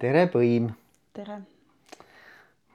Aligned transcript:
tere, 0.00 0.24
Põim! 0.32 0.70
tere! 1.12 1.34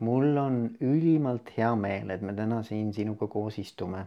mul 0.05 0.35
on 0.37 0.57
ülimalt 0.85 1.47
hea 1.55 1.71
meel, 1.79 2.11
et 2.13 2.21
me 2.21 2.35
täna 2.37 2.59
siin 2.67 2.91
sinuga 2.93 3.25
koos 3.31 3.55
istume. 3.57 4.03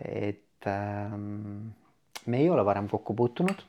et 0.00 0.68
ähm, 0.70 1.66
me 2.26 2.38
ei 2.40 2.48
ole 2.50 2.64
varem 2.64 2.88
kokku 2.88 3.14
puutunud. 3.14 3.60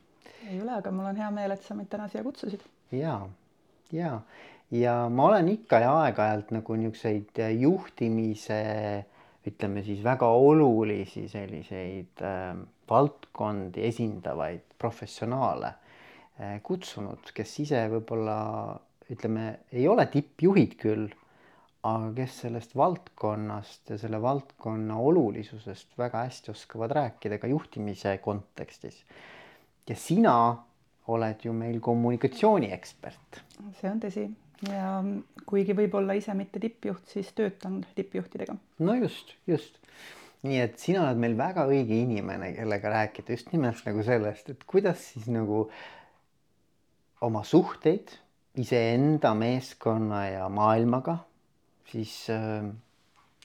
ei 0.48 0.62
ole, 0.62 0.78
aga 0.78 0.94
mul 0.96 1.10
on 1.10 1.20
hea 1.20 1.32
meel, 1.36 1.52
et 1.58 1.66
sa 1.66 1.76
mind 1.76 1.90
täna 1.92 2.08
siia 2.08 2.24
kutsusid. 2.24 2.64
ja, 2.96 3.18
ja, 3.92 4.14
ja 4.72 4.94
ma 5.10 5.26
olen 5.28 5.50
ikka 5.58 5.82
ja 5.84 5.92
aeg-ajalt 6.06 6.54
nagu 6.56 6.78
niisuguseid 6.80 7.44
juhtimise, 7.66 8.62
ütleme 9.48 9.84
siis 9.84 10.00
väga 10.08 10.32
olulisi 10.32 11.26
selliseid 11.28 12.24
äh, 12.24 12.56
valdkondi 12.88 13.84
esindavaid 13.92 14.64
professionaale 14.80 15.74
äh, 15.74 15.87
kutsunud, 16.64 17.32
kes 17.34 17.54
ise 17.64 17.80
võib-olla 17.90 18.38
ütleme, 19.10 19.48
ei 19.72 19.88
ole 19.90 20.06
tippjuhid 20.12 20.76
küll, 20.82 21.08
aga 21.88 22.12
kes 22.18 22.42
sellest 22.44 22.76
valdkonnast 22.78 23.94
ja 23.94 23.98
selle 24.02 24.20
valdkonna 24.22 24.98
olulisusest 25.00 25.98
väga 25.98 26.26
hästi 26.26 26.52
oskavad 26.52 26.94
rääkida 26.98 27.40
ka 27.42 27.48
juhtimise 27.48 28.18
kontekstis. 28.24 29.04
ja 29.88 29.96
sina 29.96 30.36
oled 31.08 31.46
ju 31.46 31.54
meil 31.54 31.80
kommunikatsiooniekspert. 31.80 33.42
see 33.80 33.92
on 33.92 34.02
tõsi 34.04 34.28
ja 34.66 35.02
kuigi 35.48 35.76
võib-olla 35.78 36.18
ise 36.18 36.34
mitte 36.38 36.60
tippjuht, 36.60 37.06
siis 37.14 37.30
töötan 37.38 37.84
tippjuhtidega. 37.96 38.56
no 38.80 38.96
just, 38.98 39.36
just. 39.48 39.78
nii 40.48 40.60
et 40.62 40.80
sina 40.80 41.04
oled 41.06 41.22
meil 41.22 41.38
väga 41.38 41.68
õige 41.70 41.98
inimene, 41.98 42.52
kellega 42.58 42.92
rääkida 42.94 43.38
just 43.38 43.54
nimelt 43.54 43.86
nagu 43.86 44.04
sellest, 44.06 44.50
et 44.54 44.66
kuidas 44.70 45.12
siis 45.14 45.30
nagu 45.32 45.68
oma 47.22 47.44
suhteid 47.44 48.14
iseenda, 48.58 49.34
meeskonna 49.34 50.26
ja 50.28 50.50
maailmaga 50.50 51.18
siis 51.92 52.28
äh, 52.30 52.66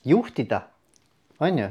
juhtida, 0.05 0.61
on 1.39 1.59
ju? 1.59 1.69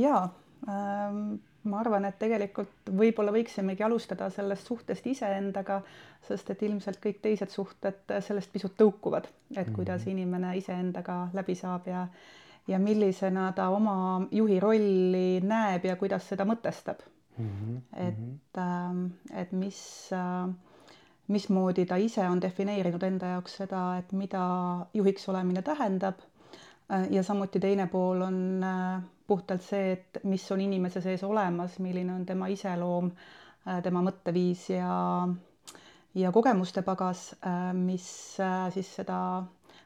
jaa 0.00 0.22
ähm, 0.68 1.36
ma 1.66 1.80
arvan, 1.80 2.04
et 2.08 2.18
tegelikult 2.18 2.90
võib-olla 2.98 3.32
võiksimegi 3.34 3.84
alustada 3.86 4.28
sellest 4.30 4.68
suhtest 4.68 5.06
iseendaga, 5.10 5.80
sest 6.26 6.50
et 6.52 6.62
ilmselt 6.62 7.00
kõik 7.02 7.20
teised 7.22 7.52
suhted 7.52 8.16
sellest 8.24 8.52
pisut 8.52 8.76
tõukuvad, 8.78 9.28
et 9.56 9.70
kuidas 9.72 10.04
mhm. 10.04 10.10
inimene 10.14 10.56
iseendaga 10.60 11.26
läbi 11.34 11.58
saab 11.58 11.88
ja 11.90 12.06
ja 12.66 12.80
millisena 12.82 13.52
ta 13.54 13.68
oma 13.70 14.26
juhi 14.34 14.56
rolli 14.60 15.38
näeb 15.38 15.84
ja 15.86 15.94
kuidas 15.96 16.24
seda 16.26 16.42
mõtestab 16.48 17.04
mm. 17.38 17.48
-hmm. 17.48 18.06
et, 18.08 18.58
ähm, 18.58 19.06
et 19.34 19.52
mis 19.52 20.10
äh, 20.12 20.54
mismoodi 21.28 21.86
ta 21.86 21.96
ise 21.98 22.24
on 22.30 22.40
defineerinud 22.42 23.02
enda 23.02 23.32
jaoks 23.34 23.56
seda, 23.62 23.82
et 23.98 24.12
mida 24.12 24.42
juhiks 24.94 25.28
olemine 25.28 25.62
tähendab. 25.62 26.20
ja 27.10 27.22
samuti 27.26 27.58
teine 27.60 27.86
pool 27.90 28.20
on 28.22 28.36
äh, 28.64 29.02
puhtalt 29.26 29.62
see, 29.62 29.92
et 29.92 30.18
mis 30.24 30.44
on 30.54 30.60
inimese 30.60 31.00
sees 31.02 31.24
olemas, 31.26 31.80
milline 31.82 32.14
on 32.14 32.26
tema 32.26 32.46
iseloom, 32.46 33.08
äh, 33.66 33.80
tema 33.82 34.02
mõtteviis 34.06 34.68
ja, 34.70 35.26
ja 36.14 36.30
kogemuste 36.32 36.84
pagas, 36.86 37.32
äh, 37.42 37.72
mis 37.74 38.06
siis 38.76 38.92
seda 39.00 39.18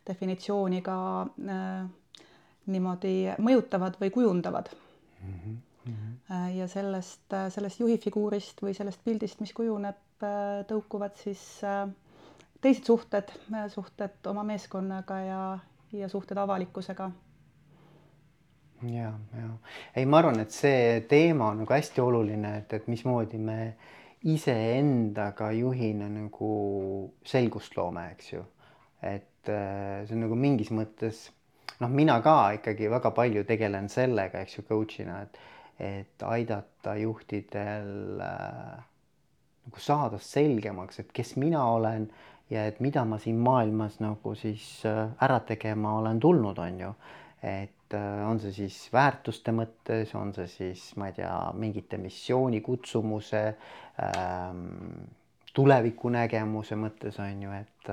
definitsiooni 0.06 0.82
ka 0.84 0.98
niimoodi 2.66 3.14
mõjutavad 3.40 3.96
või 4.00 4.10
kujundavad 4.12 4.68
mm. 4.76 5.32
-hmm. 5.32 5.56
Ja 6.54 6.66
sellest, 6.68 7.24
sellest 7.54 7.80
juhi 7.80 7.96
figuurist 7.98 8.62
või 8.62 8.74
sellest 8.76 9.00
pildist, 9.04 9.40
mis 9.40 9.52
kujuneb, 9.56 9.98
Äh, 10.20 10.66
tõukuvad 10.68 11.16
siis 11.16 11.40
äh, 11.64 11.86
teised 12.60 12.84
suhted, 12.84 13.30
äh, 13.54 13.68
suhted 13.72 14.26
oma 14.28 14.42
meeskonnaga 14.44 15.16
ja, 15.24 15.40
ja 15.96 16.08
suhted 16.12 16.36
avalikkusega. 16.36 17.06
ja, 18.82 19.12
ja 19.36 19.48
ei, 19.96 20.04
ma 20.04 20.20
arvan, 20.20 20.42
et 20.42 20.52
see 20.52 21.00
teema 21.08 21.48
on 21.54 21.62
nagu 21.62 21.72
hästi 21.72 22.04
oluline, 22.04 22.52
et, 22.60 22.76
et 22.76 22.92
mismoodi 22.92 23.40
me 23.40 23.56
iseendaga 24.28 25.50
juhina 25.56 26.10
nagu 26.12 26.52
selgust 27.24 27.76
loome, 27.80 28.10
eks 28.12 28.32
ju. 28.34 28.44
et 29.00 29.48
see 29.48 30.18
on 30.18 30.26
nagu 30.26 30.36
mingis 30.36 30.68
mõttes 30.68 31.30
noh, 31.80 31.88
mina 31.88 32.18
ka 32.20 32.36
ikkagi 32.58 32.92
väga 32.92 33.14
palju 33.16 33.46
tegelen 33.48 33.88
sellega, 33.88 34.44
eks 34.44 34.58
ju, 34.58 34.68
coach'ina, 34.68 35.22
et, 35.24 35.40
et 35.80 36.22
aidata 36.28 36.94
juhtidel 37.00 38.20
äh, 38.20 38.80
nagu 39.66 39.80
saada 39.80 40.18
selgemaks, 40.20 41.00
et 41.00 41.12
kes 41.16 41.36
mina 41.40 41.64
olen 41.72 42.08
ja 42.50 42.66
et 42.68 42.80
mida 42.84 43.04
ma 43.08 43.18
siin 43.22 43.38
maailmas 43.40 44.00
nagu 44.02 44.34
siis 44.38 44.66
äh, 44.88 45.06
ära 45.24 45.40
tegema 45.48 45.96
olen 46.00 46.20
tulnud, 46.20 46.58
on 46.58 46.80
ju. 46.80 46.94
et 47.42 47.94
äh, 47.96 48.28
on 48.28 48.40
see 48.40 48.52
siis 48.52 48.76
väärtuste 48.92 49.54
mõttes, 49.56 50.12
on 50.18 50.34
see 50.36 50.48
siis, 50.52 50.90
ma 51.00 51.08
ei 51.08 51.16
tea, 51.16 51.34
mingite 51.56 51.98
missiooni 51.98 52.60
kutsumuse 52.60 53.44
ähm,, 54.04 54.66
tulevikunägemuse 55.54 56.76
mõttes 56.78 57.16
on 57.24 57.46
ju, 57.46 57.54
et, 57.56 57.92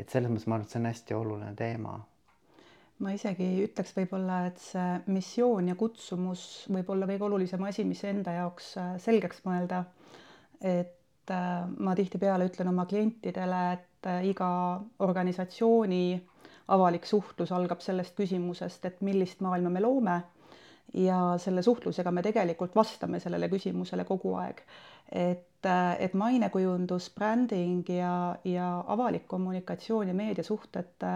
et 0.00 0.08
selles 0.08 0.32
mõttes 0.32 0.48
ma 0.48 0.56
arvan, 0.56 0.64
et 0.66 0.72
see 0.72 0.80
on 0.80 0.88
hästi 0.88 1.18
oluline 1.18 1.52
teema 1.58 1.98
ma 3.04 3.12
isegi 3.14 3.46
ütleks 3.64 3.92
võib-olla, 3.96 4.36
et 4.50 4.58
see 4.62 4.86
missioon 5.14 5.68
ja 5.70 5.76
kutsumus 5.78 6.42
võib 6.74 6.88
olla 6.94 7.06
kõige 7.10 7.26
olulisem 7.28 7.62
asi, 7.68 7.84
mis 7.86 8.02
enda 8.08 8.34
jaoks 8.40 8.72
äh, 8.80 8.94
selgeks 9.04 9.44
mõelda. 9.46 9.84
et 10.60 11.30
äh, 11.30 11.68
ma 11.78 11.94
tihtipeale 11.94 12.48
ütlen 12.50 12.72
oma 12.72 12.86
klientidele, 12.90 13.60
et 13.76 14.08
äh, 14.10 14.24
iga 14.32 14.48
organisatsiooni 15.06 16.02
avalik 16.74 17.06
suhtlus 17.06 17.52
algab 17.54 17.80
sellest 17.80 18.16
küsimusest, 18.18 18.84
et 18.90 18.98
millist 19.06 19.40
maailma 19.46 19.70
me 19.70 19.80
loome 19.84 20.16
ja 20.94 21.34
selle 21.38 21.62
suhtlusega 21.62 22.10
me 22.10 22.22
tegelikult 22.22 22.76
vastame 22.76 23.20
sellele 23.20 23.48
küsimusele 23.48 24.04
kogu 24.08 24.34
aeg. 24.40 24.62
et, 25.12 25.66
et 25.98 26.14
mainekujundus, 26.14 27.10
bränding 27.14 27.88
ja, 27.88 28.36
ja 28.44 28.84
avalik 28.86 29.28
kommunikatsioon 29.28 30.08
ja 30.08 30.14
meediasuhted 30.14 31.06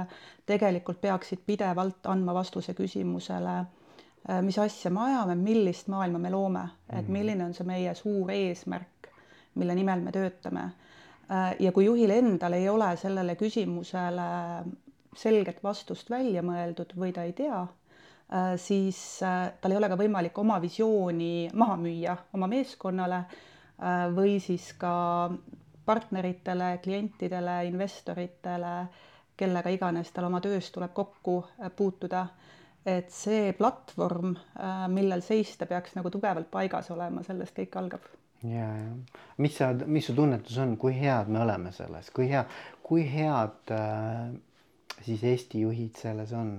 tegelikult 0.47 1.01
peaksid 1.01 1.45
pidevalt 1.47 2.07
andma 2.07 2.35
vastuse 2.35 2.75
küsimusele, 2.75 3.65
mis 4.43 4.59
asja 4.59 4.91
me 4.91 5.01
ajame, 5.01 5.35
millist 5.35 5.89
maailma 5.89 6.19
me 6.19 6.31
loome, 6.31 6.65
et 6.89 7.05
mhm. 7.05 7.13
milline 7.13 7.45
on 7.45 7.55
see 7.55 7.67
meie 7.67 7.95
suur 7.95 8.31
eesmärk 8.31 8.93
mille 9.55 9.75
nimel 9.75 10.01
me 10.01 10.13
töötame. 10.13 10.71
Ja 11.59 11.73
kui 11.73 11.85
juhil 11.85 12.11
endal 12.13 12.57
ei 12.57 12.69
ole 12.69 12.91
sellele 13.01 13.37
küsimusele 13.41 14.27
selget 15.17 15.63
vastust 15.65 16.11
välja 16.11 16.43
mõeldud 16.45 16.93
või 16.99 17.13
ta 17.13 17.25
ei 17.29 17.33
tea, 17.37 17.63
siis 18.57 18.99
äh, 19.23 19.53
tal 19.61 19.75
ei 19.75 19.81
ole 19.81 19.91
ka 19.93 19.99
võimalik 20.01 20.39
oma 20.41 20.59
visiooni 20.63 21.51
maha 21.59 21.77
müüa 21.81 22.17
oma 22.37 22.49
meeskonnale 22.49 23.25
või 24.15 24.37
siis 24.39 24.69
ka 24.79 24.93
partneritele, 25.85 26.77
klientidele, 26.85 27.57
investoritele, 27.67 28.75
kellega 29.37 29.73
iganes 29.75 30.13
tal 30.15 30.29
oma 30.29 30.39
töös 30.45 30.71
tuleb 30.71 30.93
kokku 30.95 31.41
puutuda. 31.77 32.27
et 32.87 33.11
see 33.11 33.53
platvorm, 33.59 34.37
millel 34.95 35.23
seista, 35.23 35.67
peaks 35.67 35.97
nagu 35.99 36.11
tugevalt 36.11 36.51
paigas 36.51 36.91
olema, 36.95 37.23
sellest 37.27 37.59
kõik 37.59 37.79
algab 37.79 38.07
ja, 38.43 38.67
ja 38.77 38.95
mis 39.37 39.57
sa, 39.57 39.73
mis 39.87 40.07
su 40.07 40.15
tunnetus 40.15 40.59
on, 40.63 40.77
kui 40.77 40.95
head 40.99 41.31
me 41.33 41.43
oleme 41.43 41.73
selles, 41.75 42.11
kui 42.15 42.29
hea, 42.31 42.45
kui 42.83 43.05
head 43.09 43.75
äh, 43.75 44.33
siis 45.03 45.23
Eesti 45.25 45.63
juhid 45.63 45.99
selles 46.01 46.35
on? 46.37 46.57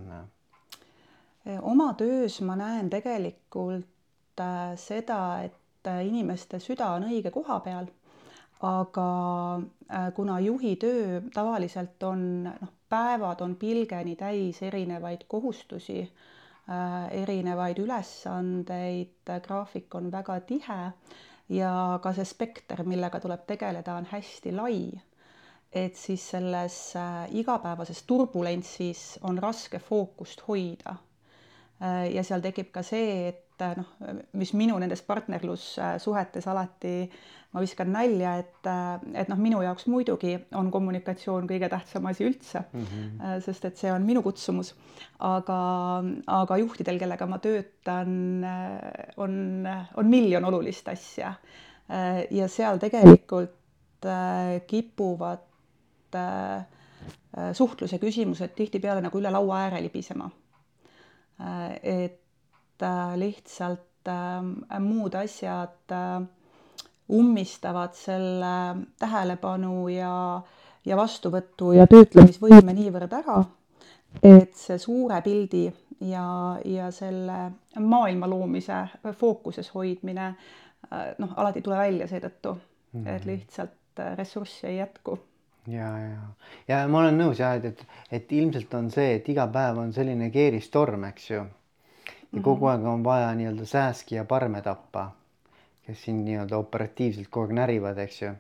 Oma 1.62 1.94
töös 2.00 2.38
ma 2.42 2.56
näen 2.56 2.90
tegelikult 2.90 4.40
äh, 4.40 4.76
seda, 4.80 5.18
et 5.44 5.88
äh, 5.88 6.06
inimeste 6.08 6.60
süda 6.64 6.94
on 6.96 7.04
õige 7.10 7.32
koha 7.36 7.60
peal. 7.66 7.90
aga 8.64 9.08
äh, 9.92 10.14
kuna 10.16 10.38
juhi 10.40 10.76
töö 10.80 11.20
tavaliselt 11.34 12.04
on 12.08 12.22
noh, 12.46 12.70
päevad 12.90 13.42
on 13.42 13.56
pilgeni 13.60 14.16
täis 14.16 14.62
erinevaid 14.64 15.26
kohustusi 15.28 16.06
erinevaid 17.12 17.80
ülesandeid, 17.84 19.28
graafik 19.44 19.96
on 20.00 20.06
väga 20.12 20.38
tihe 20.48 20.78
ja 21.52 21.72
ka 22.04 22.14
see 22.16 22.24
spekter, 22.26 22.86
millega 22.88 23.20
tuleb 23.20 23.44
tegeleda, 23.48 23.98
on 24.00 24.08
hästi 24.12 24.54
lai. 24.56 24.92
et 25.74 25.96
siis 25.98 26.24
selles 26.30 26.94
igapäevases 27.34 28.04
turbulentsis 28.08 29.20
on 29.24 29.38
raske 29.44 29.80
fookust 29.80 30.48
hoida. 30.48 30.96
Äh, 31.84 32.10
ja 32.16 32.24
seal 32.24 32.44
tekib 32.44 32.72
ka 32.72 32.84
see, 32.86 33.30
et 33.34 33.64
äh, 33.64 33.74
noh, 33.76 33.88
mis 34.40 34.54
minu 34.56 34.78
nendes 34.80 35.02
partnerlussuhetes 35.04 36.48
alati 36.48 36.98
ma 37.54 37.62
viskan 37.62 37.92
nalja, 37.94 38.38
et, 38.42 38.70
et 39.20 39.30
noh, 39.30 39.38
minu 39.38 39.60
jaoks 39.62 39.86
muidugi 39.92 40.32
on 40.58 40.72
kommunikatsioon 40.74 41.46
kõige 41.50 41.70
tähtsam 41.70 42.08
asi 42.10 42.26
üldse 42.26 42.64
mm, 42.64 42.86
-hmm. 42.86 43.42
sest 43.46 43.68
et 43.70 43.78
see 43.78 43.92
on 43.94 44.08
minu 44.08 44.24
kutsumus. 44.26 44.74
aga, 45.20 45.60
aga 46.26 46.58
juhtidel, 46.58 46.98
kellega 47.00 47.28
ma 47.30 47.38
töötan, 47.38 48.42
on, 49.18 49.68
on 49.96 50.10
miljon 50.10 50.46
olulist 50.46 50.88
asja. 50.90 51.36
ja 52.32 52.48
seal 52.48 52.82
tegelikult 52.82 54.10
kipuvad 54.68 55.46
äh, 56.16 56.66
suhtluse 57.54 58.00
küsimused 58.00 58.56
tihtipeale 58.56 59.02
nagu 59.02 59.20
üle 59.20 59.32
laua 59.34 59.66
ääre 59.68 59.82
libisema. 59.84 60.30
Et 61.84 62.86
lihtsalt 63.16 64.10
muud 64.80 65.16
asjad 65.16 65.94
ummistavad 67.14 67.94
selle 67.96 68.54
tähelepanu 69.00 69.88
ja, 69.92 70.42
ja 70.86 70.98
vastuvõtu 70.98 71.74
ja 71.78 71.88
töötlemisvõime 71.88 72.76
niivõrd 72.76 73.16
ära, 73.20 73.40
et 74.24 74.56
see 74.58 74.78
suure 74.82 75.20
pildi 75.26 75.66
ja, 76.08 76.26
ja 76.66 76.90
selle 76.96 77.40
maailma 77.80 78.30
loomise 78.30 78.84
fookuses 79.20 79.72
hoidmine 79.76 80.34
noh, 81.18 81.36
alati 81.36 81.62
ei 81.62 81.66
tule 81.66 81.78
välja 81.78 82.08
seetõttu 82.08 82.54
mm, 82.54 83.04
-hmm. 83.04 83.16
et 83.16 83.26
lihtsalt 83.26 84.04
ressurssi 84.18 84.68
ei 84.68 84.78
jätku 84.78 85.20
ja, 85.68 86.00
ja, 86.00 86.22
ja 86.68 86.84
ma 86.88 87.04
olen 87.04 87.18
nõus 87.18 87.40
jah, 87.40 87.56
et, 87.58 87.66
et, 87.66 88.00
et 88.20 88.32
ilmselt 88.36 88.74
on 88.78 88.90
see, 88.92 89.18
et 89.18 89.30
iga 89.32 89.48
päev 89.52 89.80
on 89.84 89.94
selline 89.96 90.30
keeristorm, 90.34 91.06
eks 91.12 91.30
ju. 91.30 91.44
ja 92.34 92.44
kogu 92.44 92.68
aeg 92.72 92.86
on 92.90 93.04
vaja 93.06 93.32
nii-öelda 93.38 93.68
sääski 93.70 94.18
ja 94.20 94.26
parme 94.26 94.62
tappa, 94.62 95.12
kes 95.88 96.04
siin 96.08 96.24
nii-öelda 96.26 96.58
operatiivselt 96.58 97.30
kogu 97.30 97.52
aeg 97.52 97.60
närivad, 97.62 98.02
eks 98.04 98.22
ju. 98.22 98.34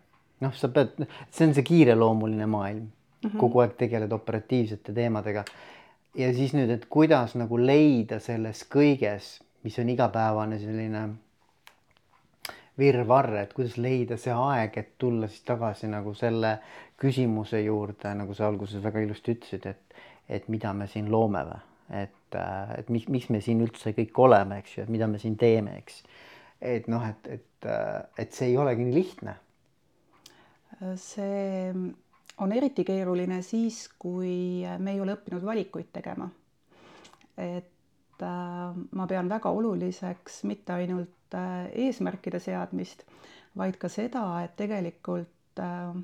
noh, 0.44 0.56
sa 0.58 0.70
pead, 0.74 1.06
see 1.31 1.48
on 1.48 1.56
see 1.56 1.68
kiireloomuline 1.70 2.46
maailm 2.46 2.84
mm, 2.84 3.30
-hmm. 3.30 3.40
kogu 3.40 3.64
aeg 3.64 3.78
tegeled 3.78 4.12
operatiivsete 4.12 4.94
teemadega. 4.94 5.46
ja 6.16 6.34
siis 6.34 6.54
nüüd, 6.54 6.70
et 6.70 6.86
kuidas 6.90 7.36
nagu 7.36 7.58
leida 7.58 8.20
selles 8.20 8.68
kõiges, 8.75 9.40
mis 9.64 9.80
on 9.80 9.90
igapäevane 9.90 10.60
selline 10.60 11.10
virvarr, 12.80 13.36
et 13.44 13.54
kuidas 13.54 13.78
leida 13.78 14.18
see 14.18 14.34
aeg, 14.34 14.78
et 14.81 14.94
tulla 15.02 15.30
siis 15.30 15.46
tagasi 15.46 15.90
nagu 15.92 16.14
selle 16.18 16.56
küsimuse 17.00 17.62
juurde, 17.64 18.14
nagu 18.18 18.34
sa 18.38 18.48
alguses 18.50 18.81
väga 18.84 19.04
ilusti 19.04 19.36
ütlesid, 19.36 19.68
et, 19.70 19.98
et 20.30 20.50
mida 20.50 20.74
me 20.74 20.88
siin 20.90 21.12
loome 21.14 21.44
või, 21.50 21.60
et, 22.04 22.38
äh, 22.40 22.75
et 22.80 22.90
miks, 22.94 23.10
miks 23.14 23.30
me 23.34 23.42
siin 23.46 23.62
üldse 23.66 23.94
kõik 23.98 24.22
oleme, 24.25 24.62
eks 24.64 24.78
ju, 24.78 24.86
et 24.86 24.94
mida 24.94 25.10
me 25.10 25.22
siin 25.22 25.38
teeme, 25.40 25.78
eks. 25.84 26.02
et 26.62 26.88
noh, 26.90 27.04
et, 27.06 27.30
et, 27.38 27.68
äh, 27.70 28.00
et 28.25 28.34
see 28.34 28.52
ei 28.52 28.58
olegi 28.58 28.88
nii 28.88 28.96
lihtne. 28.96 29.38
see 31.00 31.70
on 32.42 32.52
eriti 32.52 32.84
keeruline 32.84 33.42
siis, 33.46 33.86
kui 34.00 34.66
me 34.80 34.96
ei 34.96 35.02
ole 35.02 35.14
õppinud 35.14 35.46
valikuid 35.46 35.92
tegema. 35.94 36.30
et 37.38 38.22
äh, 38.25 38.81
ma 38.92 39.08
pean 39.08 39.30
väga 39.30 39.50
oluliseks 39.50 40.44
mitte 40.50 40.74
ainult 40.74 41.23
Äh, 41.34 41.66
eesmärkide 41.88 42.38
seadmist, 42.40 43.00
vaid 43.58 43.78
ka 43.82 43.90
seda, 43.90 44.22
et 44.46 44.52
tegelikult 44.60 45.58
äh, 45.62 45.96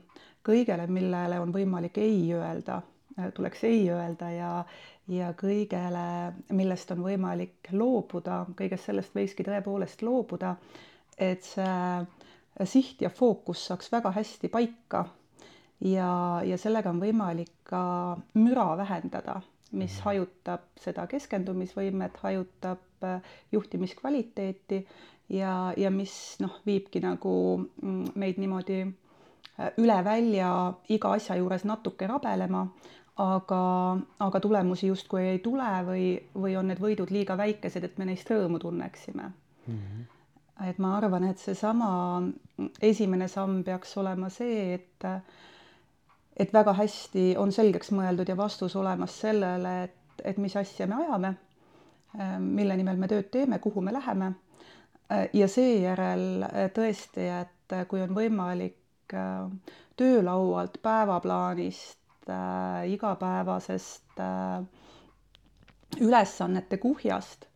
kõigele, 0.48 0.88
millele 0.90 1.38
on 1.44 1.52
võimalik 1.54 2.00
ei 2.02 2.24
öelda, 2.34 2.80
äh, 3.20 3.28
tuleks 3.38 3.62
ei 3.70 3.84
öelda 3.94 4.31
ja 4.34 4.54
ja 5.10 5.28
kõigele, 5.34 6.02
millest 6.54 6.92
on 6.94 7.00
võimalik 7.06 7.70
loobuda, 7.74 8.40
kõigest 8.58 8.90
sellest 8.90 9.14
võikski 9.18 9.46
tõepoolest 9.48 10.02
loobuda, 10.06 10.52
et 11.18 11.46
see 11.46 12.66
siht 12.70 13.02
ja 13.02 13.10
fookus 13.10 13.64
saaks 13.70 13.90
väga 13.94 14.12
hästi 14.18 14.50
paika 14.54 15.04
ja, 15.81 16.10
ja 16.46 16.58
sellega 16.62 16.94
on 16.94 17.02
võimalik 17.02 17.50
ka 17.70 17.81
müra 18.38 18.68
vähendada, 18.81 19.40
mis 19.72 19.94
mhm. 19.98 20.06
hajutab 20.10 20.68
seda 20.86 21.06
keskendumisvõimet, 21.10 22.18
hajutab 22.26 22.86
juhtimiskvaliteeti 23.52 24.84
ja, 25.30 25.74
ja 25.78 25.92
mis 25.92 26.14
noh, 26.40 26.60
viibki 26.66 27.02
nagu 27.04 27.34
mm, 27.81 28.14
meid 28.20 28.40
niimoodi 28.42 28.80
äh, 28.84 29.72
üle 29.81 29.98
välja 30.06 30.52
iga 30.90 31.14
asja 31.18 31.38
juures 31.40 31.66
natuke 31.70 32.08
rabelema, 32.10 32.66
aga, 33.20 33.64
aga 34.26 34.40
tulemusi 34.40 34.90
justkui 34.90 35.26
ei 35.34 35.42
tule 35.44 35.70
või, 35.88 36.06
või 36.36 36.56
on 36.60 36.72
need 36.72 36.81
võidud 36.81 37.12
liiga 37.14 37.38
väikesed, 37.38 37.84
et 37.84 38.00
me 38.00 38.10
neist 38.10 38.31
rõõmu 38.31 38.62
tunneksime 38.64 39.28
mm. 39.28 39.76
-hmm. 39.76 40.08
et 40.70 40.80
ma 40.80 40.96
arvan, 40.98 41.28
et 41.30 41.38
seesama 41.38 41.92
esimene 42.81 43.28
samm 43.28 43.64
peaks 43.64 43.98
olema 43.98 44.30
see, 44.30 44.74
et 44.74 45.08
et 46.40 46.54
väga 46.54 46.74
hästi 46.74 47.36
on 47.38 47.52
selgeks 47.52 47.92
mõeldud 47.92 48.30
ja 48.30 48.38
vastus 48.38 48.76
olemas 48.76 49.20
sellele, 49.22 49.84
et, 49.84 50.22
et 50.24 50.38
mis 50.38 50.56
asja 50.56 50.88
me 50.88 50.96
ajame, 50.96 51.34
äh, 52.16 52.38
mille 52.40 52.78
nimel 52.78 52.98
me 52.98 53.08
tööd 53.08 53.28
teeme, 53.31 53.60
kuhu 53.60 53.81
me 53.81 53.94
läheme 53.94 54.34
Äh, 54.34 54.49
ja 55.33 55.47
seejärel 55.50 56.44
äh, 56.45 56.67
tõesti, 56.75 57.25
et 57.41 57.73
äh, 57.73 57.85
kui 57.89 58.01
on 58.03 58.13
võimalik 58.15 58.75
töölaualt, 59.97 60.75
päevaplaanist, 60.85 61.97
igapäevasest 62.94 64.19
ülesannete 66.06 66.77
kuhjast 66.77 67.47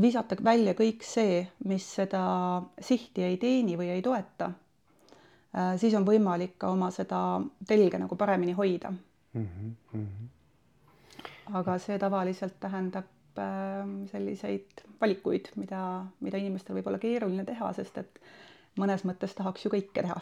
visata 0.00 0.36
välja 0.44 0.72
kõik 0.78 1.04
see, 1.04 1.42
mis 1.68 1.84
seda 1.98 2.22
sihti 2.80 3.26
ei 3.26 3.36
teeni 3.42 3.76
või 3.76 3.90
ei 3.92 4.00
toeta, 4.02 4.48
siis 5.76 5.92
on 5.98 6.08
võimalik 6.08 6.56
ka 6.60 6.72
oma 6.72 6.88
seda 6.94 7.20
telge 7.68 8.00
nagu 8.00 8.16
paremini 8.16 8.56
hoida 8.56 8.94
mm. 8.94 9.46
-hmm. 9.92 10.08
aga 11.60 11.76
see 11.78 11.98
tavaliselt 11.98 12.56
tähendab 12.60 13.04
Ähm, 13.38 14.06
selliseid 14.10 14.82
valikuid, 15.00 15.52
mida, 15.60 15.80
mida 16.24 16.40
inimestel 16.40 16.78
võib 16.78 16.88
olla 16.90 16.98
keeruline 17.02 17.44
teha, 17.46 17.70
sest 17.76 18.00
et 18.00 18.20
mõnes 18.80 19.04
mõttes 19.06 19.34
tahaks 19.38 19.66
ju 19.66 19.70
kõike 19.70 20.02
teha. 20.02 20.16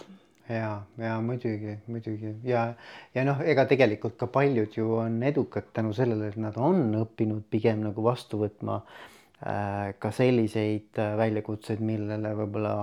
ja, 0.53 0.73
ja 1.01 1.15
muidugi, 1.25 1.79
muidugi 1.89 2.35
ja, 2.45 2.67
ja 3.17 3.25
noh, 3.25 3.41
ega 3.41 3.65
tegelikult 3.71 4.19
ka 4.21 4.29
paljud 4.33 4.77
ju 4.77 4.99
on 5.01 5.17
edukad 5.25 5.71
tänu 5.73 5.95
sellele, 5.97 6.29
et 6.29 6.37
nad 6.41 6.59
on 6.61 6.91
õppinud 7.01 7.47
pigem 7.51 7.87
nagu 7.87 8.05
vastu 8.05 8.43
võtma 8.43 8.83
äh, 8.83 9.95
ka 10.03 10.13
selliseid 10.13 11.01
äh, 11.01 11.17
väljakutseid, 11.23 11.81
millele 11.81 12.35
võib-olla 12.43 12.75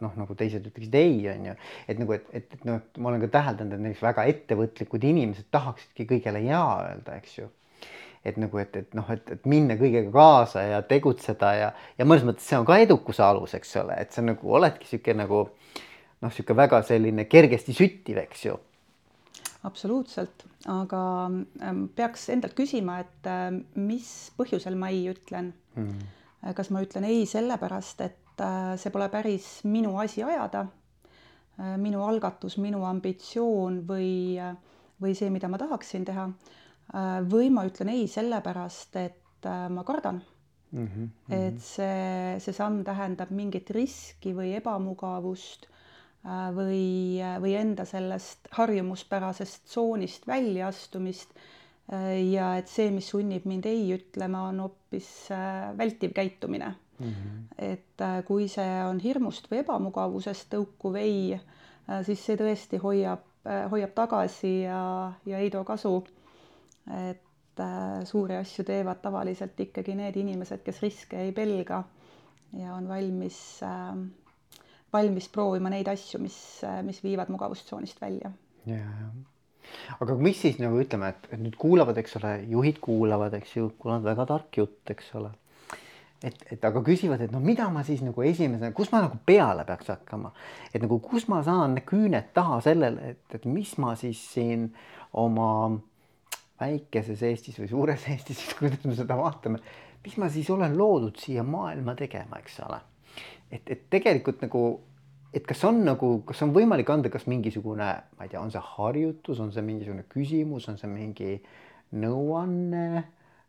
noh, 0.00 0.16
nagu 0.22 0.38
teised 0.40 0.70
ütleksid 0.70 0.96
ei, 1.02 1.20
on 1.34 1.50
ju. 1.50 1.58
et 1.84 2.00
nagu, 2.00 2.16
et, 2.16 2.32
et, 2.32 2.48
et 2.58 2.64
noh, 2.70 2.80
ma 2.96 3.12
olen 3.12 3.26
ka 3.26 3.34
täheldanud, 3.36 3.76
et 3.76 3.86
näiteks 3.90 4.08
väga 4.08 4.26
ettevõtlikud 4.32 5.10
inimesed 5.12 5.52
tahaksidki 5.52 6.08
kõigele 6.14 6.46
jaa 6.48 6.72
öelda, 6.88 7.20
eks 7.20 7.38
ju 7.42 7.52
et 8.26 8.38
nagu, 8.40 8.58
et, 8.58 8.76
et 8.80 8.94
noh, 8.96 9.06
et, 9.12 9.28
et 9.36 9.48
minna 9.48 9.76
kõigega 9.78 10.10
kaasa 10.14 10.64
ja 10.66 10.80
tegutseda 10.86 11.52
ja, 11.54 11.72
ja 11.98 12.06
mõnes 12.08 12.26
mõttes 12.26 12.48
see 12.48 12.58
on 12.58 12.66
ka 12.66 12.78
edukuse 12.82 13.22
alus, 13.22 13.54
eks 13.58 13.76
ole, 13.82 13.98
et 14.02 14.14
sa 14.14 14.24
nagu 14.24 14.54
oledki 14.58 14.88
sihuke 14.90 15.14
nagu 15.16 15.44
noh, 15.46 16.32
sihuke 16.32 16.56
väga 16.56 16.82
selline 16.86 17.26
kergesti 17.30 17.74
süttiv, 17.76 18.18
eks 18.24 18.46
ju. 18.48 18.56
absoluutselt, 19.66 20.46
aga 20.70 21.02
ähm, 21.62 21.86
peaks 21.94 22.28
endalt 22.34 22.56
küsima, 22.58 23.00
et 23.04 23.30
äh, 23.30 23.48
mis 23.78 24.10
põhjusel 24.38 24.78
ma 24.78 24.90
ei 24.94 25.06
ütlen. 25.12 25.54
Hmm.. 25.76 26.12
kas 26.56 26.70
ma 26.70 26.80
ütlen 26.84 27.04
ei 27.04 27.24
sellepärast, 27.28 28.00
et 28.06 28.42
äh, 28.42 28.74
see 28.80 28.92
pole 28.94 29.08
päris 29.12 29.48
minu 29.66 29.96
asi 30.00 30.22
ajada, 30.24 30.66
äh, 31.58 31.74
minu 31.80 32.04
algatus, 32.06 32.56
minu 32.62 32.84
ambitsioon 32.88 33.82
või, 33.88 34.38
või 35.02 35.16
see, 35.18 35.28
mida 35.34 35.50
ma 35.52 35.58
tahaksin 35.60 36.06
teha? 36.06 36.30
Äh, 36.30 36.65
või 37.30 37.50
ma 37.50 37.66
ütlen 37.66 37.90
ei 37.90 38.06
sellepärast, 38.10 38.96
et 39.00 39.46
äh, 39.46 39.66
ma 39.72 39.84
kardan 39.84 40.20
mm. 40.70 40.86
-hmm, 40.86 41.00
mm 41.00 41.10
-hmm. 41.28 41.34
et 41.34 41.60
see, 41.60 42.38
see 42.40 42.52
samm 42.52 42.84
tähendab 42.84 43.30
mingit 43.30 43.70
riski 43.70 44.34
või 44.34 44.54
ebamugavust 44.56 45.66
äh, 45.66 46.54
või, 46.54 47.18
või 47.42 47.56
enda 47.58 47.84
sellest 47.84 48.48
harjumuspärasest 48.50 49.64
tsoonist 49.64 50.26
väljaastumist. 50.26 51.30
ja 52.30 52.56
et 52.58 52.66
see, 52.66 52.90
mis 52.90 53.08
sunnib 53.08 53.44
mind 53.46 53.64
ei 53.64 53.92
ütlema, 53.94 54.48
on 54.48 54.58
hoopis 54.60 55.28
vältiv 55.78 56.10
käitumine 56.12 56.74
mm. 56.98 57.06
-hmm. 57.06 57.44
et 57.58 58.02
kui 58.26 58.48
see 58.48 58.82
on 58.84 58.98
hirmust 58.98 59.46
või 59.50 59.60
ebamugavusest 59.62 60.50
tõukuv 60.54 60.96
ei, 60.96 61.40
siis 62.02 62.24
see 62.26 62.36
tõesti 62.36 62.82
hoiab, 62.82 63.22
hoiab 63.70 63.94
tagasi 63.94 64.62
ja, 64.62 65.12
ja 65.26 65.38
ei 65.38 65.50
too 65.50 65.64
kasu 65.64 66.02
et 66.86 67.62
äh, 67.62 68.04
suuri 68.04 68.36
asju 68.36 68.64
teevad 68.64 69.02
tavaliselt 69.02 69.60
ikkagi 69.60 69.96
need 69.98 70.16
inimesed, 70.16 70.62
kes 70.66 70.82
riske 70.84 71.20
ei 71.20 71.32
pelga 71.36 71.82
ja 72.56 72.74
on 72.74 72.88
valmis 72.88 73.38
äh,, 73.66 73.94
valmis 74.92 75.28
proovima 75.32 75.70
neid 75.72 75.88
asju, 75.90 76.20
mis, 76.22 76.36
äh, 76.64 76.82
mis 76.86 77.02
viivad 77.04 77.32
mugavustsoonist 77.32 78.00
välja. 78.00 78.30
ja, 78.66 78.76
ja 78.76 79.08
aga 80.00 80.14
mis 80.20 80.38
siis 80.40 80.60
nagu 80.62 80.78
ütleme, 80.80 81.10
et, 81.14 81.26
nüüd 81.40 81.56
kuulavad, 81.60 81.98
eks 82.00 82.18
ole, 82.20 82.36
juhid 82.52 82.78
kuulavad, 82.84 83.34
eks 83.38 83.56
ju, 83.56 83.72
kuulavad 83.80 84.06
väga 84.12 84.28
tark 84.30 84.60
jutt, 84.60 84.82
eks 84.94 85.10
ole. 85.18 85.32
et, 86.24 86.38
et 86.54 86.64
aga 86.64 86.80
küsivad, 86.86 87.20
et 87.22 87.34
no 87.34 87.42
mida 87.44 87.66
ma 87.70 87.82
siis 87.86 88.00
nagu 88.02 88.22
esimesena, 88.24 88.72
kus 88.76 88.88
ma 88.92 89.02
nagu 89.04 89.18
peale 89.26 89.66
peaks 89.68 89.90
hakkama, 89.92 90.32
et 90.72 90.80
nagu 90.82 90.98
kus 91.04 91.26
ma 91.28 91.42
saan 91.46 91.76
küüned 91.86 92.30
taha 92.34 92.60
sellele, 92.64 93.12
et, 93.12 93.36
et 93.36 93.44
mis 93.50 93.74
ma 93.82 93.92
siis 94.00 94.22
siin 94.32 94.70
oma 95.12 95.50
väikeses 96.60 97.22
Eestis 97.22 97.60
või 97.60 97.70
suures 97.70 98.06
Eestis, 98.12 98.42
kuidas 98.58 98.84
me 98.84 98.96
seda 98.98 99.18
vaatame, 99.18 99.60
mis 100.04 100.18
ma 100.22 100.28
siis 100.32 100.50
olen 100.50 100.76
loodud 100.78 101.16
siia 101.20 101.44
maailma 101.46 101.96
tegema, 101.98 102.40
eks 102.42 102.60
ole. 102.66 102.80
et, 103.50 103.62
et 103.70 103.88
tegelikult 103.90 104.42
nagu 104.46 104.66
et 105.36 105.44
kas 105.44 105.62
on 105.68 105.82
nagu, 105.84 106.10
kas 106.28 106.40
on 106.46 106.54
võimalik 106.54 106.90
anda 106.92 107.10
kas 107.12 107.26
mingisugune, 107.28 107.88
ma 108.16 108.26
ei 108.26 108.32
tea, 108.32 108.40
on 108.40 108.52
see 108.52 108.62
harjutus, 108.72 109.40
on 109.42 109.52
see 109.52 109.64
mingisugune 109.66 110.06
küsimus, 110.08 110.68
on 110.72 110.78
see 110.80 110.90
mingi 110.90 111.36
nõuanne, 112.00 113.04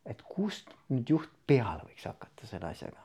et 0.07 0.23
kust 0.27 0.73
nüüd 0.91 1.15
juht 1.15 1.31
peale 1.47 1.85
võiks 1.87 2.07
hakata 2.09 2.49
selle 2.49 2.71
asjaga? 2.71 3.03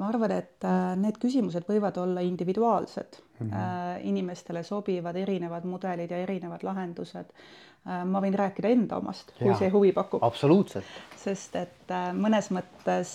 ma 0.00 0.06
arvan, 0.08 0.32
et 0.32 0.64
äh, 0.64 0.94
need 0.96 1.18
küsimused 1.20 1.66
võivad 1.68 1.98
olla 2.00 2.22
individuaalsed 2.24 3.18
mm, 3.18 3.50
-hmm. 3.50 4.06
inimestele 4.08 4.62
sobivad 4.64 5.16
erinevad 5.20 5.66
mudelid 5.68 6.10
ja 6.10 6.22
erinevad 6.24 6.64
lahendused. 6.64 7.28
Äh, 7.82 8.02
ma 8.06 8.20
võin 8.22 8.36
rääkida 8.38 8.70
enda 8.70 9.00
omast, 9.02 9.32
kui 9.38 9.54
see 9.58 9.70
huvi 9.74 9.90
pakub. 9.96 10.22
absoluutselt. 10.22 10.86
sest 11.18 11.56
et 11.58 11.94
mõnes 12.14 12.48
mõttes 12.54 13.12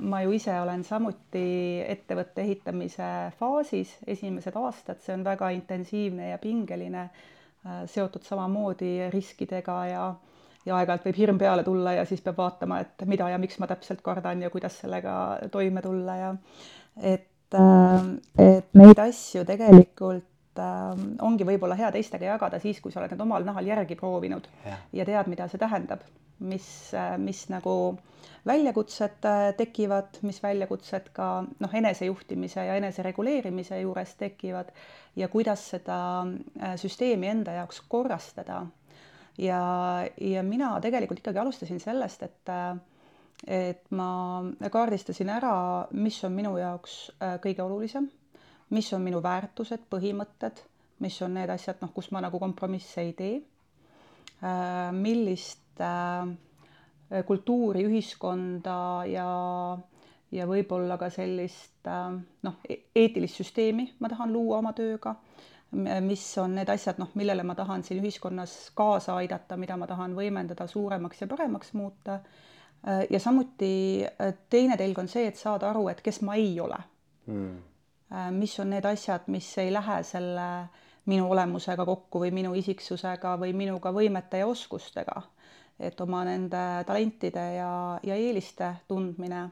ma 0.00 0.22
ju 0.24 0.34
ise 0.34 0.54
olen 0.58 0.82
samuti 0.86 1.82
ettevõtte 1.86 2.42
ehitamise 2.42 3.08
faasis, 3.38 3.96
esimesed 4.06 4.58
aastad, 4.58 4.98
see 5.02 5.14
on 5.14 5.22
väga 5.26 5.50
intensiivne 5.54 6.32
ja 6.32 6.38
pingeline, 6.42 7.08
seotud 7.90 8.26
samamoodi 8.26 9.10
riskidega 9.14 9.78
ja 9.90 10.08
ja 10.68 10.76
aeg-ajalt 10.78 11.06
võib 11.08 11.18
hirm 11.18 11.38
peale 11.40 11.64
tulla 11.66 11.94
ja 11.96 12.06
siis 12.08 12.22
peab 12.24 12.38
vaatama, 12.40 12.80
et 12.84 13.04
mida 13.08 13.28
ja 13.32 13.38
miks 13.40 13.58
ma 13.62 13.68
täpselt 13.70 14.02
kardan 14.04 14.42
ja 14.44 14.50
kuidas 14.52 14.78
sellega 14.82 15.14
toime 15.52 15.82
tulla 15.84 16.16
ja 16.18 16.32
et, 17.00 17.54
äh, 17.54 18.10
et 18.44 18.74
neid 18.78 19.00
asju 19.02 19.46
tegelikult 19.48 20.26
äh, 20.62 21.02
ongi 21.24 21.46
võib-olla 21.48 21.76
hea 21.78 21.90
teistega 21.94 22.32
jagada 22.32 22.60
siis, 22.62 22.80
kui 22.84 22.92
sa 22.92 23.02
oled 23.02 23.14
need 23.14 23.24
omal 23.24 23.46
nahal 23.46 23.66
järgi 23.66 23.96
proovinud 23.98 24.48
ja, 24.64 24.78
ja 25.00 25.06
tead, 25.08 25.30
mida 25.32 25.48
see 25.48 25.60
tähendab, 25.60 26.04
mis, 26.38 26.68
äh, 26.96 27.16
mis 27.20 27.46
nagu 27.52 27.74
väljakutsed 28.48 29.26
tekivad, 29.58 30.20
mis 30.24 30.38
väljakutsed 30.42 31.10
ka 31.12 31.28
noh, 31.44 31.74
enesejuhtimise 31.80 32.64
ja 32.64 32.76
enesereguleerimise 32.80 33.80
juures 33.82 34.14
tekivad 34.20 34.70
ja 35.18 35.28
kuidas 35.28 35.66
seda 35.74 35.98
süsteemi 36.80 37.28
enda 37.28 37.58
jaoks 37.58 37.82
korrastada. 37.90 38.62
Ja, 39.38 39.58
ja 40.16 40.42
mina 40.42 40.70
tegelikult 40.80 41.20
ikkagi 41.20 41.42
alustasin 41.42 41.82
sellest, 41.82 42.22
et 42.22 42.54
et 43.46 43.84
ma 43.94 44.42
kaardistasin 44.72 45.30
ära, 45.30 45.86
mis 45.92 46.18
on 46.26 46.34
minu 46.34 46.56
jaoks 46.58 46.96
äh, 47.22 47.36
kõige 47.42 47.62
olulisem, 47.62 48.08
mis 48.70 48.90
on 48.92 49.04
minu 49.04 49.22
väärtused, 49.24 49.86
põhimõtted, 49.90 50.60
mis 51.04 51.20
on 51.22 51.34
need 51.38 51.50
asjad, 51.50 51.78
noh, 51.80 51.92
kus 51.94 52.10
ma 52.12 52.22
nagu 52.24 52.40
kompromisse 52.42 53.04
ei 53.06 53.12
tee, 53.18 53.36
äh, 54.42 54.90
millist 54.92 55.80
äh, 55.84 57.22
kultuuri, 57.26 57.86
ühiskonda 57.88 58.80
ja 59.08 59.28
ja 60.28 60.44
võib-olla 60.44 60.98
ka 61.00 61.08
sellist 61.08 61.88
noh, 61.88 62.58
e-, 62.68 62.82
eetilist 63.00 63.38
süsteemi 63.40 63.86
ma 64.04 64.10
tahan 64.12 64.28
luua 64.28 64.58
oma 64.58 64.74
tööga 64.76 65.14
mis 66.00 66.22
on 66.38 66.54
need 66.56 66.68
asjad, 66.72 66.96
noh, 67.00 67.10
millele 67.18 67.44
ma 67.44 67.54
tahan 67.54 67.82
siin 67.84 68.00
ühiskonnas 68.00 68.70
kaasa 68.76 69.18
aidata, 69.20 69.56
mida 69.60 69.76
ma 69.76 69.86
tahan 69.86 70.14
võimendada, 70.16 70.66
suuremaks 70.66 71.20
ja 71.20 71.28
paremaks 71.28 71.74
muuta. 71.76 72.20
ja 73.10 73.20
samuti 73.20 74.04
äh, 74.06 74.34
teine 74.50 74.76
telg 74.76 74.98
on 74.98 75.08
see, 75.08 75.26
et 75.26 75.36
saada 75.36 75.70
aru, 75.70 75.88
et 75.88 76.00
kes 76.00 76.22
ma 76.22 76.36
ei 76.38 76.60
ole. 76.60 76.78
Mm.. 77.26 77.56
Mis 78.30 78.54
on 78.60 78.70
need 78.70 78.86
asjad, 78.88 79.26
mis 79.28 79.48
ei 79.58 79.72
lähe 79.72 80.02
selle 80.02 80.46
minu 81.08 81.26
olemusega 81.30 81.84
kokku 81.84 82.22
või 82.22 82.30
minu 82.32 82.54
isiksusega 82.56 83.34
või 83.40 83.52
minuga 83.52 83.92
võimete 83.92 84.40
ja 84.40 84.46
oskustega. 84.46 85.22
et 85.78 86.00
oma 86.00 86.24
nende 86.24 86.84
talentide 86.86 87.44
ja, 87.54 88.00
ja 88.02 88.14
eeliste 88.14 88.72
tundmine 88.88 89.42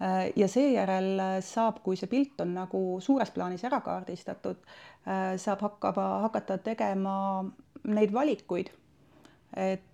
Äh, 0.00 0.32
ja 0.36 0.46
seejärel 0.48 1.18
äh, 1.18 1.36
saab, 1.42 1.80
kui 1.82 1.96
see 1.98 2.06
pilt 2.10 2.38
on 2.44 2.52
nagu 2.54 2.80
suures 3.02 3.32
plaanis 3.34 3.64
ära 3.66 3.80
kaardistatud, 3.82 4.60
äh, 5.10 5.32
saab 5.42 5.64
hakkama, 5.66 6.04
hakata 6.28 6.58
tegema 6.62 7.14
neid 7.84 8.14
valikuid. 8.14 8.70
et 9.56 9.84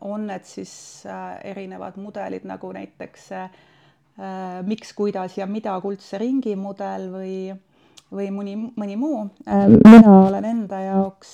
on 0.00 0.24
need 0.26 0.46
siis 0.48 1.04
erinevad 1.44 1.98
mudelid 2.02 2.46
nagu 2.48 2.70
näiteks 2.74 3.26
miks, 4.62 4.92
kuidas 4.94 5.38
ja 5.38 5.46
mida 5.50 5.72
kuldse 5.82 6.18
ringi 6.22 6.54
mudel 6.56 7.08
või 7.10 7.38
või 8.14 8.28
mõni, 8.30 8.52
mõni 8.78 8.94
muu. 8.94 9.24
mina 9.48 10.12
olen 10.20 10.44
enda 10.44 10.78
jaoks 10.84 11.32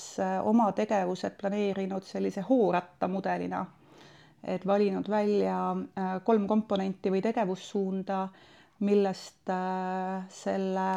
oma 0.48 0.70
tegevused 0.72 1.36
planeerinud 1.36 2.06
sellise 2.08 2.40
hooratta 2.48 3.08
mudelina 3.08 3.66
et 4.44 4.66
valinud 4.66 5.08
välja 5.08 5.56
äh, 5.72 6.12
kolm 6.24 6.46
komponenti 6.48 7.12
või 7.12 7.22
tegevussuunda, 7.24 8.26
millest 8.86 9.50
äh, 9.52 10.22
selle 10.32 10.90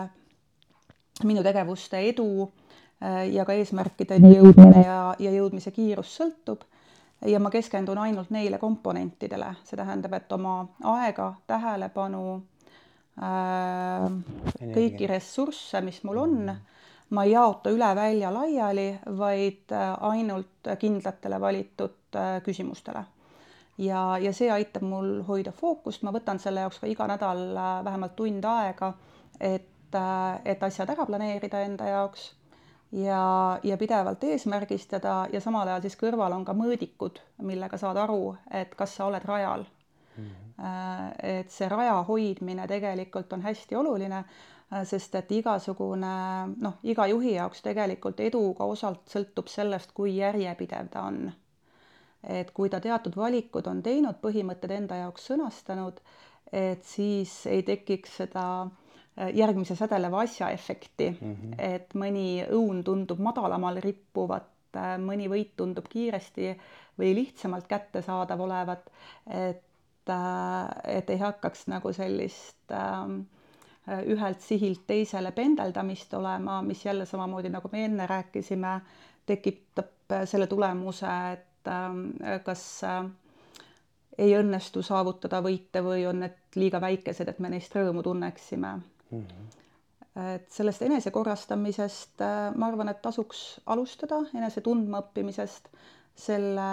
minu 1.28 1.44
tegevuste 1.46 2.00
edu 2.10 2.28
äh, 2.46 3.28
ja 3.34 3.46
ka 3.46 3.56
eesmärkideni 3.58 4.36
jõudmine 4.38 4.86
ja, 4.86 5.00
ja 5.20 5.34
jõudmise 5.36 5.74
kiirus 5.76 6.16
sõltub. 6.20 6.64
Ja 7.26 7.40
ma 7.40 7.50
keskendun 7.50 7.98
ainult 7.98 8.32
neile 8.34 8.58
komponentidele, 8.60 9.54
see 9.64 9.78
tähendab, 9.80 10.14
et 10.18 10.32
oma 10.36 10.58
aega, 10.94 11.34
tähelepanu, 11.48 12.24
kõiki 14.74 15.10
ressursse, 15.10 15.82
mis 15.86 16.02
mul 16.04 16.22
on, 16.24 16.38
ma 17.14 17.26
ei 17.28 17.36
jaota 17.36 17.72
üle 17.74 17.90
välja 17.96 18.32
laiali, 18.34 18.88
vaid 19.18 19.74
ainult 20.10 20.74
kindlatele 20.80 21.40
valitud 21.42 22.22
küsimustele. 22.46 23.04
Ja, 23.78 24.18
ja 24.22 24.30
see 24.34 24.52
aitab 24.54 24.84
mul 24.86 25.24
hoida 25.26 25.52
fookust, 25.52 26.04
ma 26.06 26.12
võtan 26.14 26.38
selle 26.40 26.62
jaoks 26.62 26.78
ka 26.84 26.90
iga 26.90 27.08
nädal 27.10 27.40
äh, 27.58 27.80
vähemalt 27.86 28.14
tund 28.16 28.46
aega, 28.46 28.92
et, 29.40 29.96
äh, 29.98 30.42
et 30.46 30.62
asjad 30.62 30.92
ära 30.94 31.08
planeerida 31.10 31.64
enda 31.66 31.88
jaoks 31.90 32.28
ja, 32.94 33.60
ja 33.64 33.78
pidevalt 33.78 34.24
eesmärgistada 34.24 35.28
ja 35.34 35.42
samal 35.42 35.68
ajal 35.68 35.82
siis 35.82 35.98
kõrval 35.98 36.36
on 36.36 36.46
ka 36.46 36.54
mõõdikud, 36.58 37.20
millega 37.42 37.78
saad 37.82 37.98
aru, 37.98 38.36
et 38.52 38.76
kas 38.78 38.96
sa 38.98 39.08
oled 39.10 39.26
rajal 39.26 39.66
mm. 39.66 40.26
-hmm. 40.26 41.14
et 41.24 41.52
see 41.52 41.70
raja 41.70 42.02
hoidmine 42.08 42.68
tegelikult 42.68 43.34
on 43.34 43.42
hästi 43.42 43.76
oluline, 43.76 44.24
sest 44.84 45.16
et 45.16 45.32
igasugune 45.32 46.16
noh, 46.62 46.78
iga 46.84 47.08
juhi 47.08 47.34
jaoks 47.34 47.62
tegelikult 47.62 48.20
edu 48.20 48.54
ka 48.54 48.64
osalt 48.64 49.10
sõltub 49.10 49.48
sellest, 49.48 49.92
kui 49.94 50.18
järjepidev 50.18 50.90
ta 50.90 51.02
on 51.02 51.32
et 52.24 52.52
kui 52.52 52.70
ta 52.70 52.80
teatud 52.80 53.16
valikud 53.16 53.68
on 53.68 53.82
teinud, 53.84 54.16
põhimõtted 54.22 54.72
enda 54.72 54.96
jaoks 54.96 55.26
sõnastanud, 55.28 56.00
et 56.52 56.84
siis 56.86 57.46
ei 57.46 57.64
tekiks 57.64 58.16
seda 58.18 58.46
äh, 58.62 58.83
järgmise 59.34 59.76
sädeleva 59.76 60.24
asja 60.26 60.50
efekti 60.50 61.10
mm, 61.12 61.36
-hmm. 61.36 61.54
et 61.58 61.94
mõni 61.94 62.46
õun 62.50 62.84
tundub 62.84 63.20
madalamal 63.20 63.78
rippuvat, 63.84 64.48
äh, 64.78 64.96
mõni 64.98 65.30
võit 65.30 65.52
tundub 65.58 65.86
kiiresti 65.90 66.56
või 67.00 67.14
lihtsamalt 67.16 67.68
kättesaadav 67.68 68.42
olevat, 68.42 68.90
et, 69.30 70.10
äh, 70.10 70.98
et 70.98 71.10
ei 71.10 71.18
hakkaks 71.18 71.68
nagu 71.68 71.94
sellist 71.94 72.72
ähm, 72.72 73.20
ühelt 74.08 74.42
sihilt 74.42 74.88
teisele 74.88 75.32
pendeldamist 75.32 76.14
olema, 76.14 76.62
mis 76.62 76.86
jälle 76.86 77.06
samamoodi, 77.06 77.50
nagu 77.50 77.70
me 77.72 77.86
enne 77.86 78.08
rääkisime, 78.08 78.80
tekitab 79.26 79.90
selle 80.26 80.48
tulemuse, 80.48 81.08
et 81.34 81.50
et 81.64 82.24
äh, 82.24 82.40
kas 82.44 82.84
äh, 82.84 83.06
ei 84.18 84.34
õnnestu 84.38 84.84
saavutada 84.84 85.40
võite 85.42 85.82
või 85.84 86.06
on 86.08 86.20
need 86.26 86.58
liiga 86.60 86.82
väikesed, 86.84 87.30
et 87.32 87.40
me 87.40 87.50
neist 87.50 87.76
rõõmu 87.76 88.04
tunneksime 88.04 88.74
mm. 89.14 89.26
-hmm. 89.26 90.36
et 90.36 90.52
sellest 90.52 90.82
enesekorrastamisest 90.82 92.22
äh, 92.22 92.54
ma 92.56 92.68
arvan, 92.68 92.90
et 92.90 93.02
tasuks 93.02 93.62
alustada, 93.66 94.22
enese 94.34 94.62
tundmaõppimisest. 94.62 95.70
selle 96.16 96.66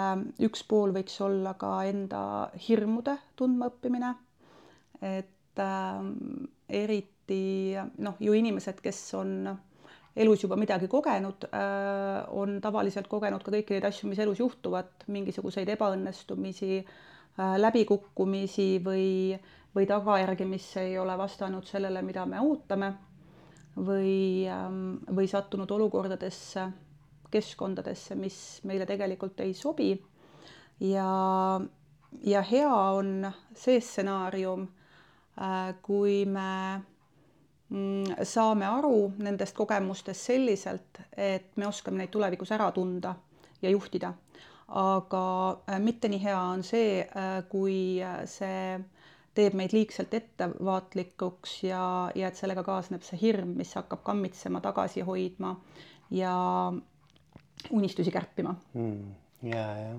üks 0.45 0.61
pool 0.69 0.91
võiks 0.93 1.15
olla 1.25 1.55
ka 1.57 1.83
enda 1.89 2.51
hirmude 2.67 3.17
tundmaõppimine. 3.35 4.15
et 5.01 5.59
äh, 5.59 6.05
eriti 6.69 7.75
noh, 7.97 8.15
ju 8.19 8.33
inimesed, 8.33 8.81
kes 8.81 9.13
on 9.13 9.57
elus 10.15 10.43
juba 10.43 10.57
midagi 10.59 10.87
kogenud, 10.91 11.45
äh, 11.53 12.25
on 12.35 12.59
tavaliselt 12.63 13.07
kogenud 13.11 13.43
ka 13.43 13.53
kõiki 13.53 13.77
neid 13.77 13.87
asju, 13.87 14.09
mis 14.11 14.19
elus 14.19 14.41
juhtuvad, 14.41 15.05
mingisuguseid 15.07 15.69
ebaõnnestumisi, 15.75 16.81
äh, 16.81 17.55
läbikukkumisi 17.61 18.69
või, 18.83 19.07
või 19.75 19.87
tagajärgi, 19.87 20.45
mis 20.45 20.67
ei 20.77 20.97
ole 20.99 21.17
vastanud 21.17 21.67
sellele, 21.67 22.01
mida 22.01 22.25
me 22.25 22.41
ootame 22.41 22.93
või, 23.77 24.47
ähm, 24.51 24.97
või 25.15 25.27
sattunud 25.27 25.71
olukordadesse, 25.71 26.67
keskkondadesse, 27.31 28.15
mis 28.15 28.61
meile 28.67 28.85
tegelikult 28.85 29.39
ei 29.39 29.53
sobi. 29.53 29.93
ja, 30.79 31.61
ja 32.23 32.41
hea 32.41 32.75
on 32.75 33.31
see 33.55 33.79
stsenaarium, 33.79 34.67
äh, 35.37 35.75
kui 35.81 36.25
me 36.25 36.81
Mm, 37.71 38.17
saame 38.27 38.65
aru 38.67 39.13
nendest 39.23 39.55
kogemustest 39.55 40.27
selliselt, 40.27 40.97
et 41.15 41.53
me 41.55 41.69
oskame 41.69 42.01
neid 42.01 42.11
tulevikus 42.11 42.49
ära 42.51 42.67
tunda 42.75 43.13
ja 43.61 43.71
juhtida. 43.71 44.13
aga 44.71 45.21
äh, 45.67 45.79
mitte 45.83 46.07
nii 46.07 46.19
hea 46.23 46.39
on 46.39 46.61
see, 46.63 47.01
äh, 47.03 47.41
kui 47.51 47.99
see 48.25 48.79
teeb 49.37 49.55
meid 49.57 49.73
liigselt 49.75 50.13
ettevaatlikuks 50.13 51.61
ja, 51.63 51.83
ja 52.15 52.31
et 52.31 52.39
sellega 52.39 52.63
kaasneb 52.67 53.05
see 53.07 53.19
hirm, 53.21 53.55
mis 53.59 53.73
hakkab 53.77 54.03
kammitsema, 54.07 54.61
tagasi 54.63 55.05
hoidma 55.07 55.55
ja 56.11 56.33
unistusi 57.71 58.11
kärpima 58.11 58.55
mm,. 58.73 59.13
ja, 59.47 59.65
ja. 59.79 59.93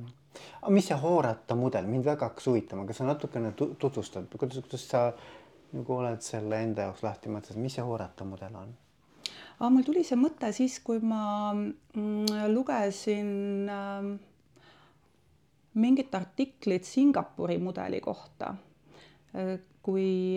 aga 0.60 0.74
mis 0.74 0.90
see 0.90 0.98
Hoorata 1.00 1.56
mudel, 1.56 1.88
mind 1.88 2.08
väga 2.08 2.28
hakkas 2.28 2.50
huvitama, 2.50 2.86
kas 2.88 3.00
sa 3.00 3.08
natukene 3.08 3.54
tutvustad, 3.56 4.28
kuidas, 4.36 4.60
kuidas 4.66 4.88
sa 4.90 5.06
nagu 5.72 5.96
oled 5.96 6.20
selle 6.24 6.60
enda 6.66 6.88
jaoks 6.88 7.04
lahti 7.06 7.32
mõtestanud, 7.32 7.64
mis 7.64 7.78
see 7.78 7.86
Hoorata 7.86 8.28
mudel 8.28 8.58
on? 8.60 8.74
aga 9.62 9.70
mul 9.70 9.86
tuli 9.86 10.02
see 10.04 10.18
mõte 10.18 10.50
siis, 10.52 10.80
kui 10.84 10.98
ma 10.98 11.52
mm, 11.54 12.50
lugesin 12.50 13.70
äh, 13.70 14.12
mingit 15.74 16.14
artiklit 16.14 16.84
Singapuri 16.84 17.58
mudeli 17.58 18.00
kohta. 18.00 18.54
Kui, 19.82 20.36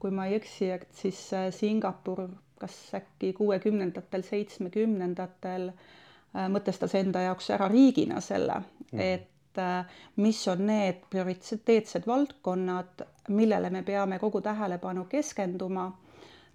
kui 0.00 0.10
ma 0.10 0.26
ei 0.26 0.34
eksi, 0.40 0.70
et 0.74 0.88
siis 0.96 1.18
Singapur 1.56 2.24
kas 2.62 2.74
äkki 2.94 3.32
kuuekümnendatel, 3.38 4.22
seitsmekümnendatel 4.26 5.64
äh, 5.72 6.46
mõtestas 6.52 6.94
enda 6.98 7.24
jaoks 7.26 7.50
ära 7.56 7.66
riigina 7.72 8.20
selle 8.22 8.60
mm., 8.60 9.00
et 9.02 9.58
äh, 9.62 9.96
mis 10.22 10.42
on 10.52 10.62
need 10.68 11.00
prioriteetsed 11.10 12.06
valdkonnad, 12.08 13.02
millele 13.34 13.70
me 13.74 13.82
peame 13.88 14.20
kogu 14.22 14.40
tähelepanu 14.46 15.08
keskenduma, 15.10 15.88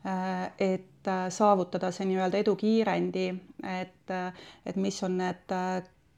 äh, 0.08 0.48
et 0.70 1.12
saavutada 1.32 1.88
see 1.96 2.04
nii-öelda 2.10 2.40
edukiirendi, 2.44 3.28
et, 3.74 4.12
et 4.68 4.80
mis 4.84 4.98
on 5.08 5.14
need 5.22 5.54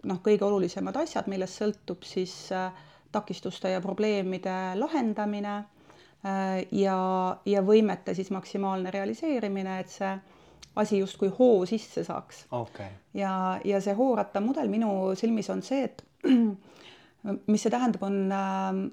noh, 0.10 0.22
kõige 0.26 0.48
olulisemad 0.48 0.98
asjad, 1.04 1.28
millest 1.30 1.60
sõltub 1.62 2.06
siis 2.10 2.34
äh, 2.58 2.72
takistuste 3.12 3.72
ja 3.74 3.82
probleemide 3.82 4.56
lahendamine 4.76 5.56
äh, 5.58 6.66
ja, 6.72 7.00
ja 7.46 7.62
võimete 7.66 8.14
siis 8.18 8.32
maksimaalne 8.32 8.92
realiseerimine, 8.92 9.80
et 9.80 9.94
see 9.94 10.12
asi 10.80 11.00
justkui 11.00 11.32
hoo 11.40 11.66
sisse 11.66 12.04
saaks. 12.04 12.46
Okay.. 12.52 12.92
ja, 13.14 13.60
ja 13.66 13.82
see 13.82 13.96
hoorata 13.98 14.42
mudel 14.42 14.70
minu 14.72 15.16
silmis 15.20 15.50
on 15.50 15.64
see, 15.66 15.84
et 15.90 16.04
mis 17.52 17.64
see 17.64 17.74
tähendab, 17.74 18.04
on, 18.08 18.22
äh, 18.32 18.84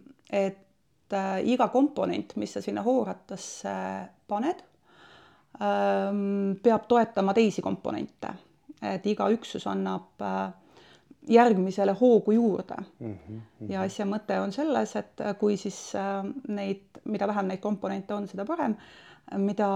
et 0.44 0.62
iga 1.46 1.68
komponent, 1.70 2.34
mis 2.36 2.56
sa 2.56 2.60
sinna 2.62 2.82
hoorattasse 2.82 3.74
paned, 4.26 4.62
ähm, 5.62 6.56
peab 6.62 6.88
toetama 6.88 7.34
teisi 7.36 7.62
komponente, 7.62 8.32
et 8.82 9.06
iga 9.06 9.28
üksus 9.30 9.66
annab 9.70 10.24
äh, 10.24 10.48
järgmisele 11.26 11.92
hoogu 11.92 12.32
juurde 12.32 12.74
mm. 12.98 13.14
-hmm. 13.28 13.40
ja 13.68 13.82
asja 13.82 14.06
mõte 14.06 14.40
on 14.40 14.52
selles, 14.52 14.96
et 14.96 15.22
kui 15.38 15.56
siis 15.56 15.94
äh, 15.94 16.24
neid, 16.48 17.00
mida 17.04 17.26
vähem 17.26 17.46
neid 17.46 17.60
komponente 17.60 18.14
on, 18.14 18.28
seda 18.28 18.44
parem, 18.44 18.76
mida 19.36 19.68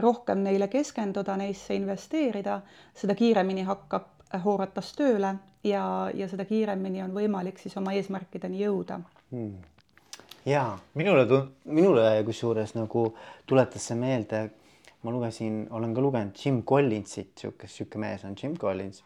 rohkem 0.00 0.38
neile 0.38 0.68
keskenduda, 0.68 1.36
neisse 1.36 1.74
investeerida, 1.74 2.60
seda 2.94 3.14
kiiremini 3.14 3.62
hakkab 3.62 4.08
hooratas 4.44 4.92
tööle 4.96 5.34
ja, 5.64 6.10
ja 6.14 6.28
seda 6.28 6.44
kiiremini 6.44 7.02
on 7.02 7.14
võimalik 7.14 7.58
siis 7.58 7.76
oma 7.76 7.92
eesmärkideni 7.92 8.62
jõuda 8.64 9.00
mm.. 9.30 9.52
ja 10.46 10.78
minule, 10.94 11.26
minule 11.64 12.22
kusjuures 12.24 12.74
nagu 12.74 13.14
tuletas 13.46 13.86
see 13.86 13.98
meelde, 13.98 14.50
ma 15.02 15.10
lugesin, 15.14 15.66
olen 15.70 15.94
ka 15.94 16.00
lugenud 16.00 16.44
Jim 16.44 16.62
Collinsit, 16.62 17.38
sihuke, 17.38 17.68
sihuke 17.68 17.98
mees 17.98 18.24
on 18.24 18.34
Jim 18.42 18.56
Collins 18.56 19.04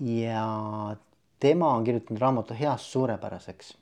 ja 0.00 0.96
tema 1.40 1.72
on 1.74 1.84
kirjutanud 1.84 2.20
raamatu 2.20 2.54
Heast 2.54 2.84
suurepäraseks. 2.84 3.76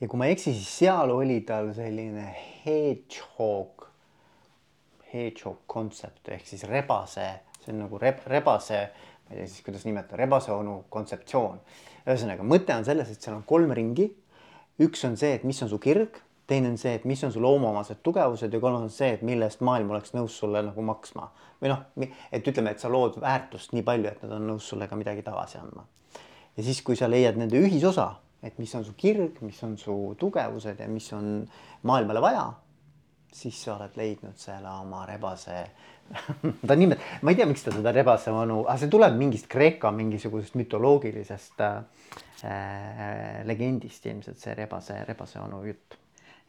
ja 0.00 0.08
kui 0.08 0.18
ma 0.18 0.26
ei 0.26 0.32
eksi, 0.32 0.54
siis 0.54 0.70
seal 0.78 1.10
oli 1.10 1.40
tal 1.46 1.72
selline 1.76 2.30
hedgehog, 2.64 3.86
hedgehog 5.12 5.60
kontsept 5.66 6.28
ehk 6.28 6.46
siis 6.46 6.64
rebase, 6.64 7.28
see 7.60 7.74
on 7.74 7.84
nagu 7.84 7.98
reb, 7.98 8.24
rebase, 8.26 8.80
ma 9.28 9.34
ei 9.34 9.42
tea 9.42 9.50
siis, 9.50 9.62
kuidas 9.66 9.84
nimetada, 9.84 10.18
rebase 10.22 10.52
onu 10.52 10.84
kontseptsioon. 10.88 11.60
ühesõnaga, 12.06 12.46
mõte 12.46 12.74
on 12.74 12.84
selles, 12.88 13.10
et 13.12 13.22
seal 13.22 13.36
on 13.36 13.46
kolm 13.46 13.70
ringi. 13.76 14.08
üks 14.80 15.04
on 15.04 15.16
see, 15.20 15.34
et 15.36 15.44
mis 15.44 15.62
on 15.62 15.68
su 15.68 15.78
kirg 15.78 16.22
teine 16.50 16.72
on 16.72 16.78
see, 16.80 16.96
et 16.98 17.06
mis 17.08 17.22
on 17.24 17.32
sul 17.32 17.44
loomuomased 17.46 18.02
tugevused 18.06 18.52
ja 18.52 18.60
kolmas 18.60 18.88
on 18.88 18.92
see, 18.94 19.12
et 19.14 19.22
mille 19.26 19.46
eest 19.46 19.62
maailm 19.66 19.92
oleks 19.94 20.14
nõus 20.16 20.38
sulle 20.42 20.62
nagu 20.66 20.84
maksma 20.86 21.28
või 21.60 21.72
noh, 21.72 21.84
et 22.32 22.46
ütleme, 22.46 22.72
et 22.72 22.82
sa 22.82 22.90
lood 22.90 23.18
väärtust 23.20 23.74
nii 23.76 23.84
palju, 23.86 24.08
et 24.10 24.24
nad 24.24 24.38
on 24.38 24.48
nõus 24.54 24.70
sulle 24.72 24.88
ka 24.88 24.98
midagi 24.98 25.22
tagasi 25.26 25.60
andma. 25.60 25.84
ja 26.56 26.64
siis, 26.64 26.82
kui 26.82 26.96
sa 26.96 27.08
leiad 27.10 27.38
nende 27.38 27.60
ühisosa, 27.60 28.08
et 28.42 28.58
mis 28.58 28.72
on 28.74 28.84
su 28.84 28.96
kirg, 28.96 29.42
mis 29.44 29.60
on 29.66 29.76
su 29.78 29.96
tugevused 30.18 30.80
ja 30.80 30.88
mis 30.88 31.12
on 31.12 31.44
maailmale 31.86 32.22
vaja, 32.24 32.48
siis 33.32 33.60
sa 33.62 33.76
oled 33.76 33.94
leidnud 33.96 34.38
selle 34.40 34.72
oma 34.80 35.04
rebase 35.06 35.60
ta 36.68 36.74
nimet-, 36.74 37.02
ma 37.22 37.30
ei 37.30 37.38
tea, 37.38 37.46
miks 37.46 37.62
ta 37.62 37.74
seda 37.74 37.92
rebase 37.94 38.32
vanu, 38.34 38.64
aga 38.64 38.78
see 38.80 38.90
tuleb 38.90 39.14
mingist 39.20 39.46
Kreeka 39.52 39.92
mingisugusest 39.94 40.56
mütoloogilisest 40.58 41.62
äh, 41.62 41.76
äh, 42.42 43.42
legendist 43.46 44.08
ilmselt 44.10 44.40
see 44.42 44.56
rebase, 44.58 45.04
rebase 45.06 45.38
onu 45.44 45.62
jutt 45.68 45.99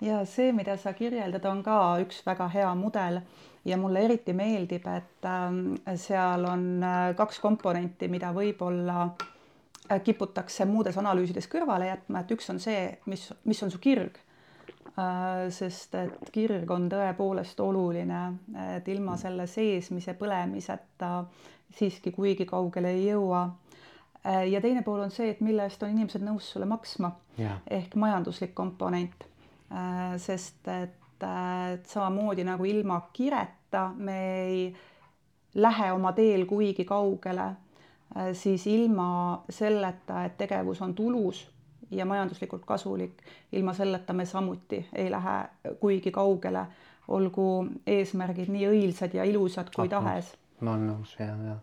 ja 0.02 0.26
see, 0.26 0.52
mida 0.54 0.76
sa 0.78 0.94
kirjeldad, 0.98 1.46
on 1.46 1.62
ka 1.64 1.78
üks 2.02 2.24
väga 2.26 2.50
hea 2.54 2.74
mudel. 2.76 3.22
Ja 3.66 3.78
mulle 3.78 4.02
eriti 4.08 4.34
meeldib, 4.34 4.88
et 4.90 5.26
ähm, 5.30 5.76
seal 6.02 6.48
on 6.50 6.82
äh, 6.82 7.12
kaks 7.18 7.38
komponenti, 7.44 8.08
mida 8.10 8.32
võib-olla 8.34 9.04
äh, 9.06 10.02
kiputakse 10.02 10.66
muudes 10.66 10.98
analüüsides 10.98 11.46
kõrvale 11.52 11.92
jätma, 11.92 12.24
et 12.24 12.34
üks 12.34 12.50
on 12.50 12.58
see, 12.60 12.88
mis, 13.06 13.28
mis 13.46 13.62
on 13.62 13.70
su 13.70 13.78
kirg. 13.84 14.18
Äh, 14.98 15.46
sest 15.54 15.94
et 16.00 16.34
kirg 16.34 16.74
on 16.74 16.90
tõepoolest 16.90 17.62
oluline, 17.62 18.24
et 18.80 18.90
ilma 18.90 19.14
selle 19.22 19.46
seesmise 19.48 20.18
põlemiseta 20.18 21.20
siiski 21.78 22.12
kuigi 22.18 22.50
kaugele 22.50 22.98
ei 22.98 23.12
jõua. 23.12 23.46
Ja 24.22 24.60
teine 24.62 24.84
pool 24.86 25.00
on 25.02 25.10
see, 25.10 25.32
et 25.34 25.40
mille 25.42 25.64
eest 25.66 25.82
on 25.82 25.90
inimesed 25.90 26.22
nõus 26.22 26.52
sulle 26.52 26.68
maksma. 26.70 27.16
Yeah. 27.40 27.62
ehk 27.66 27.96
majanduslik 27.98 28.52
komponent 28.54 29.24
sest 30.18 30.68
et, 30.68 31.24
äh, 31.24 31.74
et 31.74 31.86
samamoodi 31.86 32.44
nagu 32.44 32.66
ilma 32.66 33.02
kireta 33.14 33.92
me 33.98 34.18
ei 34.44 34.76
lähe 35.56 35.92
oma 35.92 36.12
teel 36.12 36.46
kuigi 36.46 36.86
kaugele, 36.86 37.48
äh, 38.18 38.32
siis 38.34 38.68
ilma 38.68 39.44
selleta, 39.50 40.26
et 40.26 40.38
tegevus 40.38 40.82
on 40.82 40.96
tulus 40.96 41.48
ja 41.92 42.06
majanduslikult 42.06 42.66
kasulik, 42.66 43.24
ilma 43.52 43.74
selleta 43.74 44.14
me 44.14 44.26
samuti 44.26 44.86
ei 44.94 45.12
lähe 45.12 45.74
kuigi 45.80 46.12
kaugele, 46.12 46.66
olgu 47.08 47.48
eesmärgid 47.88 48.52
nii 48.54 48.68
õilsad 48.70 49.16
ja 49.18 49.24
ilusad 49.28 49.72
kui 49.76 49.90
tahes. 49.90 50.36
ma 50.62 50.76
olen 50.76 50.88
nõus 50.92 51.16
ja, 51.20 51.26
ja, 51.26 51.56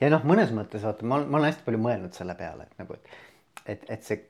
ja 0.00 0.10
noh, 0.10 0.24
mõnes 0.26 0.50
mõttes 0.56 0.82
vaata, 0.82 1.06
ma, 1.06 1.20
ma 1.20 1.38
olen 1.38 1.52
hästi 1.52 1.66
palju 1.66 1.80
mõelnud 1.84 2.16
selle 2.16 2.34
peale, 2.34 2.64
et 2.64 2.80
nagu, 2.82 2.96
et, 2.96 3.14
et, 3.66 3.84
et 3.92 4.02
see, 4.02 4.24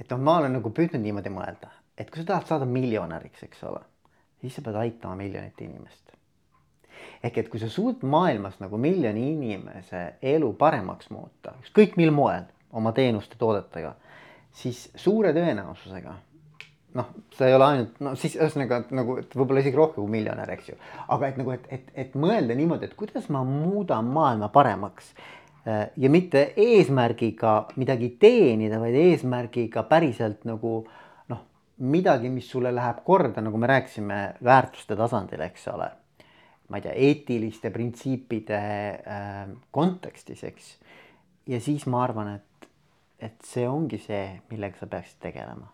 et 0.00 0.10
noh, 0.10 0.20
ma 0.20 0.40
olen 0.40 0.58
nagu 0.58 0.72
püüdnud 0.74 1.00
niimoodi 1.00 1.32
mõelda, 1.32 1.70
et 1.98 2.10
kui 2.10 2.22
sa 2.22 2.26
tahad 2.32 2.48
saada 2.48 2.68
miljonäriks, 2.68 3.44
eks 3.46 3.64
ole, 3.68 3.80
siis 4.40 4.56
sa 4.56 4.64
pead 4.64 4.78
aitama 4.80 5.16
miljonit 5.22 5.60
inimest. 5.60 6.02
ehk 7.24 7.38
et 7.38 7.48
kui 7.48 7.60
sa 7.60 7.68
suudad 7.68 8.04
maailmas 8.06 8.60
nagu 8.60 8.78
miljoni 8.78 9.32
inimese 9.32 10.04
elu 10.22 10.52
paremaks 10.58 11.10
muuta, 11.10 11.54
ükskõik 11.64 11.96
mil 12.00 12.12
moel, 12.14 12.46
oma 12.72 12.92
teenuste, 12.92 13.36
toodetega, 13.38 13.94
siis 14.52 14.88
suure 14.94 15.32
tõenäosusega 15.36 16.14
noh, 16.94 17.10
sa 17.34 17.48
ei 17.48 17.54
ole 17.54 17.66
ainult, 17.66 17.94
no 18.04 18.14
siis 18.18 18.36
ühesõnaga 18.38 18.84
nagu, 18.94 19.18
võib-olla 19.34 19.62
isegi 19.64 19.78
rohkem 19.78 20.04
kui 20.04 20.12
miljonär, 20.14 20.50
eks 20.54 20.68
ju. 20.70 20.76
aga 21.08 21.30
et 21.30 21.40
nagu, 21.40 21.54
et, 21.54 21.64
et, 21.74 21.88
et 22.04 22.18
mõelda 22.18 22.56
niimoodi, 22.58 22.90
et 22.90 22.98
kuidas 22.98 23.26
ma 23.34 23.42
muudan 23.46 24.06
maailma 24.14 24.48
paremaks 24.54 25.10
äh, 25.66 25.88
ja 25.96 26.10
mitte 26.10 26.46
eesmärgiga 26.56 27.56
midagi 27.80 28.12
teenida, 28.20 28.78
vaid 28.82 28.94
eesmärgiga 29.00 29.82
päriselt 29.90 30.46
nagu 30.48 30.76
äh, 30.84 31.00
midagi, 31.78 32.30
mis 32.30 32.48
sulle 32.50 32.72
läheb 32.74 33.02
korda, 33.04 33.42
nagu 33.42 33.58
me 33.58 33.66
rääkisime, 33.66 34.18
väärtuste 34.44 34.96
tasandil, 34.96 35.42
eks 35.48 35.68
ole. 35.74 35.90
ma 36.68 36.78
ei 36.80 36.82
tea, 36.86 36.92
eetiliste 36.96 37.68
printsiipide 37.70 38.58
äh, 38.58 39.48
kontekstis, 39.70 40.44
eks. 40.48 40.70
ja 41.46 41.60
siis 41.60 41.84
ma 41.86 42.00
arvan, 42.04 42.30
et, 42.38 42.68
et 43.18 43.36
see 43.44 43.66
ongi 43.68 43.98
see, 44.00 44.40
millega 44.50 44.80
sa 44.80 44.88
peaksid 44.88 45.20
tegelema. 45.26 45.68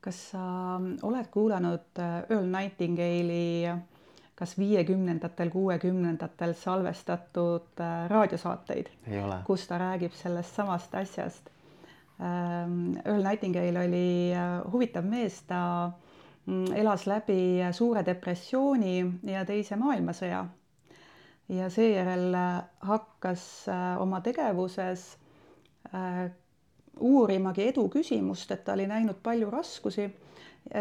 kas 0.00 0.18
sa 0.32 0.42
oled 1.06 1.30
kuulanud 1.30 2.02
äh, 2.02 2.18
Earl 2.30 2.50
Nightingale'i 2.50 3.76
kas 4.38 4.54
viiekümnendatel, 4.58 5.50
kuuekümnendatel 5.50 6.54
salvestatud 6.54 7.80
äh, 7.82 8.08
raadiosaateid, 8.10 8.90
kus 9.46 9.66
ta 9.66 9.78
räägib 9.78 10.14
sellest 10.14 10.54
samast 10.54 10.94
asjast 10.94 11.50
Earl 12.20 13.22
Nightingale 13.22 13.78
oli 13.86 14.32
äh, 14.34 14.72
huvitav 14.72 15.04
mees, 15.06 15.36
ta 15.46 15.90
mm, 16.46 16.72
elas 16.74 17.04
läbi 17.06 17.60
suure 17.72 18.02
depressiooni 18.06 18.94
ja 19.30 19.44
teise 19.46 19.76
maailmasõja. 19.78 20.40
ja 21.48 21.68
seejärel 21.72 22.34
äh, 22.34 22.62
hakkas 22.80 23.44
äh, 23.68 24.00
oma 24.02 24.20
tegevuses 24.20 25.06
uurimagi 27.00 27.68
edu 27.70 27.86
küsimust, 27.88 28.50
et 28.52 28.64
ta 28.66 28.74
oli 28.74 28.84
näinud 28.90 29.22
palju 29.24 29.48
raskusi 29.50 30.04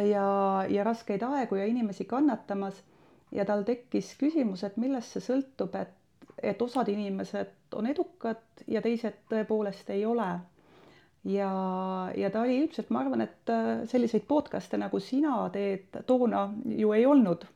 ja, 0.10 0.26
ja 0.70 0.84
raskeid 0.84 1.24
aegu 1.24 1.56
ja 1.56 1.66
inimesi 1.70 2.04
kannatamas 2.06 2.82
ja 3.32 3.46
tal 3.46 3.64
tekkis 3.68 4.10
küsimus, 4.20 4.64
et 4.64 4.78
millest 4.78 5.16
see 5.16 5.24
sõltub, 5.30 5.76
et, 5.80 5.94
et 6.44 6.62
osad 6.62 6.90
inimesed 6.92 7.54
on 7.80 7.88
edukad 7.92 8.42
ja 8.68 8.82
teised 8.82 9.18
tõepoolest 9.32 9.90
ei 9.96 10.04
ole. 10.06 10.28
Ja, 11.24 11.52
ja 12.16 12.30
ta 12.32 12.42
oli 12.42 12.58
ilmselt, 12.62 12.90
ma 12.94 13.02
arvan, 13.04 13.24
et 13.26 13.52
äh, 13.52 13.70
selliseid 13.90 14.28
podcast'e 14.30 14.80
nagu 14.80 15.00
sina 15.04 15.48
teed, 15.54 16.02
toona 16.08 16.48
ju 16.78 16.94
ei 16.96 17.06
olnud. 17.06 17.48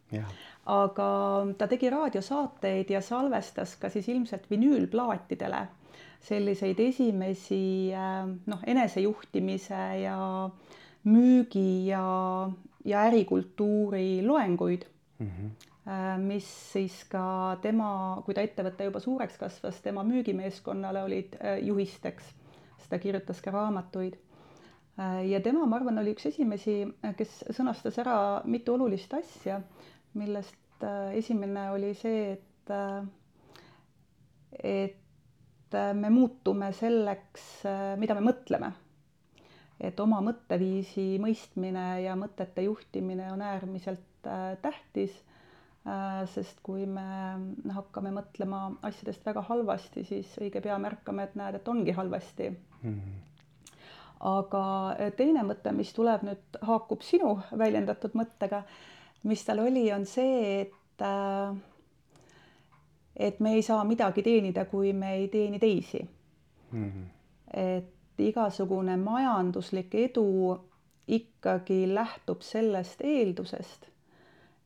aga 0.71 1.06
ta 1.58 1.67
tegi 1.67 1.89
raadiosaateid 1.89 2.91
ja 2.93 3.00
salvestas 3.02 3.76
ka 3.82 3.89
siis 3.89 4.08
ilmselt 4.13 4.43
vinüülplaatidele 4.52 5.62
selliseid 6.21 6.80
esimesi 6.80 7.89
äh, 7.97 8.28
noh, 8.45 8.62
enesejuhtimise 8.67 9.82
ja 10.04 10.17
müügi 11.04 11.88
ja, 11.88 12.04
ja 12.86 13.08
ärikultuuri 13.10 14.21
loenguid 14.26 14.86
mm. 15.19 15.28
-hmm. 15.28 16.19
mis 16.21 16.74
siis 16.74 17.04
ka 17.10 17.58
tema, 17.62 18.21
kui 18.26 18.36
ta 18.38 18.41
ettevõte 18.41 18.86
juba 18.86 19.00
suureks 19.00 19.38
kasvas, 19.38 19.82
tema 19.82 20.04
müügimeeskonnale 20.04 21.04
olid 21.04 21.36
juhisteks, 21.62 22.36
ta 22.91 22.99
kirjutas 23.01 23.39
ka 23.43 23.54
raamatuid. 23.56 24.17
Äh, 24.99 25.21
ja 25.32 25.39
tema, 25.43 25.65
ma 25.65 25.80
arvan, 25.80 26.01
oli 26.01 26.13
üks 26.15 26.27
esimesi, 26.32 26.75
kes 27.17 27.38
sõnastas 27.58 27.97
ära 28.04 28.15
mitu 28.45 28.75
olulist 28.77 29.13
asja, 29.17 29.62
millest 30.19 30.58
esimene 31.15 31.67
oli 31.75 31.91
see, 31.95 32.32
et, 32.34 32.71
et 34.65 35.77
me 35.95 36.10
muutume 36.10 36.71
selleks, 36.73 37.43
mida 38.01 38.15
me 38.17 38.23
mõtleme 38.32 38.71
et 39.82 39.99
oma 40.01 40.19
mõtteviisi 40.25 41.06
mõistmine 41.21 41.86
ja 42.04 42.15
mõtete 42.17 42.65
juhtimine 42.65 43.30
on 43.34 43.41
äärmiselt 43.45 44.10
Äh, 44.27 44.56
tähtis, 44.62 45.13
äh, 45.88 46.27
sest 46.30 46.60
kui 46.63 46.84
me 46.86 47.01
hakkame 47.73 48.12
mõtlema 48.13 48.60
asjadest 48.86 49.23
väga 49.25 49.41
halvasti, 49.47 50.04
siis 50.06 50.30
õige 50.38 50.62
pea 50.62 50.75
märkame, 50.84 51.23
et 51.25 51.34
näed, 51.39 51.58
et 51.58 51.71
ongi 51.73 51.95
halvasti. 51.97 52.51
-hmm. 52.84 53.13
aga 54.20 54.96
äh, 55.00 55.13
teine 55.17 55.44
mõte, 55.44 55.72
mis 55.72 55.94
tuleb 55.94 56.24
nüüd, 56.24 56.62
haakub 56.62 57.02
sinu 57.02 57.39
väljendatud 57.58 58.13
mõttega, 58.13 58.63
mis 59.24 59.46
tal 59.46 59.60
oli, 59.60 59.91
on 59.94 60.06
see, 60.06 60.62
et 60.62 60.74
et 63.15 63.39
me 63.39 63.54
ei 63.54 63.62
saa 63.62 63.84
midagi 63.84 64.22
teenida, 64.22 64.65
kui 64.65 64.94
me 64.94 65.15
ei 65.15 65.28
teeni 65.28 65.60
teisi 65.60 66.10
mm. 66.72 66.91
-hmm. 66.91 67.06
et 67.54 67.94
igasugune 68.17 68.98
majanduslik 68.98 69.96
edu 69.96 70.60
ikkagi 71.08 71.96
lähtub 71.96 72.41
sellest 72.41 73.02
eeldusest, 73.02 73.88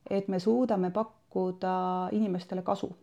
et 0.10 0.28
me 0.28 0.40
suudame 0.40 0.92
pakkuda 0.92 2.10
inimestele 2.12 2.62
kasu. 2.62 2.96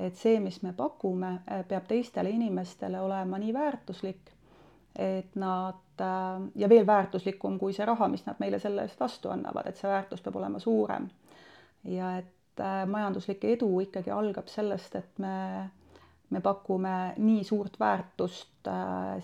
Et 0.00 0.16
see, 0.16 0.38
mis 0.40 0.60
me 0.64 0.72
pakume, 0.76 1.30
peab 1.68 1.86
teistele 1.90 2.30
inimestele 2.34 3.00
olema 3.00 3.38
nii 3.42 3.52
väärtuslik, 3.56 4.30
et 4.96 5.36
nad 5.38 6.04
ja 6.56 6.68
veel 6.72 6.86
väärtuslikum 6.88 7.58
kui 7.60 7.74
see 7.76 7.86
raha, 7.86 8.08
mis 8.08 8.24
nad 8.26 8.40
meile 8.40 8.58
selle 8.62 8.86
eest 8.88 9.00
vastu 9.00 9.30
annavad, 9.30 9.68
et 9.68 9.76
see 9.78 9.90
väärtus 9.90 10.22
peab 10.24 10.38
olema 10.40 10.58
suurem. 10.62 11.10
ja 11.84 12.16
et 12.18 12.62
majanduslik 12.86 13.44
edu 13.54 13.68
ikkagi 13.86 14.10
algab 14.12 14.48
sellest, 14.52 14.96
et 14.96 15.18
me, 15.22 15.34
me 16.30 16.40
pakume 16.44 16.96
nii 17.16 17.44
suurt 17.44 17.78
väärtust 17.80 18.68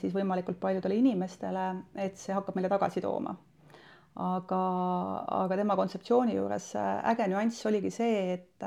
siis 0.01 0.15
võimalikult 0.17 0.61
paljudele 0.61 0.97
inimestele, 1.03 1.67
et 1.95 2.17
see 2.17 2.37
hakkab 2.37 2.57
meile 2.57 2.73
tagasi 2.73 3.03
tooma 3.05 3.35
aga, 4.17 4.61
aga 5.43 5.59
tema 5.61 5.77
kontseptsiooni 5.79 6.37
juures 6.37 6.71
äge 6.79 7.27
nüanss 7.31 7.67
oligi 7.69 7.93
see, 7.93 8.37
et, 8.37 8.67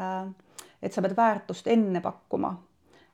et 0.81 0.93
sa 0.93 1.01
pead 1.01 1.15
väärtust 1.17 1.67
enne 1.67 2.01
pakkuma 2.01 2.53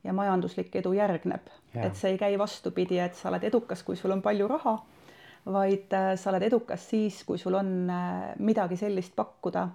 ja 0.05 0.13
majanduslik 0.13 0.75
edu 0.75 0.93
järgneb. 0.93 1.47
et 1.75 1.95
see 1.95 2.11
ei 2.13 2.17
käi 2.17 2.37
vastupidi, 2.39 2.99
et 2.99 3.15
sa 3.15 3.29
oled 3.29 3.43
edukas, 3.43 3.83
kui 3.83 3.95
sul 3.95 4.13
on 4.15 4.21
palju 4.21 4.47
raha, 4.47 4.75
vaid 5.45 5.93
äh, 5.93 6.13
sa 6.17 6.29
oled 6.31 6.45
edukas 6.45 6.89
siis, 6.89 7.23
kui 7.23 7.37
sul 7.37 7.57
on 7.57 7.89
äh, 7.89 8.35
midagi 8.39 8.77
sellist 8.77 9.15
pakkuda, 9.15 9.67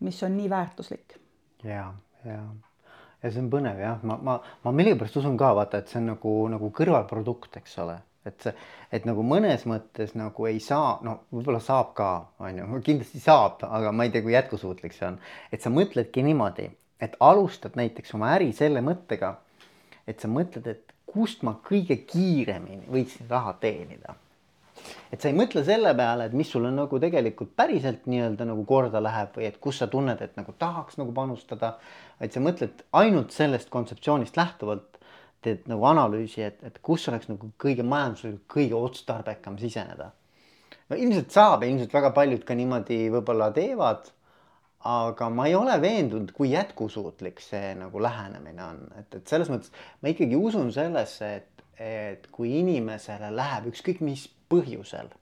mis 0.00 0.22
on 0.22 0.36
nii 0.36 0.50
väärtuslik. 0.50 1.18
ja, 1.64 1.92
ja, 2.24 2.38
ja 3.22 3.30
see 3.30 3.42
on 3.42 3.50
põnev 3.50 3.80
jah, 3.80 4.00
ma, 4.02 4.18
ma, 4.22 4.38
ma 4.64 4.72
millegipärast 4.72 5.20
usun 5.22 5.36
ka 5.40 5.54
vaata, 5.56 5.82
et 5.82 5.92
see 5.92 6.00
on 6.02 6.12
nagu, 6.14 6.38
nagu 6.52 6.72
kõrvalprodukt, 6.78 7.60
eks 7.62 7.78
ole 7.84 7.98
et 8.26 8.44
see, 8.44 8.52
et 8.94 9.06
nagu 9.08 9.24
mõnes 9.26 9.64
mõttes 9.66 10.12
nagu 10.14 10.46
ei 10.46 10.60
saa, 10.62 10.98
no 11.02 11.16
võib-olla 11.32 11.58
saab 11.62 11.90
ka, 11.98 12.10
on 12.38 12.60
ju, 12.60 12.82
kindlasti 12.86 13.18
saab, 13.22 13.64
aga 13.66 13.90
ma 13.90 14.06
ei 14.06 14.12
tea, 14.14 14.22
kui 14.22 14.36
jätkusuutlik 14.36 14.94
see 14.94 15.08
on. 15.08 15.18
et 15.50 15.64
sa 15.64 15.72
mõtledki 15.74 16.22
niimoodi, 16.22 16.68
et 17.02 17.16
alustad 17.20 17.74
näiteks 17.78 18.14
oma 18.14 18.30
äri 18.36 18.52
selle 18.56 18.80
mõttega, 18.84 19.34
et 20.06 20.22
sa 20.22 20.30
mõtled, 20.30 20.66
et 20.70 20.92
kust 21.12 21.42
ma 21.46 21.56
kõige 21.66 21.98
kiiremini 22.08 22.88
võiksin 22.90 23.28
raha 23.30 23.56
teenida. 23.60 24.14
et 25.12 25.20
sa 25.20 25.28
ei 25.28 25.34
mõtle 25.36 25.62
selle 25.64 25.92
peale, 25.94 26.24
et 26.26 26.32
mis 26.32 26.48
sulle 26.50 26.70
nagu 26.72 26.98
tegelikult 26.98 27.52
päriselt 27.56 28.06
nii-öelda 28.10 28.46
nagu 28.48 28.64
korda 28.66 29.02
läheb 29.02 29.36
või 29.36 29.44
et 29.46 29.58
kus 29.60 29.78
sa 29.78 29.86
tunned, 29.86 30.22
et 30.22 30.36
nagu 30.36 30.54
tahaks 30.58 30.96
nagu 30.98 31.12
panustada, 31.12 31.76
vaid 32.20 32.32
sa 32.32 32.40
mõtled 32.40 32.82
ainult 32.98 33.30
sellest 33.36 33.70
kontseptsioonist 33.70 34.36
lähtuvalt 34.36 34.98
teed 35.42 35.68
nagu 35.70 35.84
analüüsi, 35.90 36.42
et, 36.46 36.58
et 36.66 36.78
kus 36.82 37.04
oleks 37.10 37.28
nagu 37.30 37.50
kõige 37.60 37.84
majanduslikult 37.86 38.46
kõige 38.56 38.78
otstarbekam 38.78 39.58
siseneda. 39.60 40.10
no 40.88 40.96
ilmselt 40.96 41.34
saab 41.34 41.62
ja 41.62 41.70
ilmselt 41.70 41.94
väga 41.94 42.10
paljud 42.14 42.44
ka 42.46 42.54
niimoodi 42.58 43.04
võib-olla 43.12 43.50
teevad. 43.54 44.10
Aga 44.88 45.28
ma 45.30 45.46
ei 45.46 45.54
ole 45.54 45.76
veendunud, 45.82 46.32
kui 46.34 46.52
jätkusuutlik 46.52 47.40
see 47.42 47.74
nagu 47.78 48.02
lähenemine 48.02 48.64
on, 48.64 48.84
et, 48.98 49.14
et 49.20 49.30
selles 49.30 49.50
mõttes 49.52 49.70
ma 50.02 50.10
ikkagi 50.10 50.38
usun 50.38 50.72
sellesse, 50.74 51.32
et, 51.38 51.64
et 51.78 52.26
kui 52.34 52.56
inimesele 52.60 53.30
läheb 53.34 53.70
ükskõik 53.72 54.02
mis 54.02 54.26
põhjusel 54.50 55.12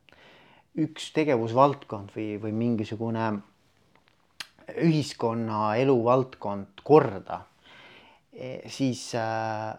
üks 0.81 1.11
tegevusvaldkond 1.17 2.13
või, 2.15 2.35
või 2.43 2.53
mingisugune 2.57 3.31
ühiskonna 4.81 5.75
eluvaldkond 5.83 6.85
korda, 6.87 7.41
eh, 8.33 8.63
siis 8.71 9.09
äh, 9.19 9.75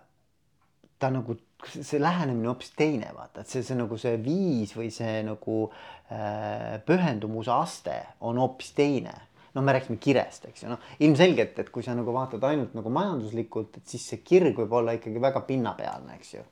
ta 1.00 1.10
nagu 1.14 1.38
see 1.62 2.02
lähenemine 2.02 2.50
hoopis 2.50 2.74
teine, 2.76 3.12
vaata, 3.16 3.42
et 3.42 3.52
see, 3.52 3.64
see 3.64 3.78
nagu 3.78 3.98
see 4.02 4.18
viis 4.24 4.74
või 4.76 4.90
see 4.94 5.22
nagu 5.26 5.58
äh, 5.70 6.82
pühendumuse 6.88 7.54
aste 7.54 7.98
on 8.28 8.42
hoopis 8.42 8.74
teine. 8.78 9.14
Noh, 9.56 9.64
me 9.64 9.76
rääkisime 9.76 10.00
kirest, 10.02 10.48
eks 10.50 10.64
ju, 10.64 10.72
noh 10.72 10.94
ilmselgelt, 11.04 11.60
et 11.60 11.70
kui 11.74 11.84
sa 11.86 11.96
nagu 11.98 12.14
vaatad 12.16 12.44
ainult 12.48 12.76
nagu 12.78 12.94
majanduslikult, 12.94 13.78
et 13.78 13.94
siis 13.94 14.08
see 14.14 14.24
kirg 14.26 14.58
võib 14.64 14.74
olla 14.80 14.96
ikkagi 14.98 15.22
väga 15.22 15.44
pinnapealne, 15.48 16.16
eks 16.20 16.34
ju. 16.38 16.46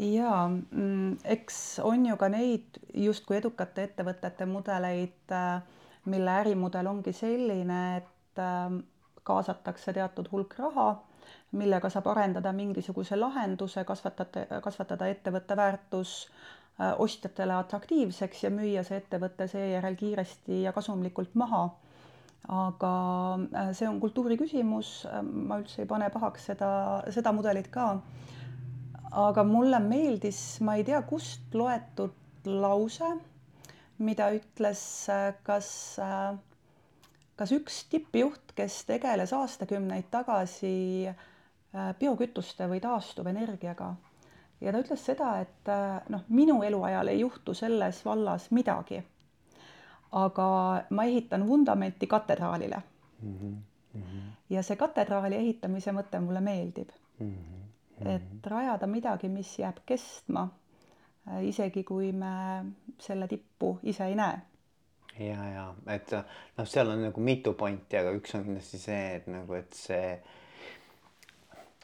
Ja 0.00 0.46
mm, 0.48 1.18
eks 1.34 1.56
on 1.84 2.06
ju 2.08 2.16
ka 2.16 2.30
neid 2.32 2.80
justkui 2.96 3.36
edukate 3.42 3.84
ettevõtete 3.90 4.48
mudeleid, 4.48 5.20
äh, 5.36 5.60
mille 6.08 6.36
ärimudel 6.40 6.88
ongi 6.88 7.12
selline, 7.16 7.82
et 8.00 8.40
äh, 8.40 8.78
kaasatakse 9.22 9.92
teatud 9.92 10.32
hulk 10.32 10.56
raha 10.58 10.92
millega 11.52 11.90
saab 11.92 12.08
arendada 12.12 12.52
mingisuguse 12.56 13.16
lahenduse, 13.18 13.84
kasvatada, 13.84 14.60
kasvatada 14.64 15.08
ettevõtte 15.12 15.56
väärtus 15.56 16.14
ostjatele 16.98 17.54
atraktiivseks 17.54 18.42
ja 18.46 18.50
müüa 18.50 18.82
see 18.86 18.96
ettevõte 19.02 19.46
seejärel 19.50 19.96
kiiresti 20.00 20.62
ja 20.64 20.72
kasumlikult 20.72 21.34
maha. 21.42 21.64
aga 22.48 22.92
äh, 23.54 23.68
see 23.78 23.86
on 23.88 24.00
kultuuri 24.02 24.34
küsimus, 24.40 24.88
ma 25.22 25.60
üldse 25.62 25.84
ei 25.84 25.86
pane 25.90 26.08
pahaks 26.10 26.48
seda, 26.50 26.70
seda 27.14 27.32
mudelit 27.32 27.68
ka. 27.70 28.00
aga 29.26 29.44
mulle 29.44 29.78
meeldis, 29.84 30.40
ma 30.60 30.74
ei 30.80 30.84
tea, 30.84 31.02
kust 31.06 31.54
loetud 31.54 32.16
lause, 32.46 33.12
mida 33.98 34.30
ütles 34.34 34.82
äh, 35.12 35.34
kas 35.46 35.68
kas 37.36 37.52
üks 37.54 37.84
tippjuht, 37.92 38.52
kes 38.58 38.80
tegeles 38.88 39.32
aastakümneid 39.36 40.10
tagasi 40.10 40.74
äh, 41.12 41.22
Äh, 41.72 41.94
biokütuste 41.96 42.66
või 42.68 42.80
taastuvenergiaga. 42.84 43.86
Ja 44.62 44.72
ta 44.72 44.80
ütles 44.82 45.04
seda, 45.06 45.32
et 45.42 45.70
äh, 45.70 45.98
noh, 46.12 46.22
minu 46.28 46.60
eluajal 46.62 47.10
ei 47.12 47.20
juhtu 47.20 47.54
selles 47.54 48.04
vallas 48.06 48.50
midagi. 48.50 49.02
aga 50.12 50.46
ma 50.90 51.04
ehitan 51.08 51.46
vundamenti 51.48 52.06
katedraalile 52.06 52.82
mm. 53.22 53.36
-hmm. 53.94 54.32
ja 54.50 54.62
see 54.62 54.76
katedraali 54.76 55.36
ehitamise 55.36 55.92
mõte 55.92 56.20
mulle 56.20 56.40
meeldib 56.40 56.90
mm. 57.18 57.30
-hmm. 57.30 58.08
et 58.08 58.46
rajada 58.46 58.86
midagi, 58.86 59.28
mis 59.28 59.58
jääb 59.58 59.80
kestma, 59.86 60.48
äh, 61.28 61.44
isegi 61.44 61.84
kui 61.84 62.12
me 62.12 62.64
selle 62.98 63.28
tippu 63.28 63.78
ise 63.82 64.04
ei 64.04 64.14
näe 64.14 64.40
ja, 65.18 65.48
ja 65.48 65.74
et 65.86 66.12
noh, 66.56 66.66
seal 66.66 66.90
on 66.90 67.02
nagu 67.02 67.20
mitu 67.20 67.54
pointi, 67.54 67.96
aga 67.96 68.12
üks 68.16 68.34
on 68.34 68.44
kindlasti 68.44 68.78
see, 68.78 69.02
et 69.16 69.26
nagu, 69.26 69.54
et 69.54 69.72
see 69.72 70.22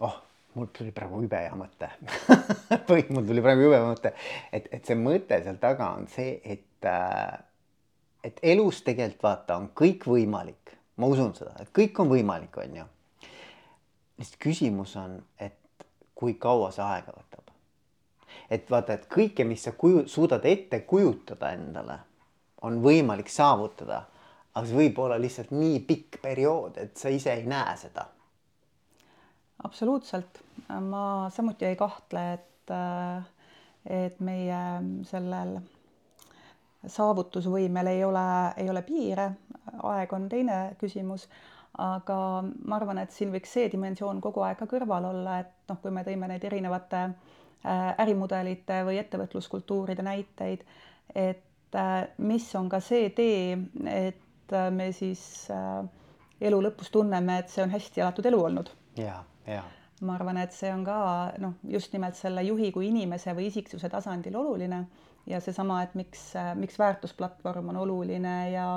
oh, 0.00 0.27
mul 0.54 0.70
tuli 0.74 0.92
praegu 0.94 1.20
jube 1.22 1.42
hea 1.42 1.56
mõte 1.58 1.90
või 2.88 3.04
mul 3.10 3.26
tuli 3.28 3.44
praegu 3.44 3.68
jube 3.68 3.82
mõte, 3.84 4.14
et, 4.52 4.70
et 4.72 4.86
see 4.86 4.96
mõte 4.98 5.42
seal 5.44 5.60
taga 5.60 5.92
on 5.98 6.08
see, 6.12 6.38
et 6.44 6.88
äh, 6.88 7.36
et 8.24 8.40
elus 8.42 8.82
tegelikult 8.86 9.22
vaata, 9.22 9.56
on 9.58 9.70
kõik 9.76 10.06
võimalik, 10.08 10.74
ma 10.98 11.08
usun 11.10 11.34
seda, 11.36 11.54
et 11.62 11.70
kõik 11.74 11.98
on 12.02 12.10
võimalik, 12.12 12.56
on 12.62 12.76
ju. 12.80 12.86
lihtsalt 14.18 14.40
küsimus 14.42 14.96
on, 14.98 15.18
et 15.38 15.86
kui 16.18 16.34
kaua 16.34 16.70
see 16.74 16.84
aega 16.84 17.14
võtab. 17.14 17.54
et 18.50 18.70
vaata, 18.70 18.94
et 18.94 19.08
kõike, 19.12 19.44
mis 19.44 19.62
sa 19.62 19.72
kuju-, 19.72 20.06
suudad 20.08 20.44
ette 20.44 20.80
kujutada 20.80 21.52
endale, 21.52 21.98
on 22.62 22.80
võimalik 22.82 23.28
saavutada, 23.30 24.06
aga 24.54 24.66
see 24.66 24.76
võib 24.76 24.98
olla 24.98 25.18
lihtsalt 25.20 25.50
nii 25.54 25.80
pikk 25.86 26.20
periood, 26.22 26.78
et 26.78 26.96
sa 26.96 27.12
ise 27.12 27.32
ei 27.32 27.46
näe 27.46 27.76
seda. 27.76 28.08
Absoluutselt, 29.64 30.42
ma 30.68 31.30
samuti 31.34 31.66
ei 31.66 31.76
kahtle, 31.76 32.24
et, 32.32 32.72
et 33.86 34.20
meie 34.20 34.62
sellel 35.08 35.58
saavutusvõimel 36.86 37.90
ei 37.90 38.04
ole, 38.04 38.24
ei 38.56 38.70
ole 38.70 38.82
piire, 38.86 39.30
aeg 39.82 40.12
on 40.14 40.28
teine 40.30 40.58
küsimus, 40.80 41.26
aga 41.78 42.18
ma 42.42 42.78
arvan, 42.78 43.02
et 43.02 43.14
siin 43.14 43.32
võiks 43.34 43.52
see 43.54 43.68
dimensioon 43.72 44.22
kogu 44.22 44.42
aeg 44.46 44.58
ka 44.60 44.68
kõrval 44.70 45.10
olla, 45.10 45.40
et 45.42 45.70
noh, 45.70 45.80
kui 45.82 45.92
me 45.94 46.04
tõime 46.06 46.30
neid 46.30 46.44
erinevate 46.44 47.02
äh, 47.06 47.92
ärimudelite 48.04 48.82
või 48.86 48.98
ettevõtluskultuuride 49.02 50.06
näiteid, 50.06 50.64
et 51.14 51.78
äh, 51.78 52.08
mis 52.18 52.48
on 52.58 52.70
ka 52.72 52.80
see 52.84 53.10
tee, 53.14 53.58
et 53.90 54.54
äh, 54.54 54.70
me 54.74 54.90
siis 54.92 55.22
elu 56.40 56.60
lõpus 56.62 56.92
tunneme, 56.94 57.40
et 57.42 57.50
see 57.50 57.64
on 57.64 57.74
hästi 57.74 58.04
elatud 58.04 58.26
elu 58.30 58.44
olnud. 58.50 58.70
ja, 58.96 59.18
ja 59.22 59.37
ma 60.00 60.14
arvan, 60.14 60.38
et 60.38 60.52
see 60.54 60.70
on 60.72 60.84
ka 60.86 60.98
noh, 61.42 61.56
just 61.66 61.92
nimelt 61.92 62.14
selle 62.14 62.42
juhi 62.46 62.70
kui 62.74 62.88
inimese 62.88 63.34
või 63.34 63.48
isiksuse 63.50 63.88
tasandil 63.90 64.36
oluline 64.38 64.84
ja 65.26 65.40
seesama, 65.42 65.82
et 65.82 65.94
miks, 65.98 66.30
miks 66.54 66.78
väärtusplatvorm 66.78 67.72
on 67.72 67.82
oluline 67.82 68.36
ja 68.52 68.68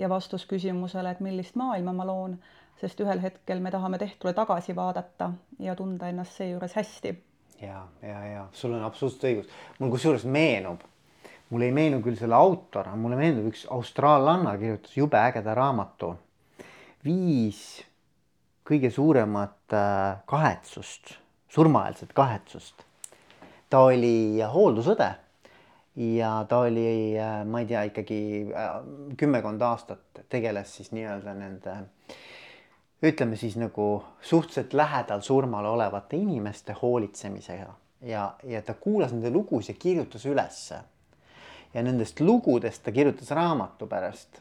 ja 0.00 0.08
vastus 0.08 0.46
küsimusele, 0.48 1.10
et 1.10 1.20
millist 1.20 1.58
maailma 1.60 1.92
ma 1.92 2.06
loon, 2.08 2.38
sest 2.80 3.00
ühel 3.04 3.20
hetkel 3.20 3.60
me 3.60 3.70
tahame 3.70 3.98
tehtule 4.00 4.32
tagasi 4.32 4.76
vaadata 4.76 5.32
ja 5.60 5.74
tunda 5.76 6.08
ennast 6.08 6.38
seejuures 6.40 6.76
hästi. 6.78 7.14
ja, 7.60 7.82
ja, 8.02 8.24
ja 8.24 8.46
sul 8.52 8.72
on 8.72 8.84
absoluutselt 8.84 9.28
õigus, 9.28 9.52
mul 9.78 9.92
kusjuures 9.92 10.24
meenub, 10.24 10.80
mul 11.50 11.66
ei 11.66 11.74
meenu 11.76 12.00
küll 12.02 12.16
selle 12.16 12.38
autor, 12.38 12.88
mulle 12.96 13.20
meenub 13.20 13.50
üks 13.52 13.66
austraallanna 13.70 14.56
kirjutas 14.58 14.96
jube 14.96 15.20
ägeda 15.20 15.54
raamatu. 15.54 16.14
viis 17.04 17.84
kõige 18.70 18.90
suuremat 18.94 19.74
äh, 19.74 20.20
kahetsust, 20.30 21.16
surmaeelset 21.50 22.12
kahetsust. 22.14 22.86
ta 23.70 23.80
oli 23.86 24.38
hooldusõde 24.54 25.10
ja 25.96 26.46
ta 26.48 26.58
oli, 26.66 27.18
äh, 27.18 27.44
ma 27.46 27.60
ei 27.60 27.66
tea, 27.66 27.82
ikkagi 27.90 28.20
äh, 28.54 28.76
kümmekond 29.18 29.62
aastat 29.62 30.22
tegeles 30.28 30.76
siis 30.76 30.92
nii-öelda 30.94 31.34
nende 31.34 31.76
ütleme 33.02 33.36
siis 33.36 33.56
nagu 33.56 34.04
suhteliselt 34.20 34.74
lähedal 34.76 35.20
surmale 35.20 35.68
olevate 35.68 36.16
inimeste 36.16 36.76
hoolitsemisega 36.82 37.74
ja, 38.06 38.34
ja 38.44 38.62
ta 38.62 38.74
kuulas 38.74 39.12
nende 39.12 39.30
lugusid 39.30 39.74
ja 39.74 39.80
kirjutas 39.80 40.26
ülesse. 40.26 40.80
ja 41.74 41.82
nendest 41.82 42.20
lugudest 42.20 42.82
ta 42.82 42.92
kirjutas 42.92 43.30
raamatu 43.30 43.86
pärast 43.86 44.40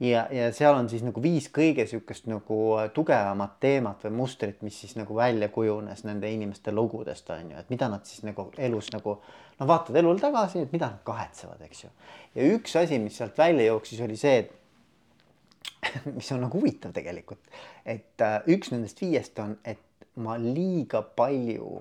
ja, 0.00 0.26
ja 0.30 0.52
seal 0.52 0.74
on 0.74 0.88
siis 0.90 1.04
nagu 1.06 1.22
viis 1.22 1.46
kõige 1.54 1.86
sihukest 1.86 2.26
nagu 2.30 2.58
tugevamat 2.94 3.56
teemat 3.62 4.02
või 4.06 4.16
mustrit, 4.22 4.62
mis 4.66 4.78
siis 4.80 4.96
nagu 4.98 5.16
välja 5.16 5.48
kujunes 5.54 6.04
nende 6.06 6.30
inimeste 6.30 6.72
lugudest 6.74 7.30
on 7.30 7.52
ju, 7.52 7.60
et 7.60 7.70
mida 7.70 7.88
nad 7.92 8.04
siis 8.08 8.24
nagu 8.26 8.48
elus 8.58 8.90
nagu 8.94 9.18
no 9.58 9.68
vaatad 9.70 9.96
elule 10.00 10.20
tagasi, 10.20 10.64
et 10.64 10.74
mida 10.74 10.90
nad 10.90 11.04
kahetsevad, 11.06 11.62
eks 11.68 11.84
ju. 11.84 11.92
ja 12.34 12.50
üks 12.56 12.76
asi, 12.80 12.98
mis 12.98 13.16
sealt 13.20 13.38
välja 13.38 13.70
jooksis, 13.70 14.02
oli 14.04 14.18
see, 14.18 14.44
et 14.44 16.04
mis 16.16 16.32
on 16.34 16.42
nagu 16.46 16.58
huvitav 16.58 16.94
tegelikult, 16.96 17.42
et 17.86 18.24
äh, 18.24 18.40
üks 18.50 18.74
nendest 18.74 19.00
viiest 19.04 19.38
on, 19.42 19.56
et 19.64 19.80
ma 20.16 20.36
liiga 20.40 21.02
palju 21.02 21.80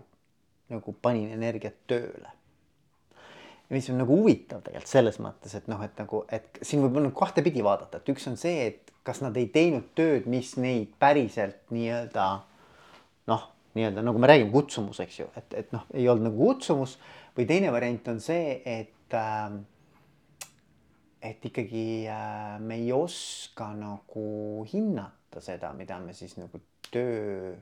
nagu 0.74 0.96
panin 1.02 1.34
energiat 1.34 1.76
tööle 1.90 2.32
mis 3.72 3.90
on 3.90 4.02
nagu 4.02 4.16
huvitav 4.20 4.62
tegelikult 4.66 4.92
selles 4.92 5.20
mõttes, 5.24 5.56
et 5.58 5.68
noh, 5.72 5.82
et 5.86 5.98
nagu, 6.00 6.24
et 6.34 6.60
siin 6.62 6.84
võib 6.84 7.00
nagu 7.00 7.16
kahtepidi 7.18 7.64
vaadata, 7.66 8.02
et 8.02 8.12
üks 8.14 8.28
on 8.30 8.38
see, 8.40 8.68
et 8.70 8.94
kas 9.08 9.22
nad 9.24 9.36
ei 9.40 9.48
teinud 9.52 9.92
tööd, 9.98 10.28
mis 10.32 10.54
neid 10.62 10.94
päriselt 11.02 11.72
nii-öelda 11.74 12.28
noh, 13.32 13.46
nii-öelda 13.78 14.04
nagu 14.06 14.22
me 14.22 14.30
räägime 14.30 14.54
kutsumus, 14.54 15.00
eks 15.04 15.20
ju, 15.24 15.30
et, 15.40 15.54
et 15.64 15.76
noh, 15.76 15.86
ei 15.96 16.08
olnud 16.12 16.30
nagu 16.30 16.50
kutsumus. 16.52 16.98
Või 17.34 17.48
teine 17.50 17.72
variant 17.74 18.12
on 18.12 18.20
see, 18.22 18.60
et 18.70 19.16
äh, 19.18 19.56
et 21.24 21.46
ikkagi 21.48 22.06
äh, 22.12 22.60
me 22.60 22.78
ei 22.82 22.92
oska 22.94 23.72
nagu 23.78 24.66
hinnata 24.70 25.42
seda, 25.42 25.72
mida 25.78 25.98
me 26.04 26.14
siis 26.14 26.36
nagu 26.38 26.60
töö 26.92 27.54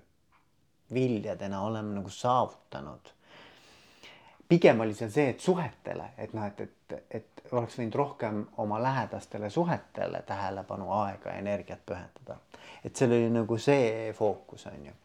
viljadena 0.92 1.62
oleme 1.64 1.94
nagu 1.96 2.10
saavutanud 2.12 3.14
pigem 4.52 4.80
oli 4.84 4.96
seal 4.98 5.12
see, 5.14 5.30
et 5.32 5.44
suhetele, 5.44 6.10
et 6.20 6.34
noh, 6.36 6.48
et, 6.48 6.62
et, 6.62 7.04
et 7.20 7.44
oleks 7.56 7.78
võinud 7.80 7.96
rohkem 7.96 8.42
oma 8.64 8.80
lähedastele 8.84 9.50
suhetele 9.50 10.24
tähelepanu, 10.28 10.90
aega 11.02 11.36
energiat 11.40 11.86
pühendada. 11.88 12.40
et 12.84 12.96
seal 12.96 13.16
oli 13.16 13.30
nagu 13.32 13.58
see 13.58 14.12
fookus 14.18 14.68
on 14.72 14.90
ju. 14.90 14.98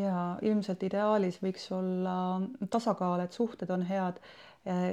ja 0.00 0.22
ilmselt 0.42 0.82
ideaalis 0.88 1.40
võiks 1.42 1.68
olla 1.76 2.14
tasakaal, 2.70 3.26
et 3.26 3.36
suhted 3.36 3.70
on 3.70 3.84
head 3.88 4.22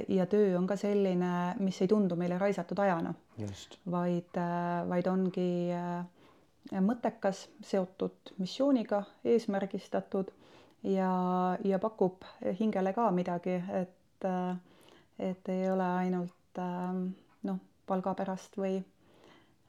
ja 0.08 0.26
töö 0.26 0.56
on 0.58 0.66
ka 0.66 0.76
selline, 0.76 1.32
mis 1.60 1.80
ei 1.82 1.88
tundu 1.88 2.16
meile 2.16 2.38
raisatud 2.38 2.78
ajana. 2.84 3.14
vaid, 3.90 4.40
vaid 4.88 5.06
ongi 5.06 5.50
mõttekas, 6.84 7.46
seotud 7.64 8.36
missiooniga, 8.38 9.04
eesmärgistatud 9.24 10.32
ja, 10.88 11.12
ja 11.64 11.78
pakub 11.78 12.24
hingele 12.60 12.92
ka 12.96 13.10
midagi, 13.14 13.56
et, 13.80 14.28
et 15.18 15.50
ei 15.52 15.70
ole 15.70 15.88
ainult 16.02 16.60
noh, 17.46 17.58
palga 17.86 18.14
pärast 18.18 18.56
või, 18.58 18.78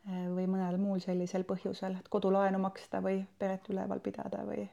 või 0.07 0.47
mõnel 0.49 0.79
muul 0.81 1.01
sellisel 1.03 1.45
põhjusel, 1.47 1.97
et 1.99 2.09
kodulaenu 2.09 2.61
maksta 2.61 3.03
või 3.05 3.21
peret 3.39 3.67
üleval 3.69 4.01
pidada 4.03 4.43
või 4.47 4.67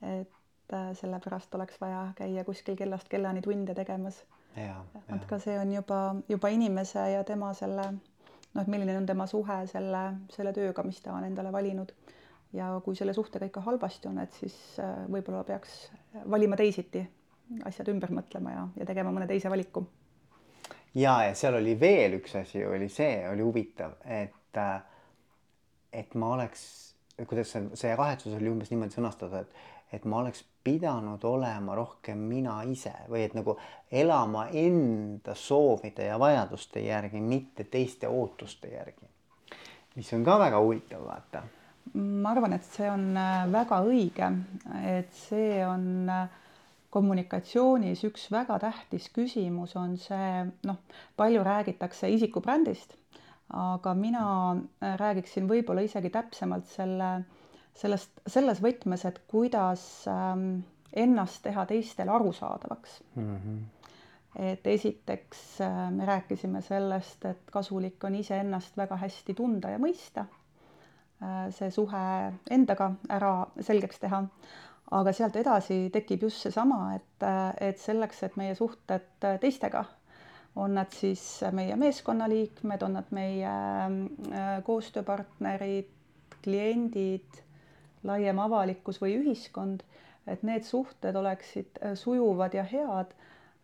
et 0.00 0.76
sellepärast 0.94 1.54
oleks 1.58 1.80
vaja 1.80 2.04
käia 2.16 2.44
kuskil 2.46 2.76
kellast 2.78 3.08
kellani 3.10 3.42
tunde 3.42 3.74
tegemas. 3.74 4.22
et 5.14 5.26
ka 5.26 5.38
see 5.38 5.58
on 5.58 5.72
juba, 5.72 6.14
juba 6.28 6.48
inimese 6.48 7.10
ja 7.12 7.24
tema 7.24 7.52
selle 7.54 7.90
noh, 8.54 8.62
et 8.62 8.70
milline 8.70 8.96
on 8.98 9.06
tema 9.06 9.26
suhe 9.26 9.58
selle, 9.66 10.02
selle 10.30 10.52
tööga, 10.52 10.82
mis 10.82 11.00
ta 11.02 11.14
on 11.14 11.24
endale 11.24 11.52
valinud 11.52 11.92
ja 12.52 12.80
kui 12.84 12.96
selle 12.96 13.14
suhtega 13.14 13.46
ikka 13.46 13.62
halvasti 13.66 14.08
on, 14.10 14.18
et 14.22 14.34
siis 14.34 14.56
äh, 14.82 15.04
võib-olla 15.10 15.44
peaks 15.46 15.90
valima 16.30 16.58
teisiti, 16.58 17.02
asjad 17.66 17.90
ümber 17.92 18.12
mõtlema 18.14 18.54
ja, 18.54 18.66
ja 18.82 18.86
tegema 18.86 19.12
mõne 19.14 19.28
teise 19.30 19.50
valiku. 19.50 19.84
ja, 20.94 21.20
ja 21.28 21.34
seal 21.34 21.60
oli 21.60 21.76
veel 21.80 22.18
üks 22.20 22.36
asi, 22.42 22.64
oli 22.66 22.88
see, 22.88 23.22
oli 23.30 23.46
huvitav, 23.46 23.98
et, 24.04 24.56
äh, 24.58 24.80
et 25.92 26.14
ma 26.14 26.34
oleks, 26.36 26.62
kuidas 27.26 27.52
see, 27.54 27.68
see 27.78 27.96
kahetsus 27.96 28.34
oli 28.38 28.50
umbes 28.50 28.72
niimoodi 28.74 28.98
sõnastatud, 28.98 29.44
et, 29.44 29.68
et 29.94 30.04
ma 30.10 30.22
oleks 30.24 30.42
pidanud 30.64 31.22
olema 31.24 31.74
rohkem 31.78 32.18
mina 32.28 32.58
ise 32.68 32.92
või 33.08 33.22
et 33.24 33.34
nagu 33.38 33.54
elama 33.90 34.48
enda 34.52 35.34
soovide 35.38 36.10
ja 36.10 36.18
vajaduste 36.20 36.82
järgi, 36.84 37.22
mitte 37.22 37.64
teiste 37.64 38.10
ootuste 38.10 38.74
järgi. 38.74 39.08
mis 39.94 40.12
on 40.12 40.24
ka 40.24 40.38
väga 40.38 40.60
huvitav, 40.60 41.06
vaata 41.06 41.42
ma 41.94 42.30
arvan, 42.34 42.52
et 42.54 42.66
see 42.66 42.86
on 42.90 43.08
äh, 43.18 43.46
väga 43.50 43.80
õige, 43.86 44.28
et 44.86 45.10
see 45.16 45.58
on 45.66 45.86
äh, 46.12 46.28
kommunikatsioonis 46.94 48.04
üks 48.06 48.28
väga 48.34 48.58
tähtis 48.62 49.08
küsimus 49.14 49.74
on 49.78 49.96
see, 49.98 50.44
noh, 50.66 50.78
palju 51.18 51.42
räägitakse 51.46 52.10
isikubrändist, 52.14 52.94
aga 53.50 53.94
mina 53.98 54.24
äh, 54.54 54.94
räägiksin 55.00 55.50
võib-olla 55.50 55.82
isegi 55.86 56.12
täpsemalt 56.14 56.70
selle, 56.70 57.10
sellest, 57.78 58.22
selles 58.26 58.62
võtmes, 58.62 59.06
et 59.10 59.22
kuidas 59.30 59.84
ähm, 60.10 60.62
ennast 60.92 61.42
teha 61.46 61.66
teistele 61.70 62.14
arusaadavaks 62.18 63.00
mm. 63.16 63.36
-hmm 63.36 63.60
et 64.38 64.66
esiteks 64.70 65.40
me 65.90 66.04
rääkisime 66.06 66.60
sellest, 66.62 67.24
et 67.26 67.48
kasulik 67.50 68.04
on 68.06 68.14
iseennast 68.14 68.76
väga 68.78 68.94
hästi 68.96 69.34
tunda 69.34 69.72
ja 69.74 69.78
mõista 69.82 70.22
see 71.52 71.70
suhe 71.70 72.02
endaga 72.50 72.92
ära 73.08 73.46
selgeks 73.60 73.98
teha. 74.00 74.22
aga 74.90 75.12
sealt 75.14 75.36
edasi 75.36 75.90
tekib 75.94 76.22
just 76.26 76.42
seesama, 76.42 76.94
et, 76.96 77.22
äh, 77.22 77.68
et 77.68 77.78
selleks, 77.78 78.22
et 78.26 78.36
meie 78.36 78.54
suhted 78.58 79.04
teistega, 79.40 79.84
on 80.56 80.74
nad 80.74 80.90
siis 80.92 81.22
meie 81.54 81.76
meeskonnaliikmed, 81.78 82.82
on 82.82 82.96
nad 82.98 83.10
meie 83.14 83.50
äh, 83.52 84.50
koostööpartnerid, 84.66 85.90
kliendid, 86.42 87.40
laiem 88.06 88.38
avalikkus 88.42 88.98
või 89.02 89.18
ühiskond, 89.20 89.84
et 90.26 90.42
need 90.46 90.66
suhted 90.66 91.16
oleksid 91.16 91.78
äh, 91.84 91.94
sujuvad 91.98 92.56
ja 92.58 92.64
head, 92.66 93.14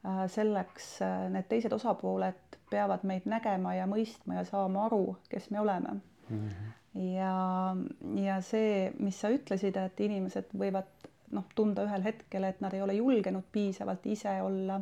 äh, 0.06 0.24
selleks 0.30 0.96
need 1.34 1.48
teised 1.50 1.74
osapooled 1.74 2.58
peavad 2.70 3.04
meid 3.06 3.26
nägema 3.30 3.74
ja 3.76 3.86
mõistma 3.90 4.40
ja 4.40 4.46
saama 4.46 4.86
aru, 4.88 5.16
kes 5.30 5.50
me 5.50 5.60
oleme 5.62 5.98
mm. 5.98 6.38
-hmm. 6.38 6.72
Ja, 6.96 7.76
ja 8.22 8.40
see, 8.44 8.90
mis 8.98 9.20
sa 9.20 9.30
ütlesid, 9.34 9.76
et 9.80 10.00
inimesed 10.00 10.52
võivad 10.56 11.08
noh, 11.36 11.46
tunda 11.54 11.84
ühel 11.86 12.04
hetkel, 12.06 12.46
et 12.48 12.60
nad 12.64 12.74
ei 12.74 12.82
ole 12.84 12.96
julgenud 12.98 13.46
piisavalt 13.52 14.06
ise 14.06 14.36
olla, 14.42 14.80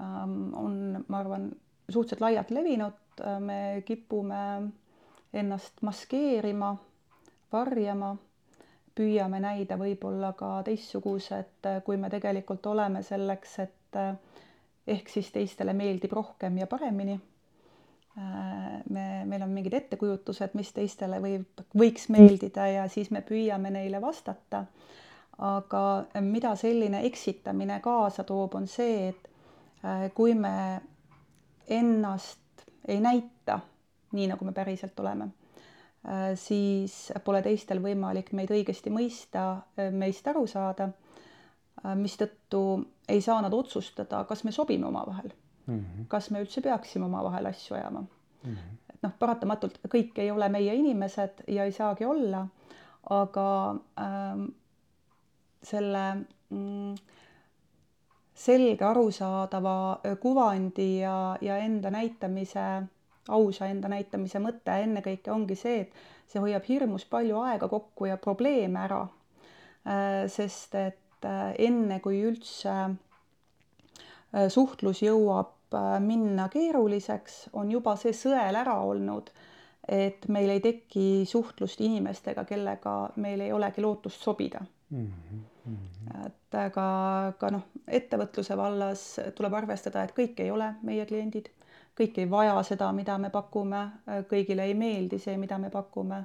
ähm, 0.00 0.38
on, 0.58 1.04
ma 1.08 1.22
arvan, 1.22 1.50
suhteliselt 1.88 2.24
laialt 2.26 2.50
levinud, 2.54 2.98
me 3.44 3.82
kipume 3.86 4.42
ennast 5.36 5.82
maskeerima, 5.86 6.74
varjama, 7.52 8.14
püüame 8.96 9.40
näida 9.42 9.78
võib-olla 9.80 10.32
ka 10.38 10.60
teistsugused, 10.66 11.68
kui 11.86 11.96
me 11.96 12.10
tegelikult 12.12 12.66
oleme 12.66 13.02
selleks, 13.06 13.58
et 13.64 14.00
ehk 14.90 15.10
siis 15.12 15.30
teistele 15.34 15.74
meeldib 15.76 16.12
rohkem 16.16 16.58
ja 16.58 16.66
paremini. 16.70 17.18
Me, 18.90 19.04
meil 19.24 19.42
on 19.42 19.50
mingid 19.54 19.74
ettekujutused, 19.78 20.54
mis 20.58 20.72
teistele 20.76 21.20
võib, 21.22 21.64
võiks 21.76 22.08
meeldida 22.12 22.66
ja 22.68 22.86
siis 22.88 23.10
me 23.10 23.22
püüame 23.26 23.72
neile 23.72 24.00
vastata. 24.02 24.64
aga 25.40 25.82
mida 26.20 26.54
selline 26.56 27.00
eksitamine 27.08 27.80
kaasa 27.80 28.24
toob, 28.28 28.54
on 28.54 28.66
see, 28.68 29.08
et 29.08 30.12
kui 30.14 30.34
me 30.34 30.80
ennast 31.68 32.66
ei 32.88 33.00
näita 33.00 33.60
nii 34.12 34.26
nagu 34.30 34.44
me 34.44 34.52
päriselt 34.52 35.00
oleme, 35.00 35.28
äh, 36.08 36.32
siis 36.34 37.12
pole 37.24 37.42
teistel 37.42 37.82
võimalik 37.82 38.32
meid 38.36 38.50
õigesti 38.50 38.92
mõista, 38.94 39.44
äh, 39.78 39.92
meist 39.92 40.26
aru 40.28 40.46
saada, 40.50 40.90
äh, 41.84 41.94
mistõttu 41.96 42.64
ei 43.08 43.20
saa 43.20 43.40
nad 43.42 43.54
otsustada, 43.54 44.24
kas 44.24 44.44
me 44.44 44.52
sobime 44.52 44.86
omavahel 44.86 45.32
mm. 45.66 45.78
-hmm. 45.78 46.06
kas 46.08 46.30
me 46.30 46.40
üldse 46.40 46.60
peaksime 46.60 47.04
omavahel 47.04 47.46
asju 47.46 47.76
ajama 47.76 48.00
mm. 48.00 48.54
-hmm. 48.54 48.76
et 48.94 49.02
noh, 49.02 49.12
paratamatult 49.18 49.78
kõik 49.94 50.18
ei 50.18 50.30
ole 50.30 50.48
meie 50.48 50.74
inimesed 50.74 51.44
ja 51.48 51.64
ei 51.64 51.72
saagi 51.72 52.04
olla, 52.04 52.46
aga 53.10 53.76
ähm, 54.00 54.44
selle 55.62 56.04
mm, 56.50 56.94
selge 58.34 58.84
arusaadava 58.84 60.00
kuvandi 60.20 60.98
ja, 61.00 61.36
ja 61.40 61.56
enda 61.56 61.90
näitamise 61.90 62.82
ausa 63.28 63.66
enda 63.66 63.88
näitamise 63.88 64.38
mõte 64.38 64.74
ennekõike 64.82 65.32
ongi 65.32 65.54
see, 65.54 65.80
et 65.80 65.92
see 66.30 66.40
hoiab 66.40 66.64
hirmus 66.68 67.04
palju 67.04 67.40
aega 67.42 67.68
kokku 67.68 68.08
ja 68.08 68.16
probleeme 68.16 68.80
ära. 68.80 69.02
Äh, 69.86 70.26
sest 70.28 70.74
et 70.74 71.24
äh, 71.24 71.54
enne, 71.58 72.00
kui 72.00 72.22
üldse 72.26 72.70
äh, 72.70 72.96
suhtlus 74.48 75.02
jõuab 75.02 75.56
minna 76.02 76.48
keeruliseks, 76.50 77.48
on 77.52 77.70
juba 77.70 77.94
see 77.98 78.12
sõel 78.16 78.58
ära 78.58 78.74
olnud, 78.82 79.30
et 79.88 80.26
meil 80.28 80.50
ei 80.50 80.60
teki 80.62 81.24
suhtlust 81.26 81.80
inimestega, 81.80 82.44
kellega 82.44 82.94
meil 83.22 83.40
ei 83.40 83.52
olegi 83.52 83.82
lootust 83.82 84.22
sobida 84.22 84.60
mm. 84.90 85.06
-hmm. 85.06 86.26
et 86.26 86.58
aga 86.58 86.86
ka 87.38 87.50
noh, 87.50 87.64
ettevõtluse 87.86 88.56
vallas 88.56 89.04
tuleb 89.34 89.54
arvestada, 89.54 90.02
et 90.02 90.14
kõik 90.14 90.42
ei 90.42 90.50
ole 90.50 90.74
meie 90.82 91.06
kliendid 91.06 91.50
kõik 92.00 92.18
ei 92.22 92.30
vaja 92.30 92.60
seda, 92.64 92.90
mida 92.96 93.18
me 93.20 93.30
pakume, 93.30 93.82
kõigile 94.30 94.64
ei 94.68 94.74
meeldi 94.74 95.18
see, 95.20 95.36
mida 95.40 95.58
me 95.58 95.70
pakume. 95.70 96.22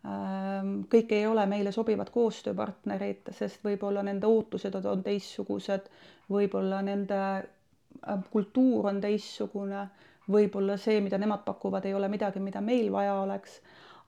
Kõik 0.00 1.10
ei 1.12 1.26
ole 1.28 1.42
meile 1.46 1.72
sobivad 1.72 2.08
koostööpartnerid, 2.10 3.26
sest 3.36 3.64
võib-olla 3.64 4.02
nende 4.02 4.26
ootused 4.26 4.78
on 4.80 5.02
teistsugused, 5.04 5.90
võib-olla 6.30 6.80
nende 6.82 7.18
äh, 7.18 8.22
kultuur 8.30 8.88
on 8.88 9.00
teistsugune, 9.02 9.84
võib-olla 10.30 10.78
see, 10.80 11.00
mida 11.04 11.18
nemad 11.18 11.44
pakuvad, 11.44 11.84
ei 11.84 11.94
ole 11.94 12.08
midagi, 12.08 12.40
mida 12.40 12.62
meil 12.64 12.90
vaja 12.92 13.18
oleks. 13.20 13.60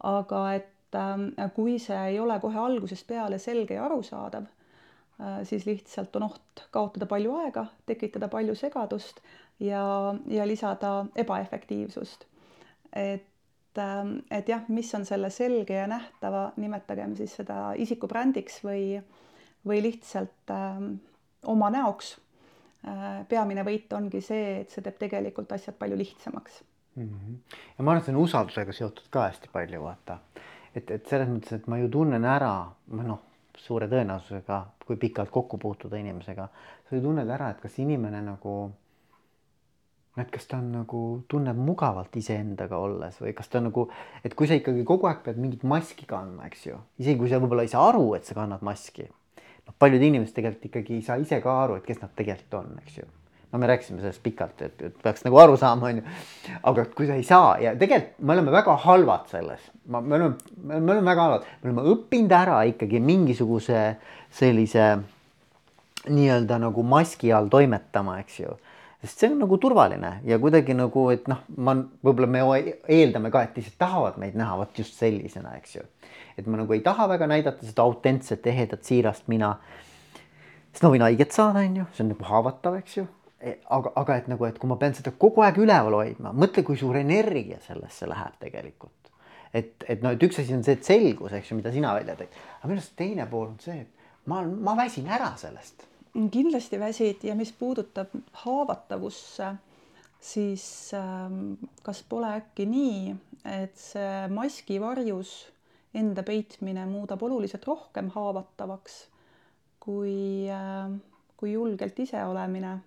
aga 0.03 0.41
et 0.55 0.97
äh, 0.97 1.53
kui 1.55 1.79
see 1.79 1.99
ei 2.15 2.19
ole 2.21 2.41
kohe 2.41 2.59
algusest 2.59 3.07
peale 3.07 3.39
selge 3.39 3.75
ja 3.75 3.85
arusaadav, 3.85 4.47
äh, 5.21 5.43
siis 5.45 5.67
lihtsalt 5.67 6.17
on 6.17 6.31
oht 6.31 6.67
kaotada 6.71 7.07
palju 7.07 7.37
aega, 7.43 7.67
tekitada 7.87 8.29
palju 8.29 8.55
segadust 8.55 9.21
ja, 9.61 10.15
ja 10.27 10.47
lisada 10.47 11.07
ebaefektiivsust. 11.17 12.27
et, 12.93 13.27
ähm, 13.27 13.32
et 13.79 14.49
jah, 14.49 14.65
mis 14.69 14.95
on 14.95 15.07
selle 15.09 15.31
selge 15.31 15.77
ja 15.77 15.87
nähtava, 15.91 16.51
nimetagem 16.61 17.17
siis 17.17 17.37
seda 17.41 17.73
isikubrändiks 17.81 18.61
või, 18.67 19.01
või 19.69 19.81
lihtsalt 19.87 20.53
äh, 20.53 20.83
oma 21.53 21.71
näoks 21.71 22.17
äh,. 22.87 23.23
peamine 23.29 23.65
võit 23.67 23.93
ongi 23.97 24.21
see, 24.21 24.61
et 24.63 24.71
see 24.71 24.85
teeb 24.85 24.99
tegelikult 25.01 25.53
asjad 25.53 25.79
palju 25.79 25.99
lihtsamaks 25.99 26.63
mm. 26.95 27.09
-hmm. 27.09 27.37
ja 27.79 27.85
ma 27.85 27.91
arvan, 27.91 28.03
et 28.03 28.09
see 28.09 28.15
on 28.15 28.23
usaldusega 28.23 28.73
seotud 28.73 29.11
ka 29.11 29.27
hästi 29.29 29.53
palju, 29.53 29.83
vaata. 29.83 30.19
et, 30.75 30.91
et 30.91 31.07
selles 31.07 31.29
mõttes, 31.29 31.57
et 31.57 31.67
ma 31.67 31.79
ju 31.79 31.89
tunnen 31.89 32.25
ära, 32.25 32.55
noh, 32.99 33.21
suure 33.59 33.89
tõenäosusega, 33.89 34.63
kui 34.87 34.97
pikalt 34.97 35.31
kokku 35.31 35.59
puutuda 35.59 35.97
inimesega, 35.97 36.49
sa 36.89 36.97
ju 36.97 37.03
tunned 37.03 37.29
ära, 37.31 37.51
et 37.51 37.61
kas 37.61 37.79
inimene 37.79 38.23
nagu 38.25 38.73
et 40.21 40.29
kas 40.33 40.45
ta 40.49 40.59
on 40.61 40.69
nagu, 40.75 40.99
tunneb 41.31 41.57
mugavalt 41.57 42.17
iseendaga 42.21 42.77
olles 42.77 43.17
või 43.23 43.33
kas 43.37 43.49
ta 43.53 43.63
nagu, 43.65 43.87
et 44.25 44.35
kui 44.37 44.49
sa 44.49 44.59
ikkagi 44.59 44.85
kogu 44.89 45.09
aeg 45.09 45.23
pead 45.25 45.41
mingit 45.41 45.65
maski 45.65 46.05
kandma, 46.09 46.51
eks 46.51 46.67
ju, 46.69 46.77
isegi 47.01 47.17
kui 47.21 47.31
sa 47.33 47.41
võib-olla 47.41 47.65
ei 47.65 47.73
saa 47.73 47.87
aru, 47.89 48.11
et 48.19 48.29
sa 48.29 48.37
kannad 48.37 48.65
maski. 48.67 49.09
noh, 49.63 49.75
paljud 49.79 50.03
inimesed 50.03 50.35
tegelikult 50.37 50.69
ikkagi 50.69 50.99
ei 50.99 51.07
saa 51.07 51.17
ise 51.23 51.41
ka 51.41 51.55
aru, 51.65 51.79
et 51.81 51.89
kes 51.89 52.03
nad 52.03 52.13
tegelikult 52.19 52.59
on, 52.61 52.75
eks 52.85 52.99
ju. 52.99 53.09
no 53.53 53.61
me 53.61 53.71
rääkisime 53.71 54.01
sellest 54.01 54.23
pikalt, 54.25 54.61
et, 54.67 54.83
et 54.83 54.99
peaks 55.03 55.25
nagu 55.25 55.39
aru 55.41 55.57
saama, 55.57 55.89
on 55.89 56.03
ju. 56.03 56.05
aga 56.73 56.85
kui 56.93 57.09
sa 57.09 57.17
ei 57.17 57.25
saa 57.25 57.55
ja 57.63 57.73
tegelikult 57.79 58.21
me 58.21 58.37
oleme 58.37 58.53
väga 58.53 58.77
halvad 58.85 59.33
selles, 59.33 59.65
ma, 59.87 60.03
me 60.05 60.19
oleme, 60.19 60.53
me 60.61 60.83
oleme 60.83 61.09
väga 61.09 61.25
halvad, 61.25 61.49
me 61.63 61.71
oleme 61.71 61.87
õppinud 61.95 62.37
ära 62.37 62.59
ikkagi 62.69 63.01
mingisuguse 63.01 63.87
sellise 64.29 64.91
nii-öelda 66.03 66.61
nagu 66.67 66.85
maski 66.85 67.33
all 67.33 67.49
toimetama, 67.49 68.19
eks 68.21 68.43
ju 68.43 68.59
sest 69.03 69.19
see 69.19 69.31
on 69.33 69.41
nagu 69.43 69.59
turvaline 69.59 70.13
ja 70.25 70.39
kuidagi 70.39 70.75
nagu, 70.79 71.07
et 71.11 71.27
noh, 71.31 71.41
ma 71.59 71.75
võib-olla 72.07 72.29
me 72.31 72.43
eeldame 72.97 73.33
ka, 73.35 73.43
et 73.47 73.57
teised 73.57 73.75
tahavad 73.81 74.19
meid 74.23 74.37
näha 74.39 74.55
vot 74.61 74.79
just 74.79 74.95
sellisena, 75.01 75.57
eks 75.59 75.75
ju. 75.77 75.83
et 76.39 76.47
ma 76.47 76.61
nagu 76.61 76.77
ei 76.77 76.85
taha 76.87 77.09
väga 77.11 77.27
näidata 77.31 77.67
seda 77.67 77.83
autentset, 77.83 78.47
ehedat, 78.47 78.85
siirast 78.87 79.27
mina. 79.33 79.57
sest 80.71 80.87
ma 80.87 80.93
võin 80.95 81.07
haiget 81.09 81.35
saada, 81.35 81.67
on 81.67 81.83
ju, 81.83 81.89
see 81.97 82.07
on 82.07 82.13
nagu 82.15 82.31
haavatav, 82.31 82.79
eks 82.79 82.97
ju. 83.01 83.07
E, 83.43 83.57
aga, 83.75 83.91
aga 83.99 84.17
et 84.21 84.29
nagu, 84.31 84.47
et 84.47 84.59
kui 84.63 84.71
ma 84.71 84.79
pean 84.79 84.95
seda 84.95 85.11
kogu 85.19 85.43
aeg 85.43 85.59
üleval 85.59 85.99
hoidma, 85.99 86.31
mõtle, 86.31 86.63
kui 86.63 86.79
suur 86.79 86.97
energia 87.01 87.59
sellesse 87.67 88.07
läheb 88.07 88.39
tegelikult. 88.39 89.11
et, 89.53 89.75
et 89.85 90.01
noh, 90.01 90.15
et 90.15 90.23
üks 90.23 90.39
asi 90.41 90.55
on 90.55 90.63
see, 90.63 90.79
et 90.79 90.87
selgus, 90.87 91.35
eks 91.35 91.51
ju, 91.51 91.59
mida 91.59 91.75
sina 91.75 91.91
välja 91.99 92.15
tõid, 92.17 92.39
aga 92.61 92.71
minu 92.71 92.79
arust 92.79 92.95
teine 92.97 93.27
pool 93.29 93.51
on 93.51 93.59
see, 93.61 93.83
et 93.83 94.31
ma, 94.31 94.45
ma 94.47 94.79
väsin 94.79 95.11
ära 95.11 95.35
sellest 95.37 95.91
kindlasti 96.13 96.81
väsid 96.81 97.25
ja 97.25 97.35
mis 97.35 97.53
puudutab 97.57 98.13
haavatavusse, 98.45 99.55
siis 100.21 100.65
ähm, 100.95 101.55
kas 101.83 102.03
pole 102.09 102.35
äkki 102.37 102.67
nii, 102.69 103.15
et 103.49 103.79
see 103.81 104.29
maski 104.33 104.79
varjus 104.81 105.33
enda 105.97 106.23
peitmine 106.25 106.85
muudab 106.89 107.23
oluliselt 107.25 107.65
rohkem 107.69 108.11
haavatavaks 108.15 108.99
kui, 109.81 110.49
äh, 110.53 110.93
kui 111.37 111.53
julgelt 111.57 111.99
ise 111.99 112.25
olemine. 112.25 112.79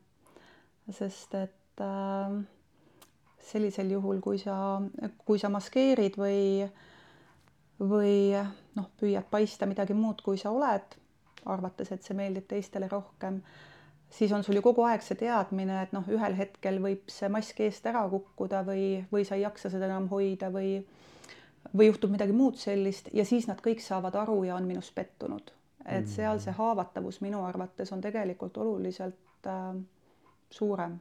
sest 0.94 1.34
et 1.34 1.82
äh, 1.82 2.34
sellisel 3.42 3.90
juhul, 3.90 4.20
kui 4.22 4.38
sa, 4.38 4.82
kui 5.26 5.42
sa 5.42 5.50
maskeerid 5.50 6.18
või, 6.18 6.68
või 7.82 8.14
noh, 8.78 8.92
püüad 9.02 9.26
paista 9.32 9.66
midagi 9.66 9.98
muud, 9.98 10.22
kui 10.22 10.38
sa 10.38 10.54
oled 10.54 10.98
arvates, 11.46 11.92
et 11.92 12.04
see 12.04 12.18
meeldib 12.18 12.48
teistele 12.50 12.88
rohkem, 12.92 13.42
siis 14.10 14.32
on 14.32 14.44
sul 14.44 14.60
ju 14.60 14.64
kogu 14.66 14.86
aeg 14.88 15.04
see 15.06 15.18
teadmine, 15.20 15.82
et 15.84 15.96
noh, 15.96 16.06
ühel 16.12 16.38
hetkel 16.38 16.80
võib 16.84 17.10
see 17.12 17.30
mask 17.30 17.60
eest 17.66 17.86
ära 17.90 18.06
kukkuda 18.10 18.64
või, 18.68 18.86
või 19.12 19.26
sa 19.28 19.36
ei 19.36 19.46
jaksa 19.46 19.72
seda 19.74 19.90
enam 19.90 20.10
hoida 20.12 20.52
või 20.54 20.80
või 21.78 21.90
juhtub 21.90 22.12
midagi 22.14 22.34
muud 22.36 22.60
sellist 22.62 23.10
ja 23.14 23.26
siis 23.26 23.48
nad 23.50 23.60
kõik 23.64 23.82
saavad 23.84 24.16
aru 24.16 24.44
ja 24.48 24.56
on 24.56 24.68
minust 24.68 24.96
pettunud. 24.96 25.52
et 25.86 26.08
seal 26.10 26.40
see 26.42 26.54
haavatavus 26.58 27.20
minu 27.22 27.44
arvates 27.46 27.92
on 27.94 28.02
tegelikult 28.02 28.58
oluliselt 28.58 29.48
äh, 29.48 29.76
suurem. 30.50 31.00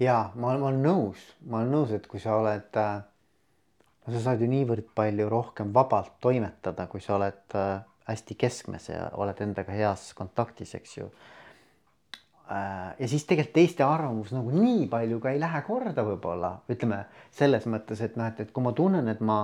ja 0.00 0.30
ma, 0.34 0.56
ma 0.58 0.70
olen 0.70 0.82
nõus, 0.82 1.26
ma 1.46 1.60
olen 1.60 1.70
nõus, 1.70 1.92
et 1.92 2.06
kui 2.06 2.20
sa 2.20 2.36
oled 2.36 2.80
äh, 2.80 3.02
sa 4.12 4.22
saad 4.28 4.40
ju 4.40 4.48
niivõrd 4.50 4.90
palju 4.94 5.28
rohkem 5.28 5.72
vabalt 5.74 6.18
toimetada, 6.20 6.86
kui 6.86 7.00
sa 7.00 7.16
oled 7.18 7.58
äh, 7.58 7.84
hästi 8.06 8.36
keskmes 8.38 8.90
ja 8.90 9.08
oled 9.18 9.40
endaga 9.42 9.74
heas 9.74 10.12
kontaktis, 10.14 10.74
eks 10.78 10.98
ju. 10.98 11.08
Äh, 12.46 12.92
ja 12.98 13.08
siis 13.10 13.24
tegelikult 13.26 13.56
teiste 13.58 13.84
arvamus 13.84 14.30
nagu 14.34 14.52
nii 14.54 14.86
palju 14.90 15.18
ka 15.22 15.32
ei 15.34 15.40
lähe 15.42 15.62
korda, 15.66 16.04
võib-olla 16.06 16.52
ütleme 16.70 17.02
selles 17.34 17.66
mõttes, 17.66 18.02
et 18.06 18.14
noh, 18.18 18.28
et, 18.30 18.44
et 18.46 18.52
kui 18.54 18.62
ma 18.62 18.72
tunnen, 18.76 19.08
et 19.10 19.20
ma 19.20 19.40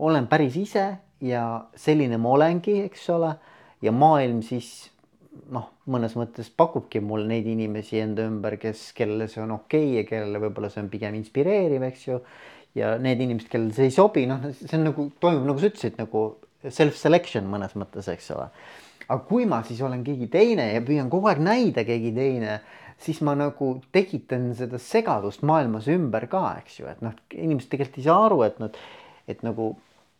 olen 0.00 0.28
päris 0.30 0.56
ise 0.56 0.86
ja 1.20 1.44
selline 1.76 2.16
ma 2.16 2.32
olengi, 2.38 2.80
eks 2.86 3.08
ole. 3.12 3.34
ja 3.80 3.92
maailm 3.92 4.40
siis 4.44 4.90
noh, 5.52 5.70
mõnes 5.88 6.14
mõttes 6.18 6.50
pakubki 6.52 7.00
mulle 7.04 7.28
neid 7.28 7.46
inimesi 7.48 8.00
enda 8.00 8.26
ümber, 8.28 8.56
kes, 8.60 8.90
kellele 8.96 9.28
see 9.28 9.42
on 9.44 9.54
okei 9.56 9.84
okay 9.90 9.98
ja 10.00 10.06
kellele 10.08 10.40
võib-olla 10.46 10.70
see 10.72 10.82
on 10.84 10.90
pigem 10.92 11.16
inspireeriv, 11.20 11.84
eks 11.88 12.06
ju. 12.08 12.20
ja 12.78 12.94
need 13.02 13.20
inimesed, 13.20 13.48
kellele 13.52 13.76
see 13.76 13.90
ei 13.90 13.94
sobi, 13.94 14.24
noh, 14.30 14.48
see 14.56 14.76
on 14.78 14.88
nagu 14.90 15.10
toimub, 15.22 15.46
nagu 15.48 15.62
sa 15.62 15.70
ütlesid, 15.70 15.96
nagu 16.00 16.24
self-selection 16.66 17.48
mõnes 17.48 17.74
mõttes, 17.78 18.08
eks 18.12 18.30
ole. 18.36 18.48
aga 19.08 19.20
kui 19.26 19.46
ma 19.48 19.62
siis 19.66 19.80
olen 19.82 20.04
keegi 20.06 20.28
teine 20.30 20.72
ja 20.72 20.80
püüan 20.86 21.10
kogu 21.10 21.30
aeg 21.30 21.40
näida 21.42 21.84
keegi 21.84 22.12
teine, 22.14 22.60
siis 23.00 23.20
ma 23.26 23.34
nagu 23.38 23.72
tekitan 23.92 24.50
seda 24.58 24.78
segadust 24.78 25.42
maailmas 25.46 25.88
ümber 25.90 26.26
ka, 26.30 26.44
eks 26.60 26.80
ju, 26.80 26.88
et 26.90 27.00
noh, 27.04 27.14
inimesed 27.32 27.70
tegelikult 27.72 28.02
ei 28.02 28.06
saa 28.06 28.26
aru, 28.26 28.42
et 28.46 28.60
nad, 28.62 28.76
et 29.30 29.40
nagu 29.46 29.72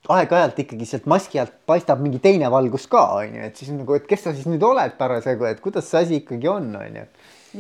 aeg-ajalt 0.09 0.63
ikkagi 0.65 0.89
sealt 0.89 1.07
maski 1.11 1.43
alt 1.43 1.53
paistab 1.69 2.01
mingi 2.01 2.23
teine 2.25 2.49
valgus 2.53 2.87
ka, 2.91 3.05
on 3.21 3.37
ju, 3.37 3.45
et 3.51 3.61
siis 3.61 3.73
nagu, 3.77 3.99
et 3.99 4.09
kes 4.09 4.25
sa 4.27 4.35
siis 4.37 4.49
nüüd 4.49 4.65
oled 4.65 4.97
parasjagu, 4.99 5.47
et 5.51 5.61
kuidas 5.61 5.91
see 5.93 6.05
asi 6.07 6.21
ikkagi 6.23 6.49
on, 6.49 6.73
on 6.81 7.01
ju. 7.03 7.07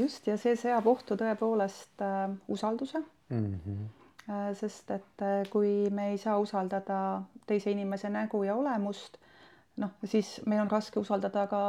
just, 0.01 0.25
ja 0.31 0.39
see 0.41 0.57
seab 0.57 0.89
ohtu 0.89 1.19
tõepoolest 1.21 2.05
äh, 2.07 2.29
usalduse 2.49 3.03
mm. 3.03 3.47
-hmm. 3.55 3.89
Äh, 4.29 4.53
sest 4.55 4.91
et 4.91 5.23
äh, 5.25 5.45
kui 5.51 5.89
me 5.91 6.11
ei 6.13 6.19
saa 6.19 6.37
usaldada 6.39 7.23
teise 7.47 7.71
inimese 7.73 8.11
nägu 8.13 8.43
ja 8.47 8.55
olemust, 8.55 9.17
noh, 9.81 9.91
siis 10.05 10.41
meil 10.47 10.61
on 10.61 10.71
raske 10.71 11.01
usaldada 11.01 11.47
ka 11.51 11.63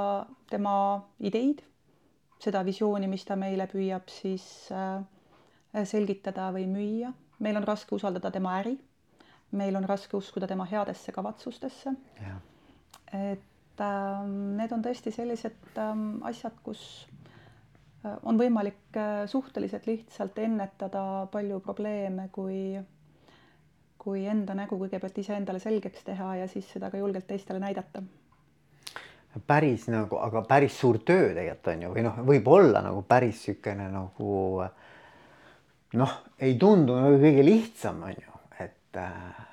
tema 0.52 0.76
ideid, 1.20 1.64
seda 2.42 2.66
visiooni, 2.66 3.08
mis 3.08 3.26
ta 3.26 3.36
meile 3.40 3.68
püüab 3.72 4.10
siis 4.12 4.46
äh, 4.76 5.84
selgitada 5.86 6.52
või 6.56 6.68
müüa. 6.68 7.14
meil 7.42 7.58
on 7.58 7.64
raske 7.66 7.96
usaldada 7.96 8.30
tema 8.32 8.60
äri 8.60 8.76
meil 9.52 9.76
on 9.76 9.86
raske 9.88 10.18
uskuda 10.18 10.48
tema 10.48 10.66
headesse 10.66 11.12
kavatsustesse. 11.12 11.94
et 13.14 13.82
äh, 13.82 14.28
need 14.58 14.72
on 14.72 14.84
tõesti 14.86 15.12
sellised 15.12 15.78
äh, 15.78 16.04
asjad, 16.30 16.56
kus 16.64 16.84
on 18.04 18.40
võimalik 18.40 18.98
äh, 18.98 19.26
suhteliselt 19.30 19.86
lihtsalt 19.86 20.38
ennetada 20.42 21.28
palju 21.32 21.60
probleeme, 21.60 22.30
kui 22.32 22.80
kui 24.02 24.24
enda 24.26 24.56
nägu 24.58 24.80
kõigepealt 24.82 25.20
iseendale 25.22 25.60
selgeks 25.62 26.08
teha 26.08 26.32
ja 26.40 26.48
siis 26.50 26.66
seda 26.74 26.90
ka 26.90 26.98
julgelt 26.98 27.28
teistele 27.30 27.62
näidata 27.62 28.02
päris 29.48 29.86
nagu, 29.88 30.18
aga 30.20 30.42
päris 30.48 30.76
suur 30.80 31.00
töö 31.06 31.30
tegelikult 31.36 31.70
on 31.72 31.86
ju, 31.86 31.92
või 31.94 32.04
noh, 32.04 32.18
võib-olla 32.28 32.82
nagu 32.84 33.04
päris 33.08 33.46
niisugune 33.46 33.88
nagu 33.94 34.66
noh, 36.02 36.18
ei 36.40 36.58
tundu 36.60 36.98
nagu 36.98 37.22
kõige 37.22 37.46
lihtsam 37.46 38.02
on 38.10 38.18
ju, 38.18 38.42
et 38.66 39.00
äh, 39.00 39.48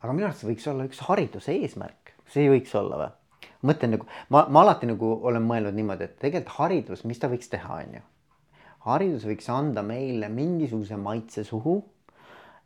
aga 0.00 0.16
minu 0.16 0.30
arust 0.30 0.48
võiks 0.48 0.66
olla 0.72 0.88
üks 0.88 1.04
hariduse 1.06 1.54
eesmärk, 1.60 2.14
see 2.32 2.50
võiks 2.50 2.74
olla 2.78 3.04
või? 3.04 3.16
Mõtlen 3.66 3.94
nagu 3.96 4.08
ma, 4.32 4.46
ma 4.48 4.64
alati 4.64 4.88
nagu 4.90 5.12
olen 5.28 5.44
mõelnud 5.46 5.76
niimoodi, 5.76 6.08
et 6.08 6.18
tegelikult 6.22 6.56
haridus, 6.58 7.04
mis 7.08 7.20
ta 7.20 7.30
võiks 7.32 7.50
teha, 7.52 7.82
on 7.84 7.98
ju. 7.98 8.02
haridus 8.88 9.26
võiks 9.28 9.48
anda 9.52 9.84
meile 9.86 10.30
mingisuguse 10.32 10.98
maitse 11.00 11.44
suhu, 11.44 11.78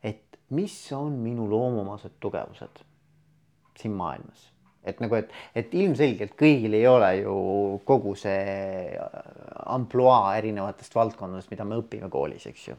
et 0.02 0.40
mis 0.54 0.76
on 0.96 1.18
minu 1.22 1.48
loomuomased 1.50 2.18
tugevused 2.20 2.82
siin 3.80 3.94
maailmas 3.98 4.50
et 4.84 4.98
nagu, 5.00 5.16
et, 5.16 5.30
et 5.56 5.72
ilmselgelt 5.74 6.34
kõigil 6.38 6.76
ei 6.76 6.86
ole 6.86 7.10
ju 7.22 7.34
kogu 7.88 8.12
see 8.20 8.92
ampluaa 9.72 10.34
erinevatest 10.36 10.94
valdkondadest, 10.94 11.48
mida 11.50 11.64
me 11.64 11.78
õpime 11.80 12.10
koolis, 12.12 12.44
eks 12.50 12.66
ju 12.68 12.76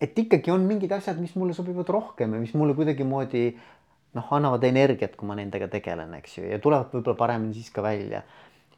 et 0.00 0.16
ikkagi 0.18 0.52
on 0.52 0.64
mingid 0.64 0.92
asjad, 0.96 1.18
mis 1.20 1.34
mulle 1.36 1.54
sobivad 1.56 1.88
rohkem 1.92 2.34
ja 2.34 2.40
mis 2.40 2.54
mulle 2.56 2.74
kuidagimoodi 2.78 3.50
noh, 4.16 4.32
annavad 4.36 4.64
energiat, 4.66 5.16
kui 5.16 5.28
ma 5.28 5.36
nendega 5.38 5.68
tegelen, 5.70 6.14
eks 6.18 6.38
ju, 6.38 6.46
ja 6.50 6.58
tulevad 6.62 6.92
võib-olla 6.94 7.18
paremini 7.18 7.54
siis 7.54 7.70
ka 7.74 7.82
välja. 7.82 8.22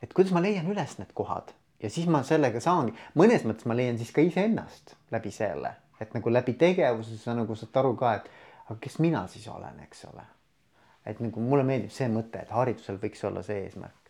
et 0.02 0.12
kuidas 0.12 0.32
ma 0.34 0.42
leian 0.42 0.66
üles 0.66 0.98
need 0.98 1.12
kohad? 1.14 1.52
Ja 1.82 1.90
siis 1.90 2.06
ma 2.06 2.22
sellega 2.26 2.60
saangi, 2.62 2.94
mõnes 3.18 3.46
mõttes 3.46 3.66
ma 3.66 3.74
leian 3.74 3.98
siis 3.98 4.12
ka 4.14 4.22
iseennast 4.22 4.94
läbi 5.10 5.30
selle, 5.34 5.74
et 6.00 6.14
nagu 6.14 6.30
läbi 6.30 6.54
tegevuse 6.58 7.18
sa 7.18 7.34
nagu 7.34 7.56
saad 7.58 7.80
aru 7.82 7.96
ka, 7.98 8.14
et 8.14 8.30
aga 8.68 8.78
kes 8.82 8.98
mina 9.02 9.24
siis 9.30 9.48
olen, 9.48 9.80
eks 9.86 10.04
ole. 10.12 10.28
et 11.06 11.18
nagu 11.18 11.42
mulle 11.42 11.64
meeldib 11.66 11.90
see 11.90 12.06
mõte, 12.06 12.38
et 12.38 12.50
haridusel 12.54 13.00
võiks 13.02 13.24
olla 13.26 13.42
see 13.42 13.64
eesmärk. 13.64 14.02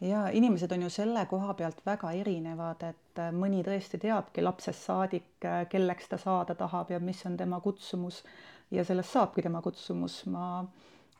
Ja 0.00 0.28
inimesed 0.32 0.72
on 0.72 0.82
ju 0.82 0.88
selle 0.90 1.26
koha 1.28 1.52
pealt 1.54 1.82
väga 1.86 2.10
erinevad, 2.16 2.82
et 2.82 3.20
äh, 3.20 3.28
mõni 3.32 3.60
tõesti 3.64 4.00
teabki 4.00 4.42
lapsest 4.42 4.88
saadik, 4.88 5.28
äh, 5.44 5.66
kelleks 5.68 6.08
ta 6.08 6.18
saada 6.18 6.56
tahab 6.58 6.90
ja 6.90 6.98
mis 7.00 7.20
on 7.28 7.36
tema 7.36 7.60
kutsumus 7.60 8.22
ja 8.70 8.84
sellest 8.84 9.12
saabki 9.12 9.42
tema 9.42 9.62
kutsumus. 9.62 10.24
ma 10.26 10.64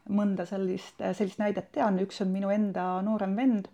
mõnda 0.09 0.47
sellist, 0.47 1.01
äh, 1.01 1.14
sellist 1.16 1.40
näidet 1.40 1.72
tean, 1.72 1.99
üks 1.99 2.20
on 2.20 2.32
minu 2.32 2.51
enda 2.53 3.03
noorem 3.03 3.36
vend, 3.36 3.68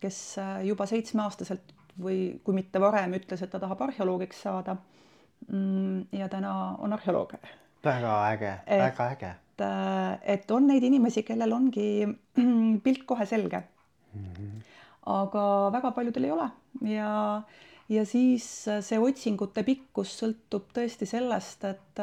kes 0.00 0.38
juba 0.66 0.86
seitsmeaastaselt 0.86 1.72
või 2.02 2.40
kui 2.44 2.54
mitte 2.54 2.80
varem 2.82 3.14
ütles, 3.16 3.42
et 3.42 3.50
ta 3.50 3.58
tahab 3.58 3.80
arheoloogiks 3.86 4.42
saada. 4.44 4.76
Mm, 5.48 6.08
ja 6.12 6.28
täna 6.28 6.76
on 6.82 6.92
arheoloog. 6.92 7.36
väga 7.84 8.12
äge, 8.32 8.52
väga 8.66 9.08
äge. 9.14 9.34
et 10.24 10.50
on 10.50 10.66
neid 10.66 10.82
inimesi, 10.82 11.22
kellel 11.22 11.52
ongi 11.52 12.06
pilt 12.84 13.06
kohe 13.06 13.26
selge 13.26 13.62
aga 15.06 15.44
väga 15.74 15.92
paljudel 15.94 16.26
ei 16.26 16.34
ole 16.34 16.48
ja, 16.90 17.10
ja 17.92 18.04
siis 18.08 18.46
see 18.66 18.98
otsingute 19.02 19.62
pikkus 19.66 20.16
sõltub 20.20 20.72
tõesti 20.74 21.08
sellest, 21.08 21.66
et, 21.68 22.02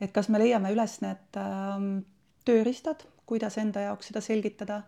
et 0.00 0.12
kas 0.12 0.28
me 0.28 0.40
leiame 0.42 0.72
üles 0.74 0.98
need 1.04 1.38
ähm, 1.40 1.90
tööriistad, 2.44 3.04
kuidas 3.26 3.56
enda 3.58 3.86
jaoks 3.86 4.10
seda 4.10 4.20
selgitada 4.20 4.82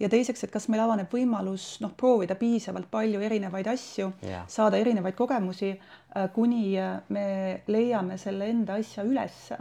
ja 0.00 0.08
teiseks, 0.08 0.44
et 0.44 0.52
kas 0.52 0.68
meil 0.72 0.80
avaneb 0.84 1.12
võimalus 1.12 1.76
noh, 1.84 1.92
proovida 1.96 2.34
piisavalt 2.40 2.88
palju 2.90 3.20
erinevaid 3.20 3.68
asju 3.68 4.08
yeah., 4.24 4.46
saada 4.48 4.80
erinevaid 4.80 5.18
kogemusi, 5.18 5.74
äh, 5.76 6.28
kuni 6.34 6.76
me 7.12 7.26
leiame 7.68 8.18
selle 8.18 8.48
enda 8.50 8.80
asja 8.80 9.04
ülesse. 9.04 9.58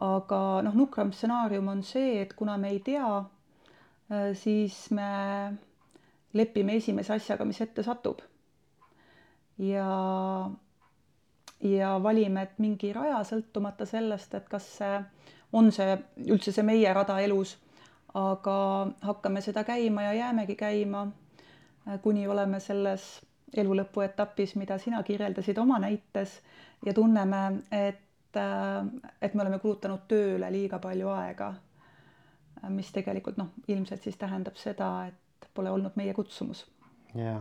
aga 0.00 0.62
noh, 0.64 0.74
nukram 0.74 1.12
stsenaarium 1.12 1.68
on 1.68 1.82
see, 1.84 2.20
et 2.22 2.32
kuna 2.34 2.56
me 2.56 2.70
ei 2.72 2.80
tea, 2.80 3.08
Äh, 4.10 4.34
siis 4.34 4.90
me 4.90 5.06
lepime 6.34 6.74
esimese 6.80 7.14
asjaga, 7.14 7.46
mis 7.46 7.60
ette 7.62 7.82
satub. 7.86 8.18
ja, 9.60 9.86
ja 11.60 12.02
valime, 12.02 12.42
et 12.42 12.58
mingi 12.58 12.92
raja, 12.92 13.22
sõltumata 13.24 13.86
sellest, 13.86 14.34
et 14.34 14.48
kas 14.48 14.66
see 14.78 15.00
on 15.52 15.72
see 15.74 15.96
üldse 16.26 16.52
see 16.54 16.64
meie 16.64 16.92
rada 16.94 17.18
elus, 17.20 17.56
aga 18.14 18.56
hakkame 19.06 19.42
seda 19.44 19.64
käima 19.64 20.08
ja 20.08 20.12
jäämegi 20.12 20.56
käima, 20.56 21.06
äh, 21.88 21.98
kuni 22.02 22.28
oleme 22.28 22.60
selles 22.60 23.08
elu 23.56 23.74
lõpuetapis, 23.82 24.54
mida 24.56 24.78
sina 24.78 25.02
kirjeldasid 25.02 25.58
oma 25.58 25.78
näites. 25.82 26.38
Ja 26.86 26.94
tunneme, 26.94 27.62
et, 27.70 28.36
äh, 28.36 28.86
et 29.22 29.34
me 29.34 29.42
oleme 29.42 29.58
kulutanud 29.58 30.06
tööle 30.08 30.52
liiga 30.52 30.78
palju 30.78 31.08
aega 31.12 31.54
mis 32.68 32.92
tegelikult 32.92 33.38
noh, 33.40 33.48
ilmselt 33.68 34.04
siis 34.04 34.18
tähendab 34.20 34.58
seda, 34.60 34.90
et 35.08 35.48
pole 35.54 35.70
olnud 35.72 35.96
meie 35.96 36.14
kutsumus. 36.14 36.66
ja, 37.14 37.38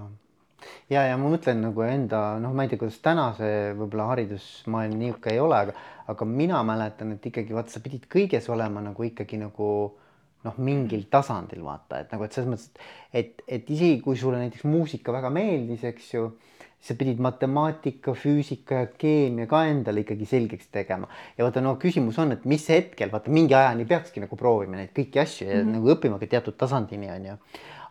ja, 0.89 1.05
ja 1.07 1.15
ma 1.17 1.31
mõtlen 1.31 1.63
nagu 1.63 1.85
enda 1.85 2.39
noh, 2.41 2.53
ma 2.55 2.65
ei 2.65 2.71
tea, 2.71 2.81
kuidas 2.81 2.99
täna 3.05 3.29
see 3.37 3.71
võib-olla 3.77 4.09
haridusmaailm 4.13 4.99
niisugune 4.99 5.35
ei 5.35 5.41
ole, 5.43 5.63
aga, 5.65 5.87
aga 6.11 6.29
mina 6.29 6.61
mäletan, 6.67 7.15
et 7.15 7.25
ikkagi 7.31 7.55
vaata, 7.55 7.75
sa 7.75 7.83
pidid 7.85 8.09
kõiges 8.11 8.49
olema 8.51 8.83
nagu 8.83 9.07
ikkagi 9.07 9.39
nagu 9.41 9.69
noh, 10.45 10.59
mingil 10.63 11.07
tasandil 11.11 11.63
vaata, 11.65 12.03
et 12.03 12.13
nagu, 12.13 12.25
et 12.25 12.35
selles 12.35 12.51
mõttes, 12.51 12.85
et, 13.11 13.41
et 13.47 13.71
isegi 13.71 13.99
kui 14.03 14.19
sulle 14.19 14.39
näiteks 14.39 14.67
muusika 14.69 15.15
väga 15.15 15.31
meeldis, 15.33 15.83
eks 15.89 16.13
ju 16.13 16.29
sa 16.79 16.95
pidid 16.95 17.19
matemaatika, 17.19 18.13
füüsika 18.15 18.83
ja 18.83 18.87
keemia 19.01 19.49
ka 19.51 19.65
endale 19.67 20.05
ikkagi 20.05 20.27
selgeks 20.29 20.69
tegema. 20.71 21.09
ja 21.37 21.43
vaata, 21.43 21.61
no 21.63 21.75
küsimus 21.81 22.19
on, 22.23 22.31
et 22.35 22.45
mis 22.47 22.63
hetkel, 22.71 23.11
vaata 23.11 23.33
mingi 23.35 23.55
ajani 23.55 23.85
peakski 23.89 24.23
nagu 24.23 24.39
proovima 24.39 24.79
neid 24.79 24.93
kõiki 24.95 25.19
asju 25.19 25.47
ja 25.49 25.57
mm 25.57 25.59
-hmm. 25.59 25.75
nagu 25.75 25.91
õppima 25.95 26.19
ka 26.19 26.31
teatud 26.35 26.55
tasandini, 26.57 27.11
on 27.11 27.25
ju. 27.25 27.35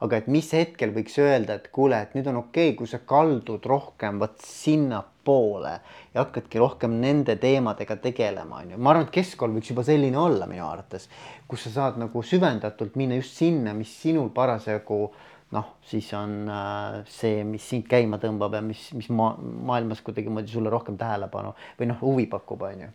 Aga 0.04 0.20
et 0.20 0.28
mis 0.30 0.50
hetkel 0.54 0.92
võiks 0.94 1.16
öelda, 1.22 1.58
et 1.58 1.70
kuule, 1.74 2.00
et 2.02 2.12
nüüd 2.14 2.28
on 2.30 2.42
okei 2.44 2.72
okay,, 2.72 2.76
kui 2.78 2.90
sa 2.90 3.00
kaldud 3.02 3.64
rohkem 3.66 4.20
vot 4.22 4.36
sinnapoole 4.44 5.72
ja 6.14 6.22
hakkadki 6.22 6.60
rohkem 6.62 6.98
nende 7.02 7.38
teemadega 7.40 7.98
tegelema, 8.02 8.62
on 8.62 8.74
ju. 8.74 8.78
ma 8.78 8.94
arvan, 8.94 9.08
et 9.08 9.16
keskkool 9.18 9.56
võiks 9.56 9.72
juba 9.72 9.86
selline 9.86 10.18
olla 10.18 10.46
minu 10.50 10.66
arvates, 10.68 11.08
kus 11.48 11.66
sa 11.66 11.74
saad 11.80 11.98
nagu 12.02 12.22
süvendatult 12.22 12.94
minna 13.00 13.18
just 13.18 13.40
sinna, 13.40 13.74
mis 13.74 13.90
sinul 14.02 14.30
parasjagu 14.34 15.02
äh, 15.08 15.26
noh, 15.50 15.74
siis 15.82 16.08
on 16.16 16.48
äh, 16.48 17.00
see, 17.08 17.42
mis 17.48 17.64
sind 17.70 17.88
käima 17.88 18.18
tõmbab 18.20 18.58
ja 18.58 18.62
mis, 18.64 18.88
mis 18.96 19.08
ma 19.12 19.30
maailmas 19.40 20.02
kuidagimoodi 20.04 20.52
sulle 20.52 20.72
rohkem 20.72 20.98
tähelepanu 21.00 21.54
või 21.78 21.90
noh, 21.90 22.00
huvi 22.02 22.26
pakub, 22.30 22.64
on 22.68 22.84
ju. 22.84 22.90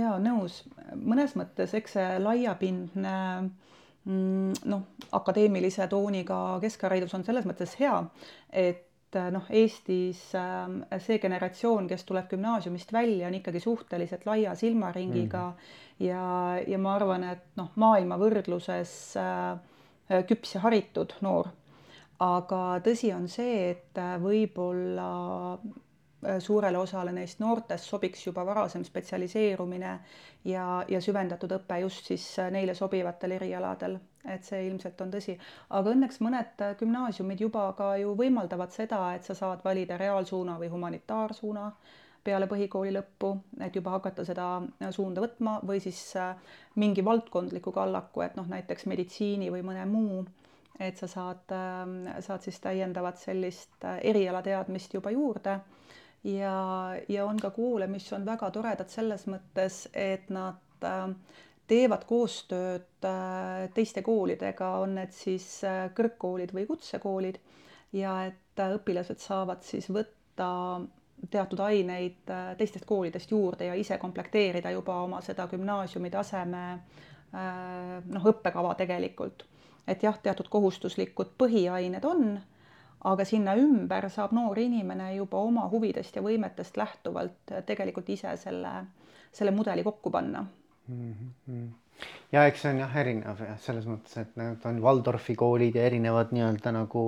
ja 0.00 0.14
nõus, 0.22 0.62
mõnes 0.94 1.36
mõttes, 1.38 1.74
eks 1.78 1.96
see 1.98 2.08
laiapindne 2.22 3.14
mm, 3.14 3.50
noh, 4.04 4.82
akadeemilise 5.12 5.86
tooniga 5.88 6.58
keskharidus 6.62 7.12
on 7.14 7.24
selles 7.26 7.44
mõttes 7.48 7.74
hea, 7.80 7.98
et 8.52 8.86
noh, 9.34 9.46
Eestis 9.50 10.22
ähm, 10.38 10.80
see 11.02 11.18
generatsioon, 11.22 11.88
kes 11.90 12.06
tuleb 12.08 12.30
gümnaasiumist 12.30 12.92
välja, 12.94 13.28
on 13.28 13.36
ikkagi 13.40 13.60
suhteliselt 13.60 14.26
laia 14.26 14.54
silmaringiga 14.54 15.48
mm. 15.50 16.06
ja, 16.06 16.24
ja 16.66 16.78
ma 16.78 16.94
arvan, 16.94 17.26
et 17.32 17.44
noh, 17.60 17.72
maailma 17.80 18.18
võrdluses 18.20 18.94
äh, 19.20 20.22
küps 20.30 20.54
ja 20.56 20.64
haritud 20.64 21.14
noor. 21.26 21.50
aga 22.20 22.80
tõsi 22.84 23.12
on 23.16 23.28
see, 23.32 23.70
et 23.70 24.00
võib-olla 24.20 25.10
suurele 26.38 26.78
osale 26.78 27.12
neist 27.12 27.40
noortest 27.40 27.88
sobiks 27.88 28.26
juba 28.26 28.44
varasem 28.46 28.84
spetsialiseerumine 28.84 29.92
ja, 30.44 30.64
ja 30.88 31.00
süvendatud 31.00 31.52
õpe 31.56 31.80
just 31.80 32.10
siis 32.12 32.26
neile 32.52 32.74
sobivatel 32.76 33.36
erialadel, 33.38 33.96
et 34.28 34.44
see 34.44 34.66
ilmselt 34.66 35.00
on 35.00 35.14
tõsi. 35.14 35.38
aga 35.70 35.94
õnneks 35.94 36.20
mõned 36.20 36.66
gümnaasiumid 36.80 37.40
juba 37.40 37.70
ka 37.78 37.94
ju 38.02 38.12
võimaldavad 38.18 38.72
seda, 38.74 39.00
et 39.14 39.24
sa 39.24 39.34
saad 39.34 39.64
valida 39.64 39.96
reaalsuuna 39.96 40.58
või 40.60 40.68
humanitaarsuuna 40.68 41.70
peale 42.24 42.46
põhikooli 42.46 42.92
lõppu, 42.92 43.32
et 43.64 43.76
juba 43.76 43.96
hakata 43.96 44.24
seda 44.28 44.50
suunda 44.92 45.24
võtma 45.24 45.56
või 45.64 45.80
siis 45.80 46.02
mingi 46.76 47.04
valdkondliku 47.04 47.72
kallaku, 47.72 48.20
et 48.20 48.36
noh, 48.36 48.48
näiteks 48.48 48.84
meditsiini 48.92 49.48
või 49.48 49.64
mõne 49.64 49.86
muu, 49.88 50.26
et 50.80 51.00
sa 51.00 51.08
saad, 51.08 51.48
saad 52.20 52.44
siis 52.44 52.60
täiendavat 52.60 53.16
sellist 53.16 53.88
erialateadmist 54.04 55.00
juba 55.00 55.16
juurde 55.16 55.60
ja, 56.24 56.90
ja 57.08 57.24
on 57.24 57.40
ka 57.40 57.50
koole, 57.50 57.86
mis 57.86 58.12
on 58.12 58.26
väga 58.26 58.50
toredad 58.50 58.92
selles 58.92 59.26
mõttes, 59.30 59.86
et 59.94 60.28
nad 60.32 60.84
äh, 60.84 61.06
teevad 61.70 62.04
koostööd 62.08 63.08
äh, 63.08 63.66
teiste 63.74 64.02
koolidega, 64.06 64.74
on 64.84 64.96
need 65.00 65.14
siis 65.16 65.48
äh, 65.64 65.88
kõrgkoolid 65.96 66.54
või 66.56 66.66
kutsekoolid 66.68 67.40
ja 67.96 68.20
et 68.28 68.60
õpilased 68.60 69.22
saavad 69.22 69.64
siis 69.66 69.88
võtta 69.90 70.50
teatud 71.30 71.60
aineid 71.60 72.30
teistest 72.56 72.86
koolidest 72.88 73.30
juurde 73.32 73.66
ja 73.68 73.74
ise 73.76 73.98
komplekteerida 74.00 74.70
juba 74.72 75.02
oma 75.04 75.18
seda 75.20 75.44
gümnaasiumi 75.50 76.08
taseme 76.10 76.62
noh, 77.32 78.28
õppekava 78.30 78.72
tegelikult. 78.78 79.44
et 79.88 80.02
jah, 80.02 80.16
teatud 80.22 80.48
kohustuslikud 80.48 81.34
põhiained 81.40 82.04
on 82.08 82.38
aga 83.08 83.24
sinna 83.24 83.54
ümber 83.56 84.08
saab 84.12 84.34
noor 84.36 84.58
inimene 84.60 85.14
juba 85.14 85.40
oma 85.40 85.66
huvidest 85.72 86.16
ja 86.16 86.22
võimetest 86.24 86.76
lähtuvalt 86.76 87.54
tegelikult 87.66 88.08
ise 88.12 88.34
selle, 88.40 88.72
selle 89.32 89.54
mudeli 89.56 89.84
kokku 89.86 90.10
panna 90.10 90.44
mm. 90.88 91.14
-hmm. 91.48 91.66
ja 92.32 92.44
eks 92.50 92.62
see 92.62 92.74
on 92.74 92.82
jah 92.84 92.96
erinev 93.02 93.40
jah, 93.46 93.58
selles 93.58 93.88
mõttes, 93.88 94.18
et 94.20 94.36
need 94.36 94.68
on 94.68 94.82
Waldorfi 94.84 95.34
koolid 95.34 95.74
ja 95.74 95.88
erinevad 95.88 96.34
nii-öelda 96.36 96.74
nagu 96.76 97.06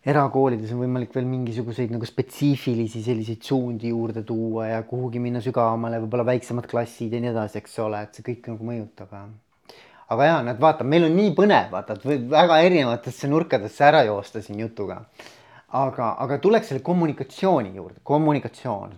erakoolides 0.00 0.72
on 0.72 0.80
võimalik 0.80 1.12
veel 1.14 1.28
mingisuguseid 1.28 1.92
nagu 1.92 2.08
spetsiifilisi 2.08 3.02
selliseid 3.04 3.44
suundi 3.44 3.92
juurde 3.92 4.22
tuua 4.24 4.70
ja 4.70 4.82
kuhugi 4.82 5.20
minna 5.20 5.44
sügavamale, 5.44 6.00
võib-olla 6.00 6.24
väiksemad 6.32 6.68
klassid 6.70 7.12
ja 7.12 7.20
nii 7.20 7.34
edasi, 7.34 7.60
eks 7.60 7.78
ole, 7.84 8.00
et 8.06 8.16
see 8.16 8.24
kõik 8.30 8.48
nagu 8.54 8.72
mõjutab 8.72 9.12
aga 10.10 10.26
ja 10.26 10.38
näed, 10.42 10.58
vaata, 10.60 10.84
meil 10.86 11.06
on 11.06 11.14
nii 11.14 11.34
põnev, 11.38 11.70
vaata, 11.72 11.94
et 11.94 12.06
võib 12.06 12.26
väga 12.32 12.58
erinevatesse 12.66 13.30
nurkadesse 13.30 13.84
ära 13.86 14.02
joosta 14.08 14.42
siin 14.42 14.60
jutuga. 14.64 15.04
aga, 15.70 16.16
aga 16.18 16.38
tuleks 16.42 16.68
selle 16.68 16.82
kommunikatsiooni 16.82 17.76
juurde, 17.76 18.00
kommunikatsioon, 18.02 18.94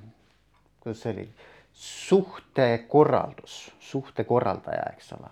kuidas 0.80 1.02
see 1.02 1.12
oli, 1.12 1.26
suhtekorraldus, 1.72 3.56
suhtekorraldaja, 3.80 4.86
eks 4.96 5.12
ole. 5.18 5.28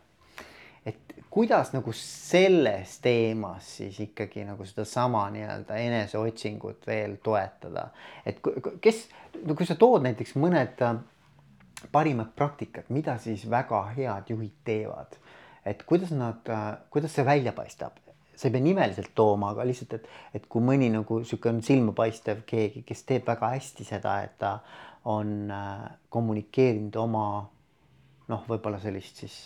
et 0.86 1.14
kuidas 1.30 1.72
nagu 1.72 1.92
selles 1.96 2.98
teemas 3.00 3.76
siis 3.76 4.00
ikkagi 4.00 4.44
nagu 4.44 4.64
sedasama 4.64 5.24
nii-öelda 5.30 5.76
eneseotsingut 5.76 6.86
veel 6.86 7.16
toetada, 7.22 7.88
et 8.26 8.40
kes, 8.80 9.06
no 9.46 9.56
kui 9.56 9.68
sa 9.68 9.78
tood 9.80 10.04
näiteks 10.04 10.36
mõned 10.36 10.84
äh, 10.84 11.00
parimad 11.92 12.36
praktikad, 12.36 12.92
mida 12.92 13.16
siis 13.18 13.48
väga 13.50 13.86
head 13.96 14.28
juhid 14.28 14.56
teevad 14.64 15.16
et 15.66 15.82
kuidas 15.88 16.12
nad, 16.16 16.46
kuidas 16.90 17.14
see 17.14 17.24
välja 17.26 17.52
paistab, 17.56 17.98
sa 18.34 18.48
ei 18.48 18.54
pea 18.54 18.64
nimeliselt 18.64 19.12
tooma, 19.14 19.52
aga 19.52 19.66
lihtsalt, 19.68 19.98
et, 19.98 20.08
et 20.40 20.48
kui 20.48 20.64
mõni 20.64 20.88
nagu 20.92 21.20
sihuke 21.24 21.50
on 21.52 21.60
silmapaistev 21.64 22.44
keegi, 22.48 22.84
kes 22.88 23.04
teeb 23.08 23.28
väga 23.28 23.52
hästi 23.56 23.84
seda, 23.84 24.16
et 24.24 24.38
ta 24.40 24.56
on 25.10 25.50
äh, 25.52 25.86
kommunikeerinud 26.12 26.96
oma 27.00 27.24
noh, 28.30 28.44
võib-olla 28.48 28.80
sellist 28.80 29.20
siis 29.24 29.36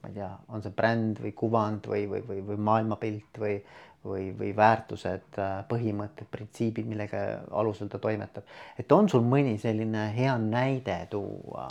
ma 0.00 0.08
ei 0.08 0.16
tea, 0.16 0.30
on 0.48 0.64
see 0.64 0.72
bränd 0.76 1.20
või 1.20 1.34
kuvand 1.36 1.88
või, 1.90 2.06
või, 2.08 2.22
või, 2.24 2.40
või 2.46 2.58
maailmapilt 2.70 3.40
või, 3.42 3.58
või, 4.04 4.30
või 4.36 4.54
väärtused, 4.56 5.36
äh, 5.36 5.60
põhimõtted, 5.68 6.28
printsiibid, 6.32 6.88
millega 6.88 7.22
alusel 7.60 7.92
ta 7.92 8.00
toimetab. 8.00 8.48
et 8.78 8.92
on 8.92 9.08
sul 9.08 9.24
mõni 9.26 9.58
selline 9.60 10.08
hea 10.16 10.38
näide 10.40 11.02
tuua? 11.12 11.68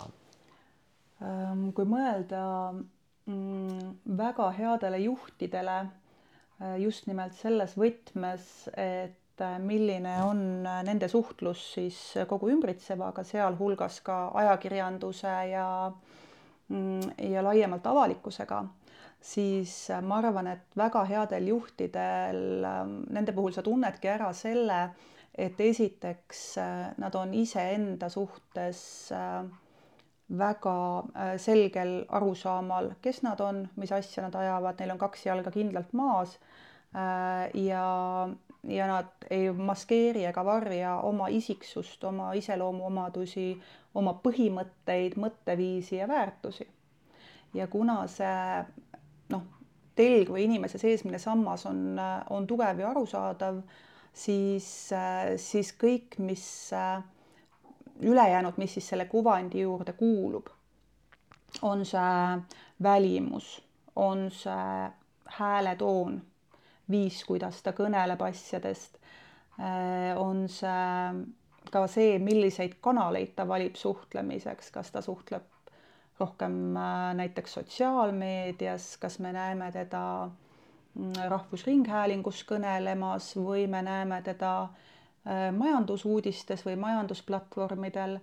Ähm, 1.20 1.68
kui 1.76 1.84
mõelda 1.84 2.44
väga 4.20 4.50
headele 4.56 4.98
juhtidele 5.04 5.78
äh, 5.80 6.76
just 6.82 7.06
nimelt 7.08 7.34
selles 7.38 7.76
võtmes, 7.78 8.46
et 8.76 9.42
äh, 9.44 9.58
milline 9.62 10.14
on 10.26 10.42
äh, 10.66 10.80
nende 10.86 11.08
suhtlus 11.08 11.62
siis 11.76 11.98
kogu 12.30 12.50
ümbritsevaga, 12.54 13.24
sealhulgas 13.24 14.00
ka 14.06 14.18
ajakirjanduse 14.42 15.34
ja 15.52 15.68
mm, 16.68 17.14
ja 17.30 17.44
laiemalt 17.46 17.86
avalikkusega, 17.86 18.64
siis 19.20 19.76
ma 20.02 20.20
arvan, 20.22 20.50
et 20.54 20.76
väga 20.80 21.04
headel 21.10 21.50
juhtidel, 21.52 22.44
nende 23.12 23.34
puhul 23.36 23.52
sa 23.56 23.62
tunnedki 23.66 24.08
ära 24.08 24.30
selle, 24.36 24.82
et 25.40 25.60
esiteks 25.62 26.44
nad 26.98 27.14
on 27.16 27.34
iseenda 27.38 28.08
suhtes 28.12 28.80
äh, 29.14 29.44
väga 30.38 30.76
äh, 30.98 31.34
selgel 31.38 32.04
arusaamal, 32.08 32.92
kes 33.02 33.22
nad 33.26 33.40
on, 33.40 33.64
mis 33.76 33.92
asja 33.92 34.22
nad 34.26 34.34
ajavad, 34.38 34.78
neil 34.78 34.94
on 34.94 35.00
kaks 35.00 35.26
jalga 35.26 35.50
kindlalt 35.50 35.92
maas 35.92 36.36
äh, 36.94 37.50
ja, 37.66 37.84
ja 38.68 38.86
nad 38.90 39.28
ei 39.30 39.50
maskeeri 39.52 40.24
ega 40.30 40.44
varja 40.46 40.96
oma 41.06 41.28
isiksust, 41.34 42.04
oma 42.04 42.32
iseloomuomadusi, 42.38 43.50
oma 43.94 44.14
põhimõtteid, 44.22 45.18
mõtteviisi 45.18 45.98
ja 45.98 46.08
väärtusi. 46.08 46.68
ja 47.54 47.66
kuna 47.66 48.04
see 48.06 48.64
noh, 49.34 49.46
telg 49.98 50.30
või 50.30 50.44
inimese 50.46 50.78
seesmine 50.78 51.18
sammas 51.18 51.66
on, 51.66 51.98
on 52.30 52.46
tugev 52.46 52.78
ja 52.78 52.90
arusaadav, 52.94 53.62
siis, 54.14 54.68
siis 55.42 55.72
kõik, 55.78 56.20
mis 56.22 56.44
äh, 56.72 57.02
ülejäänud, 58.02 58.56
mis 58.56 58.74
siis 58.74 58.88
selle 58.88 59.04
kuvandi 59.04 59.60
juurde 59.60 59.92
kuulub, 59.92 60.46
on 61.62 61.84
see 61.86 62.40
välimus, 62.82 63.62
on 63.96 64.30
see 64.30 64.90
hääletoon, 65.38 66.20
viis, 66.90 67.22
kuidas 67.24 67.62
ta 67.62 67.72
kõneleb 67.76 68.22
asjadest, 68.26 68.98
äh, 69.60 70.16
on 70.18 70.46
see 70.48 71.24
ka 71.70 71.86
see, 71.86 72.18
milliseid 72.18 72.78
kanaleid 72.82 73.34
ta 73.36 73.46
valib 73.48 73.76
suhtlemiseks, 73.78 74.70
kas 74.74 74.90
ta 74.90 75.02
suhtleb 75.04 75.46
rohkem 76.20 76.76
äh, 76.76 77.10
näiteks 77.20 77.58
sotsiaalmeedias, 77.58 78.96
kas 79.00 79.18
me 79.18 79.32
näeme 79.32 79.72
teda 79.72 80.04
mm, 80.94 81.12
Rahvusringhäälingus 81.28 82.44
kõnelemas 82.48 83.34
või 83.38 83.66
me 83.70 83.82
näeme 83.86 84.22
teda 84.26 84.54
Äh, 84.64 84.89
majandusuudistes 85.28 86.62
või 86.64 86.76
majandusplatvormidel, 86.80 88.16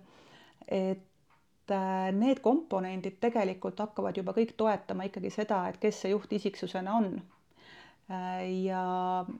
et 0.68 1.70
äh, 1.70 2.10
need 2.12 2.40
komponendid 2.44 3.18
tegelikult 3.22 3.78
hakkavad 3.80 4.16
juba 4.18 4.34
kõik 4.36 4.54
toetama 4.58 5.06
ikkagi 5.08 5.30
seda, 5.32 5.62
et 5.68 5.78
kes 5.80 6.02
see 6.02 6.12
juht 6.12 6.32
isiksusena 6.32 6.96
on. 6.98 7.12
Äh, 8.10 8.44
ja, 8.64 8.82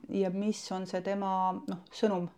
ja 0.09 0.31
mis 0.33 0.63
on 0.71 0.87
see 0.87 1.03
tema 1.05 1.31
noh, 1.59 1.83
sõnum, 1.91 2.29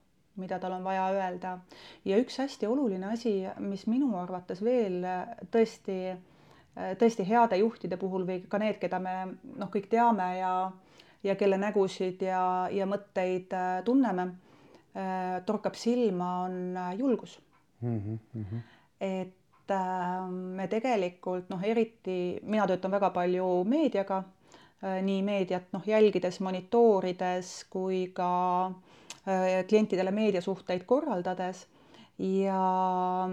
mida 0.41 0.59
tal 0.59 0.77
on 0.79 0.83
vaja 0.83 1.07
öelda. 1.13 1.57
ja 2.05 2.17
üks 2.17 2.39
hästi 2.39 2.67
oluline 2.67 3.13
asi, 3.13 3.41
mis 3.59 3.85
minu 3.87 4.15
arvates 4.17 4.61
veel 4.63 5.03
tõesti, 5.51 6.15
tõesti 6.97 7.25
heade 7.27 7.59
juhtide 7.59 7.97
puhul 7.99 8.23
või 8.25 8.45
ka 8.47 8.57
need, 8.57 8.79
keda 8.79 8.99
me 8.99 9.15
noh, 9.43 9.69
kõik 9.69 9.91
teame 9.91 10.37
ja 10.39 10.71
ja 11.21 11.35
kelle 11.37 11.57
nägusid 11.61 12.23
ja, 12.25 12.69
ja 12.73 12.87
mõtteid 12.89 13.51
tunneme 13.85 14.31
Äh, 14.31 14.50
torkab 15.45 15.75
silma, 15.79 16.43
on 16.45 16.77
äh, 16.77 16.97
julgus 16.99 17.39
mm. 17.81 18.19
-hmm. 18.35 18.59
et 18.99 19.71
äh, 19.71 20.29
me 20.29 20.67
tegelikult 20.67 21.49
noh, 21.49 21.63
eriti 21.63 22.39
mina 22.43 22.67
töötan 22.67 22.91
väga 22.91 23.09
palju 23.09 23.63
meediaga, 23.63 24.23
nii 24.81 25.21
meediat 25.21 25.67
noh, 25.73 25.83
jälgides, 25.85 26.39
monitoorides 26.39 27.65
kui 27.69 28.07
ka 28.13 28.71
klientidele 29.67 30.11
meediasuhteid 30.11 30.83
korraldades 30.89 31.67
ja 32.17 33.29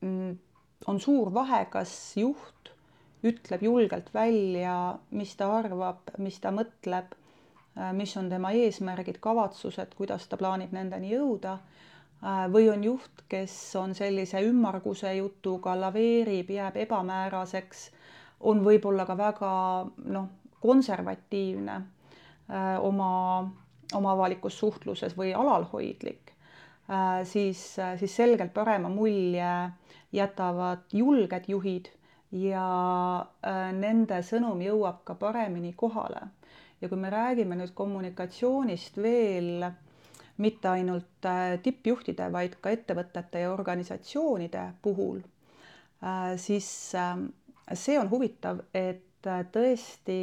mm, 0.00 0.38
on 0.86 1.00
suur 1.00 1.32
vahe, 1.34 1.64
kas 1.70 2.16
juht 2.16 2.70
ütleb 3.24 3.62
julgelt 3.62 4.14
välja, 4.14 4.98
mis 5.10 5.32
ta 5.36 5.48
arvab, 5.56 6.12
mis 6.18 6.36
ta 6.40 6.52
mõtleb 6.52 7.16
Äh, 7.16 7.23
mis 7.92 8.16
on 8.16 8.28
tema 8.30 8.52
eesmärgid, 8.54 9.18
kavatsused, 9.20 9.94
kuidas 9.98 10.28
ta 10.28 10.36
plaanib 10.38 10.72
nendeni 10.72 11.10
jõuda. 11.14 11.56
Äh, 12.22 12.44
või 12.52 12.68
on 12.72 12.84
juht, 12.84 13.24
kes 13.28 13.54
on 13.76 13.94
sellise 13.94 14.42
ümmarguse 14.46 15.14
jutuga, 15.16 15.74
laveerib, 15.80 16.50
jääb 16.50 16.76
ebamääraseks, 16.86 17.88
on 18.40 18.62
võib-olla 18.64 19.06
ka 19.08 19.16
väga 19.18 19.50
noh, 20.14 20.30
konservatiivne 20.60 21.80
oma, 22.80 23.10
oma 23.94 24.12
avalikus 24.12 24.58
suhtluses 24.58 25.16
või 25.16 25.32
alalhoidlik, 25.36 26.32
siis, 27.24 27.62
siis 27.98 28.16
selgelt 28.16 28.52
parema 28.54 28.88
mulje 28.92 29.50
jätavad 30.12 30.84
julged 30.92 31.48
juhid 31.48 31.88
ja 32.34 32.66
nende 33.72 34.20
sõnum 34.26 34.60
jõuab 34.62 35.04
ka 35.04 35.14
paremini 35.18 35.72
kohale. 35.76 36.28
Ja 36.80 36.88
kui 36.88 36.98
me 37.00 37.10
räägime 37.10 37.56
nüüd 37.56 37.72
kommunikatsioonist 37.74 38.96
veel 39.02 39.64
mitte 40.36 40.68
ainult 40.68 41.26
äh, 41.28 41.54
tippjuhtide, 41.62 42.26
vaid 42.34 42.56
ka 42.62 42.72
ettevõtete 42.74 43.44
ja 43.44 43.52
organisatsioonide 43.54 44.64
puhul, 44.82 45.20
äh, 46.02 46.34
siis 46.40 46.68
ähm, 46.98 47.28
see 47.72 47.98
on 48.00 48.10
huvitav, 48.10 48.64
et 48.74 49.28
äh, 49.30 49.44
tõesti 49.54 50.18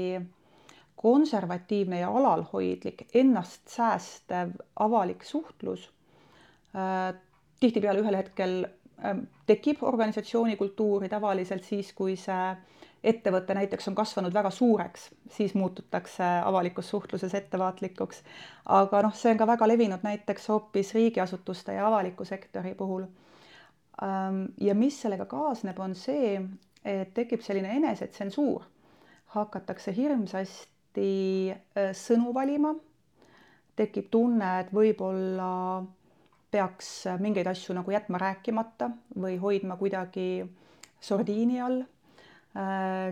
konservatiivne 1.02 2.02
ja 2.04 2.12
alalhoidlik, 2.14 3.08
ennast 3.18 3.72
säästev 3.74 4.52
avalik 4.86 5.24
suhtlus 5.26 5.88
tihtipeale 7.60 8.00
ühel 8.04 8.16
hetkel 8.16 8.54
tekib 9.50 9.82
organisatsiooni 9.84 10.54
kultuuri 10.60 11.10
tavaliselt 11.10 11.66
siis, 11.66 11.90
kui 11.98 12.14
see 12.22 12.46
ettevõte 13.04 13.56
näiteks 13.58 13.88
on 13.90 13.96
kasvanud 13.98 14.34
väga 14.34 14.50
suureks, 14.54 15.10
siis 15.30 15.56
muututakse 15.58 16.24
avalikus 16.46 16.90
suhtluses 16.90 17.34
ettevaatlikuks. 17.34 18.24
aga 18.66 19.02
noh, 19.02 19.16
see 19.16 19.32
on 19.32 19.38
ka 19.38 19.48
väga 19.48 19.68
levinud 19.68 20.04
näiteks 20.06 20.50
hoopis 20.50 20.94
riigiasutuste 20.94 21.74
ja 21.74 21.88
avaliku 21.88 22.26
sektori 22.26 22.76
puhul. 22.76 23.08
Ja 24.62 24.76
mis 24.76 25.02
sellega 25.02 25.26
kaasneb, 25.26 25.80
on 25.80 25.96
see, 25.96 26.42
et 26.86 27.14
tekib 27.14 27.42
selline 27.42 27.76
enesetsensuur, 27.78 28.64
hakatakse 29.36 29.94
hirmsasti 29.96 31.54
sõnu 31.98 32.34
valima, 32.34 32.74
tekib 33.76 34.10
tunne, 34.12 34.60
et 34.62 34.72
võib-olla 34.74 35.84
peaks 36.52 36.90
mingeid 37.20 37.48
asju 37.48 37.76
nagu 37.78 37.92
jätma 37.92 38.20
rääkimata 38.22 38.90
või 39.22 39.38
hoidma 39.40 39.78
kuidagi 39.80 40.44
sordiini 41.02 41.62
all 41.62 41.84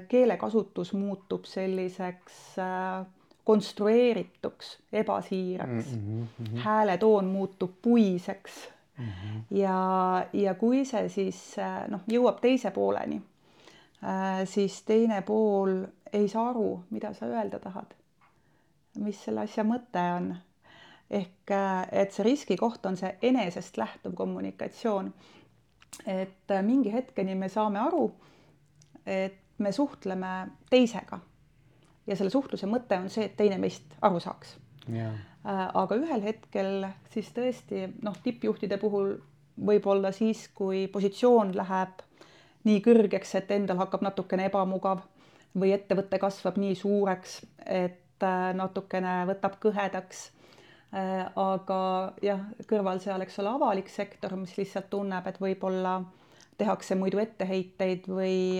keelekasutus 0.07 0.93
muutub 0.93 1.45
selliseks 1.45 2.59
äh, 2.59 3.05
konstrueerituks, 3.43 4.79
ebasiiraks 4.93 5.91
mm, 5.91 5.99
-hmm, 5.99 6.27
mm 6.39 6.45
-hmm. 6.45 6.57
hääletoon 6.57 7.25
muutub 7.25 7.71
puiseks 7.81 8.69
mm. 8.97 9.05
-hmm. 9.05 9.57
ja, 9.57 10.25
ja 10.33 10.53
kui 10.53 10.85
see 10.85 11.09
siis 11.09 11.59
äh, 11.59 11.87
noh, 11.87 12.01
jõuab 12.11 12.41
teise 12.41 12.71
pooleni, 12.71 13.21
siis 14.45 14.83
teine 14.83 15.21
pool 15.21 15.83
ei 16.13 16.27
saa 16.27 16.49
aru, 16.49 16.83
mida 16.89 17.13
sa 17.13 17.25
öelda 17.25 17.59
tahad. 17.59 17.95
mis 18.99 19.23
selle 19.25 19.39
asja 19.39 19.63
mõte 19.63 20.15
on. 20.15 20.35
ehk 21.09 21.51
et 21.91 22.11
see 22.11 22.23
riskikoht 22.23 22.85
on 22.85 22.97
see 22.97 23.17
enesest 23.21 23.77
lähtuv 23.77 24.13
kommunikatsioon. 24.13 25.13
et 26.05 26.61
mingi 26.61 26.93
hetkeni 26.93 27.35
me 27.35 27.49
saame 27.49 27.79
aru 27.79 28.15
et 29.05 29.39
me 29.59 29.71
suhtleme 29.75 30.47
teisega 30.69 31.19
ja 32.09 32.17
selle 32.17 32.33
suhtluse 32.33 32.67
mõte 32.69 32.97
on 32.97 33.09
see, 33.11 33.27
et 33.29 33.37
teine 33.37 33.59
meist 33.61 33.95
aru 34.01 34.19
saaks. 34.23 34.55
Äh, 34.89 35.65
aga 35.77 35.97
ühel 35.99 36.23
hetkel 36.25 36.87
siis 37.13 37.29
tõesti 37.35 37.85
noh, 38.03 38.17
tippjuhtide 38.23 38.79
puhul 38.81 39.13
võib-olla 39.65 40.11
siis, 40.15 40.47
kui 40.55 40.87
positsioon 40.91 41.53
läheb 41.57 42.01
nii 42.67 42.81
kõrgeks, 42.83 43.35
et 43.39 43.51
endal 43.55 43.79
hakkab 43.79 44.03
natukene 44.03 44.49
ebamugav 44.49 45.05
või 45.59 45.71
ettevõte 45.75 46.19
kasvab 46.21 46.59
nii 46.61 46.75
suureks, 46.77 47.39
et 47.65 48.25
äh, 48.25 48.51
natukene 48.57 49.23
võtab 49.29 49.59
kõhedaks. 49.63 50.29
Äh, 50.89 51.27
aga 51.37 51.79
jah, 52.25 52.41
kõrval 52.67 53.01
seal, 53.03 53.21
eks 53.21 53.39
ole, 53.43 53.53
avalik 53.53 53.91
sektor, 53.93 54.33
mis 54.39 54.55
lihtsalt 54.57 54.89
tunneb, 54.89 55.27
et 55.29 55.37
võib-olla 55.41 55.99
tehakse 56.59 56.97
muidu 56.99 57.21
etteheiteid 57.23 58.09
või, 58.11 58.59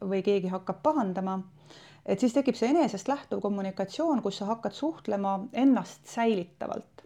või 0.00 0.22
keegi 0.26 0.52
hakkab 0.52 0.80
pahandama, 0.82 1.40
et 2.06 2.22
siis 2.22 2.34
tekib 2.36 2.56
see 2.58 2.70
enesest 2.72 3.10
lähtuv 3.10 3.42
kommunikatsioon, 3.44 4.22
kus 4.22 4.40
sa 4.40 4.48
hakkad 4.52 4.74
suhtlema 4.76 5.36
ennast 5.52 6.06
säilitavalt. 6.08 7.04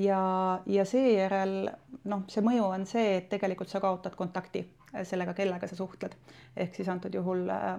ja, 0.00 0.22
ja 0.66 0.84
seejärel 0.84 1.68
noh, 2.08 2.24
see 2.32 2.42
mõju 2.42 2.70
on 2.72 2.86
see, 2.86 3.16
et 3.18 3.28
tegelikult 3.28 3.68
sa 3.68 3.82
kaotad 3.84 4.14
kontakti 4.16 4.64
sellega, 5.04 5.34
kellega 5.34 5.68
sa 5.68 5.76
suhtled, 5.76 6.14
ehk 6.56 6.74
siis 6.74 6.88
antud 6.88 7.14
juhul 7.14 7.48
äh, 7.52 7.74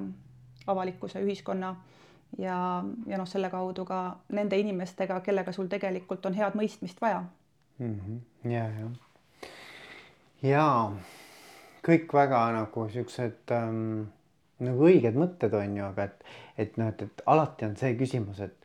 avalikkuse, 0.67 1.21
ühiskonna 1.25 1.75
ja, 2.37 2.57
ja 3.07 3.17
noh, 3.17 3.27
selle 3.27 3.49
kaudu 3.49 3.85
ka 3.85 4.01
nende 4.35 4.59
inimestega, 4.59 5.21
kellega 5.25 5.53
sul 5.55 5.69
tegelikult 5.71 6.25
on 6.29 6.37
head 6.37 6.57
mõistmist 6.59 7.01
vaja 7.01 7.23
mm. 7.79 7.95
-hmm. 7.99 8.51
ja, 8.51 8.65
ja, 8.79 8.89
ja 10.51 10.67
kõik 11.85 12.13
väga 12.13 12.41
nagu 12.55 12.85
siuksed 12.91 13.53
ähm, 13.55 14.07
nagu 14.65 14.87
õiged 14.89 15.17
mõtted 15.19 15.53
on 15.55 15.77
ju, 15.77 15.85
aga 15.85 16.07
et, 16.09 16.31
et 16.65 16.79
noh, 16.79 16.91
et, 16.91 17.05
et 17.05 17.23
alati 17.31 17.67
on 17.67 17.75
see 17.79 17.93
küsimus, 17.99 18.41
et, 18.43 18.57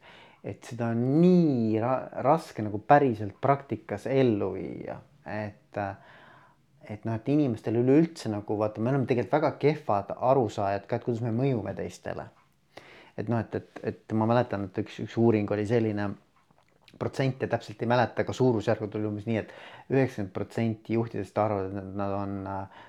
et 0.44 0.70
seda 0.70 0.90
on 0.94 1.04
nii 1.22 1.78
ra 1.82 1.94
raske 2.26 2.64
nagu 2.64 2.80
päriselt 2.82 3.36
praktikas 3.42 4.08
ellu 4.10 4.54
viia, 4.56 4.98
et 5.26 5.80
et 6.84 7.06
noh, 7.08 7.14
et 7.16 7.28
inimestel 7.32 7.78
üleüldse 7.80 8.28
nagu 8.28 8.58
vaata, 8.60 8.82
me 8.84 8.90
oleme 8.90 9.06
tegelikult 9.08 9.38
väga 9.38 9.50
kehvad 9.60 10.10
arusaajad 10.14 10.84
ka, 10.88 10.98
et 10.98 11.06
kuidas 11.06 11.22
me 11.24 11.32
mõjume 11.32 11.72
teistele. 11.76 12.26
et 13.16 13.30
noh, 13.30 13.40
et, 13.40 13.54
et, 13.54 13.80
et 13.88 14.12
ma 14.18 14.26
mäletan, 14.26 14.66
et 14.68 14.78
üks, 14.82 14.98
üks 15.06 15.16
uuring 15.22 15.50
oli 15.54 15.64
selline 15.70 16.10
protsente 16.98 17.46
täpselt 17.50 17.82
ei 17.82 17.88
mäleta, 17.90 18.22
aga 18.22 18.34
suurusjärgud 18.36 18.98
oli 18.98 19.08
umbes 19.08 19.26
nii 19.28 19.38
et, 19.40 19.52
et 19.86 19.94
üheksakümmend 19.96 20.32
protsenti 20.34 20.98
juhtidest 20.98 21.38
arvavad, 21.38 21.76
et 21.78 21.96
nad 21.98 22.14
on 22.18 22.34
ähm, 22.50 22.82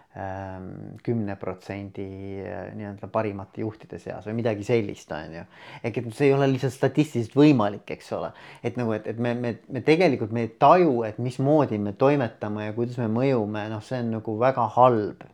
kümne 1.03 1.35
protsendi 1.35 2.05
äh, 2.39 2.69
nii-öelda 2.75 3.09
parimate 3.11 3.59
juhtide 3.65 3.99
seas 3.99 4.23
või 4.29 4.37
midagi 4.37 4.63
sellist, 4.63 5.09
on 5.11 5.33
ju. 5.35 5.41
ehk 5.83 5.97
et 5.99 6.07
see 6.15 6.29
ei 6.29 6.35
ole 6.37 6.47
lihtsalt 6.53 6.71
statistiliselt 6.71 7.35
võimalik, 7.35 7.83
eks 7.97 8.13
ole. 8.15 8.29
et 8.63 8.79
nagu, 8.79 8.93
et, 8.95 9.09
et 9.11 9.19
me, 9.19 9.33
me, 9.35 9.51
me 9.67 9.81
tegelikult 9.83 10.31
me 10.31 10.45
ei 10.45 10.53
taju, 10.59 11.01
et 11.03 11.19
mismoodi 11.19 11.81
me 11.83 11.91
toimetame 11.99 12.69
ja 12.69 12.75
kuidas 12.77 12.99
me 13.03 13.09
mõjume, 13.11 13.65
noh, 13.73 13.83
see 13.83 13.99
on 14.05 14.13
nagu 14.15 14.37
väga 14.39 14.69
halb. 14.77 15.27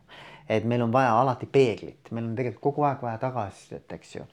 et 0.50 0.66
meil 0.66 0.82
on 0.82 0.90
vaja 0.92 1.14
alati 1.20 1.46
peeglit, 1.46 2.10
meil 2.10 2.26
on 2.26 2.34
tegelikult 2.36 2.66
kogu 2.72 2.88
aeg 2.88 3.06
vaja 3.06 3.22
tagasisidet, 3.22 3.86
eks 4.00 4.16
ju. 4.16 4.26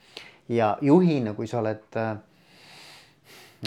ja 0.58 0.72
juhina, 0.82 1.36
kui 1.38 1.48
sa 1.48 1.62
oled 1.62 2.02
äh, 2.02 2.16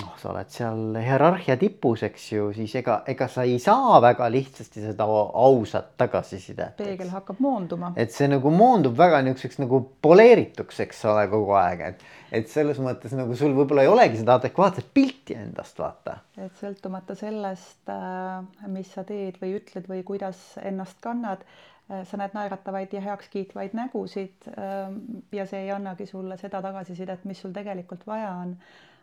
noh, 0.00 0.12
sa 0.20 0.30
oled 0.30 0.48
seal 0.52 0.96
hierarhia 0.96 1.56
tipus, 1.60 2.02
eks 2.06 2.24
ju, 2.32 2.46
siis 2.56 2.72
ega, 2.80 3.00
ega 3.12 3.26
sa 3.28 3.44
ei 3.44 3.58
saa 3.60 3.98
väga 4.02 4.28
lihtsasti 4.32 4.84
seda 4.86 5.04
ausat 5.04 5.90
tagasisidet. 6.00 6.76
peegel 6.78 7.10
hakkab 7.12 7.40
moonduma. 7.44 7.92
et 8.00 8.14
see 8.14 8.28
nagu 8.30 8.50
moondub 8.54 8.96
väga 8.96 9.20
niisuguseks 9.26 9.60
nagu 9.60 9.82
poleerituks, 10.04 10.80
eks 10.86 11.04
ole, 11.12 11.26
kogu 11.32 11.52
aeg, 11.60 11.82
et, 11.90 12.06
et 12.40 12.48
selles 12.48 12.80
mõttes 12.80 13.12
nagu 13.18 13.36
sul 13.36 13.52
võib-olla 13.56 13.84
ei 13.84 13.90
olegi 13.92 14.22
seda 14.22 14.38
adekvaatset 14.40 14.88
pilti 14.94 15.36
endast, 15.36 15.76
vaata. 15.82 16.22
et 16.40 16.54
sõltumata 16.60 17.16
sellest, 17.18 17.82
äh, 17.92 18.70
mis 18.72 18.94
sa 18.94 19.04
teed 19.08 19.36
või 19.42 19.58
ütled 19.58 19.90
või 19.90 20.00
kuidas 20.08 20.40
ennast 20.62 21.02
kannad, 21.04 21.44
äh, 21.90 22.06
sa 22.08 22.20
näed 22.20 22.32
naeratavaid 22.38 22.96
ja 22.96 23.04
heakskiitvaid 23.10 23.76
nägusid 23.76 24.48
äh, 24.54 24.88
ja 25.36 25.44
see 25.50 25.66
ei 25.66 25.76
annagi 25.76 26.08
sulle 26.08 26.40
seda 26.40 26.64
tagasisidet, 26.64 27.28
mis 27.28 27.44
sul 27.44 27.52
tegelikult 27.52 28.08
vaja 28.08 28.32
on 28.46 28.56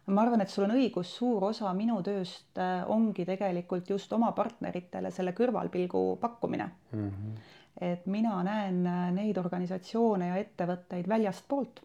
ma 0.07 0.21
arvan, 0.21 0.41
et 0.41 0.49
sul 0.51 0.65
on 0.65 0.73
õigus, 0.77 1.11
suur 1.19 1.43
osa 1.49 1.71
minu 1.77 1.99
tööst 2.05 2.57
äh, 2.61 2.81
ongi 2.89 3.25
tegelikult 3.27 3.89
just 3.93 4.13
oma 4.15 4.31
partneritele 4.37 5.11
selle 5.13 5.33
kõrvalpilgu 5.37 6.03
pakkumine 6.21 6.69
mm. 6.91 7.09
-hmm. 7.09 7.51
et 7.89 8.05
mina 8.07 8.41
näen 8.43 8.85
äh, 8.87 9.11
neid 9.13 9.37
organisatsioone 9.37 10.27
ja 10.27 10.39
ettevõtteid 10.41 11.07
väljastpoolt. 11.07 11.83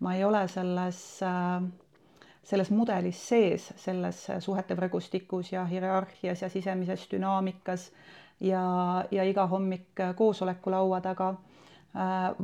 ma 0.00 0.14
ei 0.14 0.24
ole 0.24 0.46
selles, 0.48 1.22
äh, 1.22 1.62
selles 2.42 2.70
mudelis 2.70 3.28
sees, 3.28 3.72
selles 3.76 4.26
suhete 4.38 4.74
võrgustikus 4.76 5.52
ja 5.52 5.64
hierarhias 5.64 6.42
ja 6.42 6.48
sisemises 6.48 7.08
dünaamikas 7.10 7.90
ja, 8.40 9.04
ja 9.10 9.24
iga 9.24 9.46
hommik 9.46 10.00
koosoleku 10.16 10.70
laua 10.70 11.00
taga, 11.00 11.34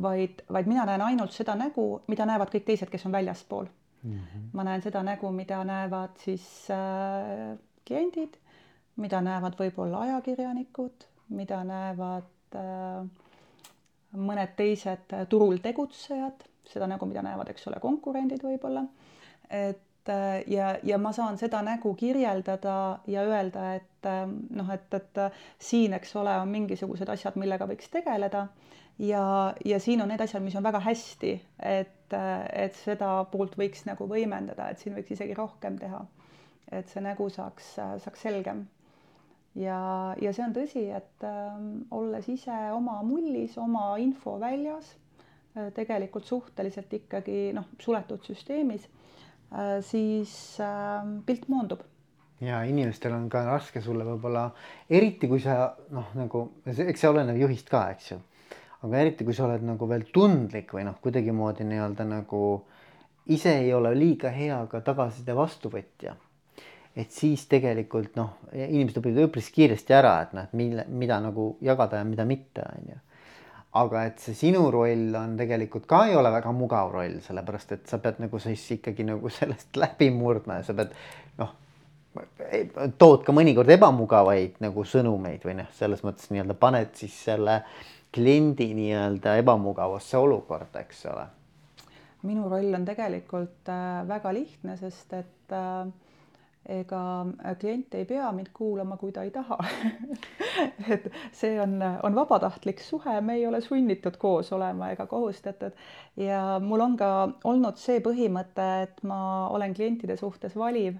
vaid, 0.01 0.43
vaid 0.53 0.67
mina 0.67 0.85
näen 0.85 1.01
ainult 1.01 1.31
seda 1.31 1.55
nägu, 1.55 2.01
mida 2.07 2.25
näevad 2.25 2.51
kõik 2.53 2.65
teised, 2.65 2.89
kes 2.89 3.05
on 3.05 3.11
väljaspool 3.11 3.65
mm. 4.03 4.11
-hmm. 4.19 4.49
ma 4.53 4.63
näen 4.63 4.81
seda 4.81 5.03
nägu, 5.03 5.31
mida 5.31 5.63
näevad 5.63 6.17
siis 6.23 6.67
äh, 6.71 7.57
kliendid, 7.87 8.37
mida 8.95 9.21
näevad 9.21 9.55
võib-olla 9.59 9.99
ajakirjanikud, 10.07 11.07
mida 11.29 11.63
näevad 11.63 12.55
äh, 12.55 13.07
mõned 14.17 14.55
teised 14.55 15.13
turul 15.29 15.57
tegutsejad, 15.63 16.45
seda 16.67 16.87
nägu, 16.87 17.05
mida 17.05 17.21
näevad, 17.21 17.49
eks 17.51 17.67
ole, 17.67 17.79
konkurendid 17.79 18.43
võib-olla. 18.43 18.85
et 19.49 20.09
äh, 20.09 20.43
ja, 20.47 20.77
ja 20.83 20.97
ma 20.97 21.11
saan 21.11 21.37
seda 21.37 21.61
nägu 21.61 21.93
kirjeldada 21.95 22.99
ja 23.07 23.21
öelda, 23.23 23.73
et 23.75 24.05
äh, 24.05 24.25
noh, 24.49 24.71
et, 24.73 24.93
et 24.93 25.21
siin, 25.59 25.93
eks 25.93 26.15
ole, 26.15 26.37
on 26.39 26.49
mingisugused 26.49 27.09
asjad, 27.09 27.35
millega 27.35 27.67
võiks 27.67 27.89
tegeleda 27.91 28.47
ja, 28.99 29.53
ja 29.65 29.79
siin 29.79 30.01
on 30.01 30.11
need 30.11 30.21
asjad, 30.21 30.43
mis 30.43 30.55
on 30.57 30.65
väga 30.65 30.81
hästi, 30.83 31.33
et, 31.59 32.13
et 32.53 32.77
seda 32.83 33.11
poolt 33.31 33.57
võiks 33.59 33.85
nagu 33.87 34.07
võimendada, 34.09 34.71
et 34.71 34.81
siin 34.81 34.95
võiks 34.97 35.13
isegi 35.15 35.37
rohkem 35.37 35.77
teha. 35.81 36.05
et 36.71 36.89
see 36.91 36.99
nägu 36.99 37.29
saaks, 37.31 37.75
saaks 38.03 38.21
selgem. 38.21 38.65
ja, 39.55 39.79
ja 40.21 40.33
see 40.33 40.45
on 40.45 40.55
tõsi, 40.55 40.87
et 40.91 41.23
äh, 41.23 41.59
olles 41.91 42.29
ise 42.29 42.57
oma 42.75 43.01
mullis, 43.03 43.57
oma 43.57 43.95
info 43.97 44.37
väljas 44.39 44.95
äh,, 45.55 45.71
tegelikult 45.73 46.25
suhteliselt 46.25 46.93
ikkagi 46.93 47.53
noh, 47.53 47.69
suletud 47.79 48.23
süsteemis 48.25 48.89
äh,, 49.53 49.77
siis 49.81 50.59
äh, 50.59 51.05
pilt 51.25 51.47
moondub 51.47 51.85
ja 52.41 52.61
inimestel 52.69 53.15
on 53.15 53.29
ka 53.29 53.45
raske 53.47 53.81
sulle 53.81 54.05
võib-olla, 54.05 54.51
eriti 54.89 55.29
kui 55.29 55.39
sa 55.41 55.71
noh, 55.89 56.11
nagu 56.17 56.43
eks 56.65 56.99
see 57.01 57.09
oleneb 57.09 57.39
juhist 57.39 57.69
ka, 57.69 57.87
eks 57.95 58.11
ju 58.11 58.19
aga 58.87 59.03
eriti, 59.03 59.25
kui 59.27 59.35
sa 59.35 59.45
oled 59.47 59.65
nagu 59.67 59.87
veel 59.89 60.07
tundlik 60.13 60.71
või 60.75 60.85
noh, 60.87 60.97
kuidagimoodi 61.03 61.67
nii-öelda 61.67 62.07
nagu 62.07 62.41
ise 63.33 63.57
ei 63.59 63.73
ole 63.75 63.91
liiga 63.97 64.31
hea 64.31 64.59
ka 64.71 64.81
tagasiside 64.85 65.35
vastuvõtja. 65.35 66.15
et 66.97 67.11
siis 67.13 67.43
tegelikult 67.45 68.15
noh, 68.17 68.31
inimesed 68.53 68.97
õpivad 68.97 69.27
üpris 69.27 69.51
kiiresti 69.53 69.93
ära, 69.93 70.15
et 70.23 70.31
noh, 70.33 70.47
et 70.47 70.55
mille, 70.57 70.87
mida 70.89 71.19
nagu 71.21 71.51
jagada 71.61 71.99
ja 71.99 72.07
mida 72.07 72.25
mitte, 72.25 72.63
on 72.63 72.89
ju. 72.93 72.97
aga 73.77 74.05
et 74.09 74.23
see 74.23 74.33
sinu 74.33 74.63
roll 74.73 75.13
on 75.19 75.35
tegelikult 75.37 75.85
ka 75.85 76.07
ei 76.07 76.15
ole 76.17 76.31
väga 76.33 76.51
mugav 76.55 76.89
roll, 76.95 77.19
sellepärast 77.21 77.75
et 77.75 77.85
sa 77.91 77.99
pead 78.01 78.23
nagu 78.23 78.39
siis 78.41 78.63
ikkagi 78.79 79.05
nagu 79.05 79.29
sellest 79.29 79.77
läbi 79.83 80.09
murdma 80.15 80.61
ja 80.61 80.67
sa 80.69 80.77
pead 80.77 80.95
noh 81.37 81.55
tood 82.97 83.21
ka 83.21 83.33
mõnikord 83.35 83.69
ebamugavaid 83.69 84.55
nagu 84.63 84.81
sõnumeid 84.89 85.43
või 85.45 85.59
noh, 85.59 85.67
selles 85.77 86.01
mõttes 86.01 86.31
nii-öelda 86.31 86.55
paned 86.57 86.95
siis 86.97 87.13
selle 87.27 87.59
äh, 87.59 87.83
kliendi 88.13 88.71
nii-öelda 88.73 89.35
ebamugavasse 89.41 90.17
olukorda, 90.17 90.85
eks 90.85 91.05
ole? 91.11 91.27
minu 92.27 92.49
roll 92.49 92.73
on 92.73 92.85
tegelikult 92.85 93.69
äh, 93.71 94.01
väga 94.07 94.33
lihtne, 94.33 94.75
sest 94.79 95.13
et 95.13 95.53
äh, 95.53 95.91
ega 96.67 97.01
klient 97.59 97.93
ei 97.95 98.05
pea 98.05 98.27
mind 98.35 98.49
kuulama, 98.53 98.97
kui 98.99 99.11
ta 99.15 99.23
ei 99.23 99.31
taha. 99.31 99.57
Et 100.91 101.05
see 101.35 101.55
on, 101.61 101.77
on 102.03 102.15
vabatahtlik 102.15 102.81
suhe, 102.83 103.19
me 103.21 103.37
ei 103.37 103.45
ole 103.47 103.61
sunnitud 103.61 104.17
koos 104.19 104.51
olema 104.55 104.91
ega 104.91 105.05
kohustatud. 105.07 105.77
Ja 106.19 106.57
mul 106.63 106.83
on 106.83 106.97
ka 106.99 107.11
olnud 107.47 107.79
see 107.79 108.01
põhimõte, 108.03 108.67
et 108.87 109.03
ma 109.07 109.19
olen 109.53 109.75
klientide 109.77 110.17
suhtes 110.19 110.57
valiv, 110.59 110.97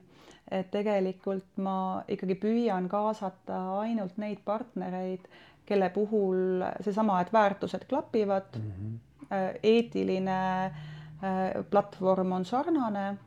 et 0.51 0.69
tegelikult 0.71 1.59
ma 1.59 2.03
ikkagi 2.07 2.37
püüan 2.39 2.87
kaasata 2.91 3.59
ainult 3.81 4.15
neid 4.21 4.39
partnereid, 4.45 5.27
kelle 5.67 5.89
puhul 5.93 6.63
seesama, 6.81 7.19
et 7.21 7.33
väärtused 7.33 7.85
klapivad 7.89 8.55
mm, 8.55 8.71
-hmm. 8.71 9.59
eetiline 9.63 10.65
äh, 10.65 11.65
platvorm 11.69 12.31
on 12.31 12.45
sarnane 12.45 13.17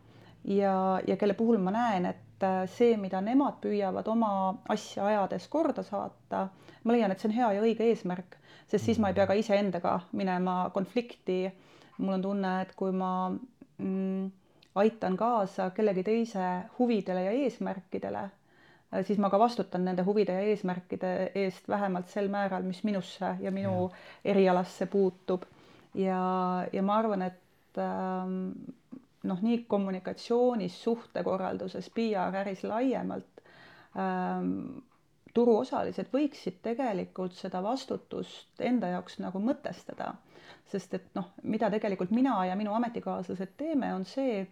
ja, 0.45 1.01
ja 1.07 1.16
kelle 1.16 1.34
puhul 1.34 1.59
ma 1.59 1.70
näen, 1.70 2.07
et 2.07 2.43
äh, 2.43 2.64
see, 2.68 2.97
mida 2.97 3.20
nemad 3.20 3.61
püüavad 3.61 4.09
oma 4.09 4.32
asja 4.68 5.07
ajades 5.07 5.49
korda 5.49 5.82
saata, 5.82 6.49
ma 6.84 6.93
leian, 6.93 7.12
et 7.12 7.20
see 7.20 7.28
on 7.28 7.36
hea 7.36 7.53
ja 7.53 7.62
õige 7.62 7.88
eesmärk, 7.91 8.36
sest 8.66 8.84
siis 8.84 8.99
ma 8.99 9.11
ei 9.11 9.14
pea 9.14 9.26
ka 9.26 9.36
iseendaga 9.36 10.01
minema 10.12 10.70
konflikti. 10.74 11.51
mul 11.99 12.14
on 12.14 12.22
tunne, 12.22 12.61
et 12.62 12.70
kui 12.76 12.93
ma 12.93 13.30
mm, 13.78 14.30
aitan 14.80 15.16
kaasa 15.16 15.70
kellegi 15.76 16.03
teise 16.03 16.47
huvidele 16.78 17.24
ja 17.24 17.30
eesmärkidele 17.30 18.30
siis 19.07 19.18
ma 19.22 19.30
ka 19.30 19.38
vastutan 19.38 19.84
nende 19.86 20.03
huvide 20.07 20.34
ja 20.34 20.47
eesmärkide 20.51 21.30
eest 21.38 21.68
vähemalt 21.70 22.11
sel 22.11 22.28
määral, 22.32 22.66
mis 22.66 22.82
minusse 22.84 23.36
ja 23.41 23.53
minu 23.55 23.86
ja. 23.86 23.97
erialasse 24.32 24.86
puutub. 24.91 25.47
ja, 25.95 26.22
ja 26.72 26.82
ma 26.82 26.97
arvan, 26.99 27.22
et 27.22 27.78
ähm, 27.78 28.51
noh, 29.22 29.43
nii 29.43 29.64
kommunikatsioonis, 29.70 30.82
suhtekorralduses, 30.82 31.91
PR-äris 31.95 32.64
laiemalt 32.66 33.43
ähm, 33.99 34.80
turuosalised 35.34 36.11
võiksid 36.12 36.59
tegelikult 36.62 37.34
seda 37.38 37.62
vastutust 37.62 38.62
enda 38.66 38.91
jaoks 38.97 39.20
nagu 39.22 39.38
mõtestada, 39.43 40.14
sest 40.66 40.95
et 40.99 41.11
noh, 41.14 41.30
mida 41.43 41.70
tegelikult 41.70 42.11
mina 42.11 42.41
ja 42.49 42.57
minu 42.59 42.74
ametikaaslased 42.74 43.55
teeme, 43.57 43.95
on 43.95 44.05
see, 44.05 44.43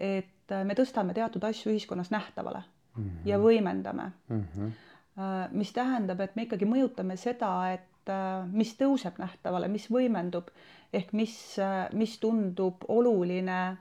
et 0.00 0.54
me 0.64 0.76
tõstame 0.76 1.12
teatud 1.16 1.44
asju 1.44 1.74
ühiskonnas 1.74 2.12
nähtavale 2.12 2.62
mm 2.96 3.04
-hmm. 3.04 3.28
ja 3.28 3.38
võimendame 3.38 4.10
mm. 4.28 4.44
-hmm. 4.56 4.70
mis 5.50 5.72
tähendab, 5.72 6.20
et 6.20 6.36
me 6.36 6.42
ikkagi 6.42 6.64
mõjutame 6.64 7.16
seda, 7.16 7.72
et 7.72 8.08
äh, 8.08 8.48
mis 8.52 8.74
tõuseb 8.76 9.18
nähtavale, 9.18 9.68
mis 9.68 9.90
võimendub 9.90 10.50
ehk 10.92 11.12
mis, 11.12 11.58
äh, 11.58 11.88
mis 11.92 12.18
tundub 12.18 12.84
oluline 12.88 13.76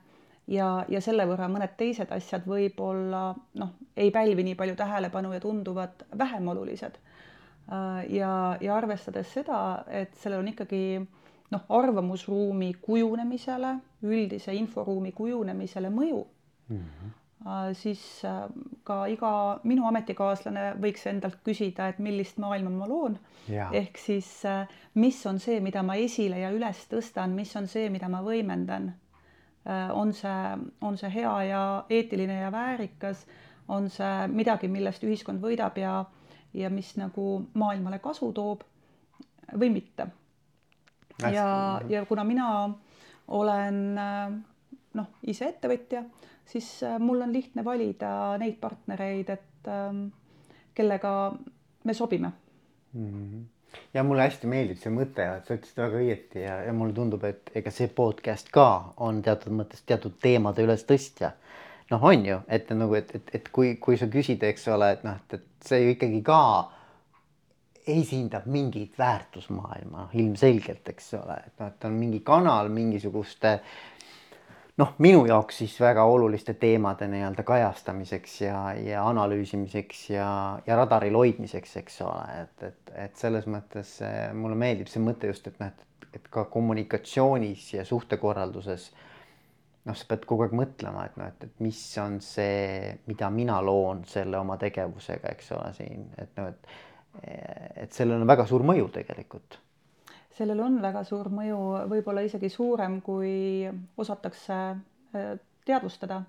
ja, 0.48 0.86
ja 0.90 1.02
selle 1.02 1.26
võrra 1.26 1.48
mõned 1.48 1.76
teised 1.78 2.12
asjad 2.12 2.46
võib-olla 2.48 3.36
noh, 3.54 3.72
ei 3.96 4.12
pälvi 4.12 4.44
nii 4.44 4.56
palju 4.56 4.76
tähelepanu 4.76 5.34
ja 5.34 5.40
tunduvad 5.40 6.06
vähem 6.18 6.48
olulised. 6.48 6.98
ja, 8.10 8.58
ja 8.62 8.76
arvestades 8.76 9.34
seda, 9.34 9.86
et 9.88 10.16
sellel 10.16 10.40
on 10.40 10.48
ikkagi 10.48 11.00
noh, 11.52 11.62
arvamusruumi 11.70 12.74
kujunemisele, 12.82 13.76
üldise 14.04 14.54
inforuumi 14.54 15.12
kujunemisele 15.12 15.90
mõju 15.90 16.28
mm. 16.68 16.78
-hmm 16.78 17.21
siis 17.74 18.02
äh, 18.26 18.44
ka 18.84 19.06
iga 19.10 19.60
minu 19.66 19.88
ametikaaslane 19.90 20.76
võiks 20.82 21.08
endalt 21.10 21.40
küsida, 21.46 21.88
et 21.90 22.00
millist 22.00 22.38
maailma 22.42 22.70
ma 22.70 22.88
loon. 22.90 23.18
ehk 23.50 23.98
siis, 23.98 24.30
äh, 24.46 24.68
mis 24.94 25.26
on 25.26 25.40
see, 25.40 25.60
mida 25.60 25.82
ma 25.84 25.96
esile 25.96 26.40
ja 26.40 26.52
üles 26.54 26.86
tõstan, 26.92 27.34
mis 27.36 27.56
on 27.56 27.68
see, 27.68 27.90
mida 27.90 28.10
ma 28.10 28.22
võimendan. 28.22 28.94
on 29.94 30.10
see, 30.14 30.58
on 30.82 30.96
see 30.98 31.10
hea 31.14 31.34
ja 31.44 31.86
eetiline 31.90 32.40
ja 32.40 32.52
väärikas, 32.52 33.28
on 33.68 33.90
see 33.90 34.28
midagi, 34.28 34.68
millest 34.68 35.04
ühiskond 35.04 35.38
võidab 35.42 35.78
ja, 35.78 36.06
ja 36.54 36.70
mis 36.70 36.96
nagu 36.98 37.46
maailmale 37.54 38.00
kasu 38.00 38.32
toob 38.34 38.64
või 39.54 39.70
mitte. 39.70 40.08
ja, 41.22 41.80
ja 41.90 42.06
kuna 42.06 42.24
mina 42.24 42.48
olen 43.28 43.78
noh, 44.94 45.08
ise 45.22 45.54
ettevõtja 45.54 46.04
siis 46.46 46.84
äh, 46.84 47.00
mul 47.00 47.22
on 47.22 47.34
lihtne 47.34 47.66
valida 47.66 48.38
neid 48.42 48.60
partnereid, 48.62 49.30
et 49.30 49.72
ähm, 49.72 50.08
kellega 50.76 51.34
me 51.84 51.94
sobime 51.94 52.32
mm. 52.94 53.10
-hmm 53.10 53.50
ja 53.94 54.04
mulle 54.04 54.26
hästi 54.26 54.50
meeldib 54.52 54.80
see 54.82 54.92
mõte, 54.94 55.26
sa 55.46 55.56
ütlesid 55.56 55.80
väga 55.80 56.02
õieti 56.02 56.44
ja, 56.44 56.58
ja 56.68 56.74
mulle 56.76 56.96
tundub, 56.96 57.24
et 57.28 57.52
ega 57.56 57.72
see 57.74 57.88
podcast 57.96 58.52
ka 58.54 58.68
on 59.04 59.22
teatud 59.26 59.56
mõttes 59.56 59.86
teatud 59.88 60.18
teemade 60.22 60.66
ülestõstja. 60.66 61.34
noh, 61.92 62.04
on 62.04 62.26
ju, 62.26 62.38
et 62.48 62.70
nagu, 62.76 62.96
et, 62.96 63.16
et, 63.16 63.34
et 63.36 63.50
kui, 63.52 63.76
kui 63.76 63.98
sa 64.00 64.08
küsid, 64.12 64.44
eks 64.48 64.68
ole, 64.72 64.94
et 64.96 65.04
noh, 65.04 65.18
et, 65.20 65.40
et 65.40 65.68
see 65.68 65.82
ju 65.84 65.96
ikkagi 65.96 66.22
ka 66.24 66.42
esindab 67.92 68.46
mingit 68.46 68.98
väärtusmaailma 69.00 70.10
ilmselgelt, 70.14 70.88
eks 70.94 71.14
ole, 71.20 71.40
et 71.48 71.60
noh, 71.60 71.72
et 71.74 71.88
on 71.90 71.98
mingi 71.98 72.22
kanal 72.24 72.70
mingisuguste 72.72 73.58
noh, 74.82 74.96
minu 75.04 75.22
jaoks 75.30 75.62
siis 75.62 75.76
väga 75.82 76.04
oluliste 76.10 76.56
teemade 76.60 77.08
nii-öelda 77.12 77.46
kajastamiseks 77.48 78.36
ja, 78.42 78.58
ja 78.78 79.06
analüüsimiseks 79.10 80.04
ja, 80.16 80.28
ja 80.66 80.80
radaril 80.80 81.18
hoidmiseks, 81.20 81.78
eks 81.84 82.02
ole, 82.08 82.26
et, 82.42 82.68
et, 82.72 82.92
et 83.06 83.22
selles 83.22 83.48
mõttes 83.52 83.98
mulle 84.38 84.58
meeldib 84.58 84.90
see 84.92 85.04
mõte 85.04 85.30
just, 85.32 85.48
et 85.52 85.62
noh, 85.62 85.72
et, 85.72 86.12
et 86.18 86.30
ka 86.34 86.46
kommunikatsioonis 86.52 87.72
ja 87.78 87.86
suhtekorralduses 87.88 88.90
noh, 89.86 89.98
sa 89.98 90.08
pead 90.10 90.26
kogu 90.30 90.46
aeg 90.46 90.56
mõtlema, 90.58 91.08
et 91.10 91.18
noh, 91.22 91.32
et, 91.32 91.50
et 91.50 91.66
mis 91.66 91.82
on 92.02 92.20
see, 92.24 92.94
mida 93.10 93.30
mina 93.34 93.60
loon 93.66 94.06
selle 94.10 94.40
oma 94.42 94.58
tegevusega, 94.62 95.36
eks 95.36 95.52
ole, 95.58 95.74
siin, 95.78 96.08
et 96.22 96.34
noh, 96.40 96.54
et 96.54 96.80
et 97.22 97.92
sellel 97.92 98.22
on 98.22 98.30
väga 98.30 98.46
suur 98.48 98.64
mõju 98.64 98.86
tegelikult 98.96 99.58
sellel 100.42 100.62
on 100.66 100.80
väga 100.82 101.04
suur 101.06 101.30
mõju, 101.34 101.58
võib-olla 101.92 102.24
isegi 102.26 102.50
suurem, 102.50 103.00
kui 103.06 103.68
osatakse 104.02 104.58
äh, 104.58 105.34
teadvustada. 105.68 106.24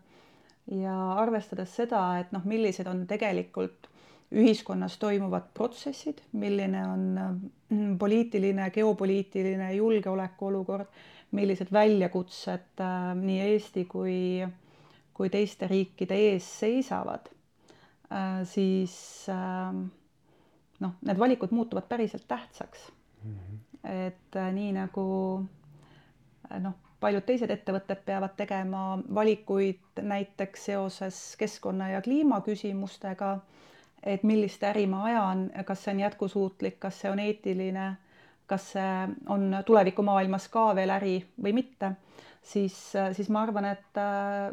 ja 0.70 0.94
arvestades 1.18 1.72
seda, 1.74 2.00
et 2.22 2.28
noh, 2.30 2.44
millised 2.46 2.86
on 2.86 3.00
tegelikult 3.10 3.88
ühiskonnas 4.32 4.94
toimuvad 5.02 5.48
protsessid, 5.56 6.20
milline 6.38 6.82
on 6.86 7.02
mm, 7.18 7.96
poliitiline, 7.98 8.68
geopoliitiline 8.70 9.72
julgeolekuolukord, 9.74 10.86
millised 11.34 11.72
väljakutsed 11.74 12.84
äh, 12.84 13.10
nii 13.18 13.40
Eesti 13.48 13.84
kui, 13.90 14.20
kui 15.16 15.32
teiste 15.34 15.66
riikide 15.72 16.20
ees 16.28 16.46
seisavad, 16.60 17.26
äh, 18.12 18.38
siis 18.46 18.94
noh, 19.32 20.96
need 21.02 21.18
valikud 21.18 21.50
muutuvad 21.50 21.90
päriselt 21.90 22.28
tähtsaks 22.30 22.90
mm. 23.24 23.34
-hmm 23.34 23.71
et 23.84 24.36
äh, 24.36 24.52
nii 24.54 24.72
nagu 24.76 25.04
äh, 26.50 26.60
noh, 26.62 26.76
paljud 27.00 27.24
teised 27.26 27.50
ettevõtted 27.50 28.04
peavad 28.06 28.36
tegema 28.38 28.98
valikuid 29.14 30.02
näiteks 30.02 30.68
seoses 30.70 31.18
keskkonna 31.38 31.90
ja 31.96 32.02
kliimaküsimustega, 32.02 33.32
et 34.02 34.22
millist 34.22 34.62
äri 34.66 34.86
ma 34.86 35.04
ajan, 35.10 35.48
kas 35.66 35.84
see 35.84 35.96
on 35.96 36.04
jätkusuutlik, 36.04 36.78
kas 36.82 37.00
see 37.02 37.10
on 37.10 37.22
eetiline, 37.22 37.88
kas 38.46 38.72
see 38.76 38.94
on 39.34 39.50
tulevikumaailmas 39.66 40.48
ka 40.52 40.70
veel 40.78 40.94
äri 40.94 41.16
või 41.42 41.54
mitte, 41.58 41.94
siis, 42.42 42.78
siis 43.16 43.30
ma 43.34 43.42
arvan, 43.46 43.70
et 43.74 44.02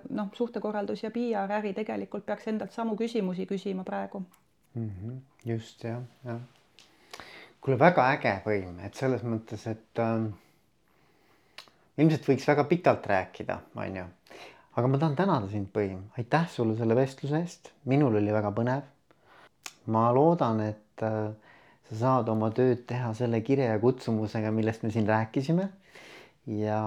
noh, 0.09 0.29
suhtekorraldus 0.37 1.03
ja 1.05 1.13
PR 1.13 1.57
äri 1.59 1.73
tegelikult 1.77 2.25
peaks 2.25 2.49
endalt 2.49 2.73
samu 2.73 2.97
küsimusi 2.97 3.45
küsima 3.49 3.85
praegu 3.85 4.23
mm. 4.73 4.89
-hmm. 4.89 5.19
just 5.45 5.83
jah, 5.83 6.01
jah. 6.25 6.41
Kuule, 7.61 7.79
väga 7.79 8.05
äge 8.15 8.35
põim, 8.45 8.77
et 8.85 8.95
selles 8.97 9.23
mõttes, 9.27 9.65
et 9.69 10.01
äh, 10.03 10.29
ilmselt 11.99 12.29
võiks 12.29 12.47
väga 12.47 12.65
pikalt 12.69 13.09
rääkida, 13.11 13.59
on 13.75 13.99
ju. 14.01 14.05
aga 14.79 14.87
ma 14.87 14.99
tahan 15.01 15.17
tänada 15.17 15.49
sind, 15.51 15.71
Põim, 15.75 16.05
aitäh 16.17 16.47
sulle 16.51 16.77
selle 16.79 16.95
vestluse 16.95 17.41
eest, 17.43 17.73
minul 17.89 18.15
oli 18.21 18.33
väga 18.33 18.53
põnev. 18.55 18.85
ma 19.87 20.09
loodan, 20.13 20.61
et 20.69 21.03
äh, 21.03 21.31
sa 21.89 21.99
saad 22.03 22.29
oma 22.29 22.51
tööd 22.55 22.85
teha 22.87 23.13
selle 23.17 23.41
kire 23.41 23.71
ja 23.71 23.79
kutsumusega, 23.81 24.51
millest 24.51 24.83
me 24.83 24.93
siin 24.93 25.07
rääkisime. 25.09 25.69
ja 26.59 26.83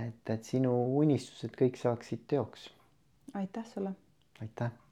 et, 0.00 0.24
et 0.30 0.44
sinu 0.44 0.72
unistused 0.98 1.54
kõik 1.58 1.78
saaksid 1.80 2.26
teoks. 2.28 2.70
aitäh 3.34 3.64
sulle. 3.74 3.94
aitäh 4.40 4.85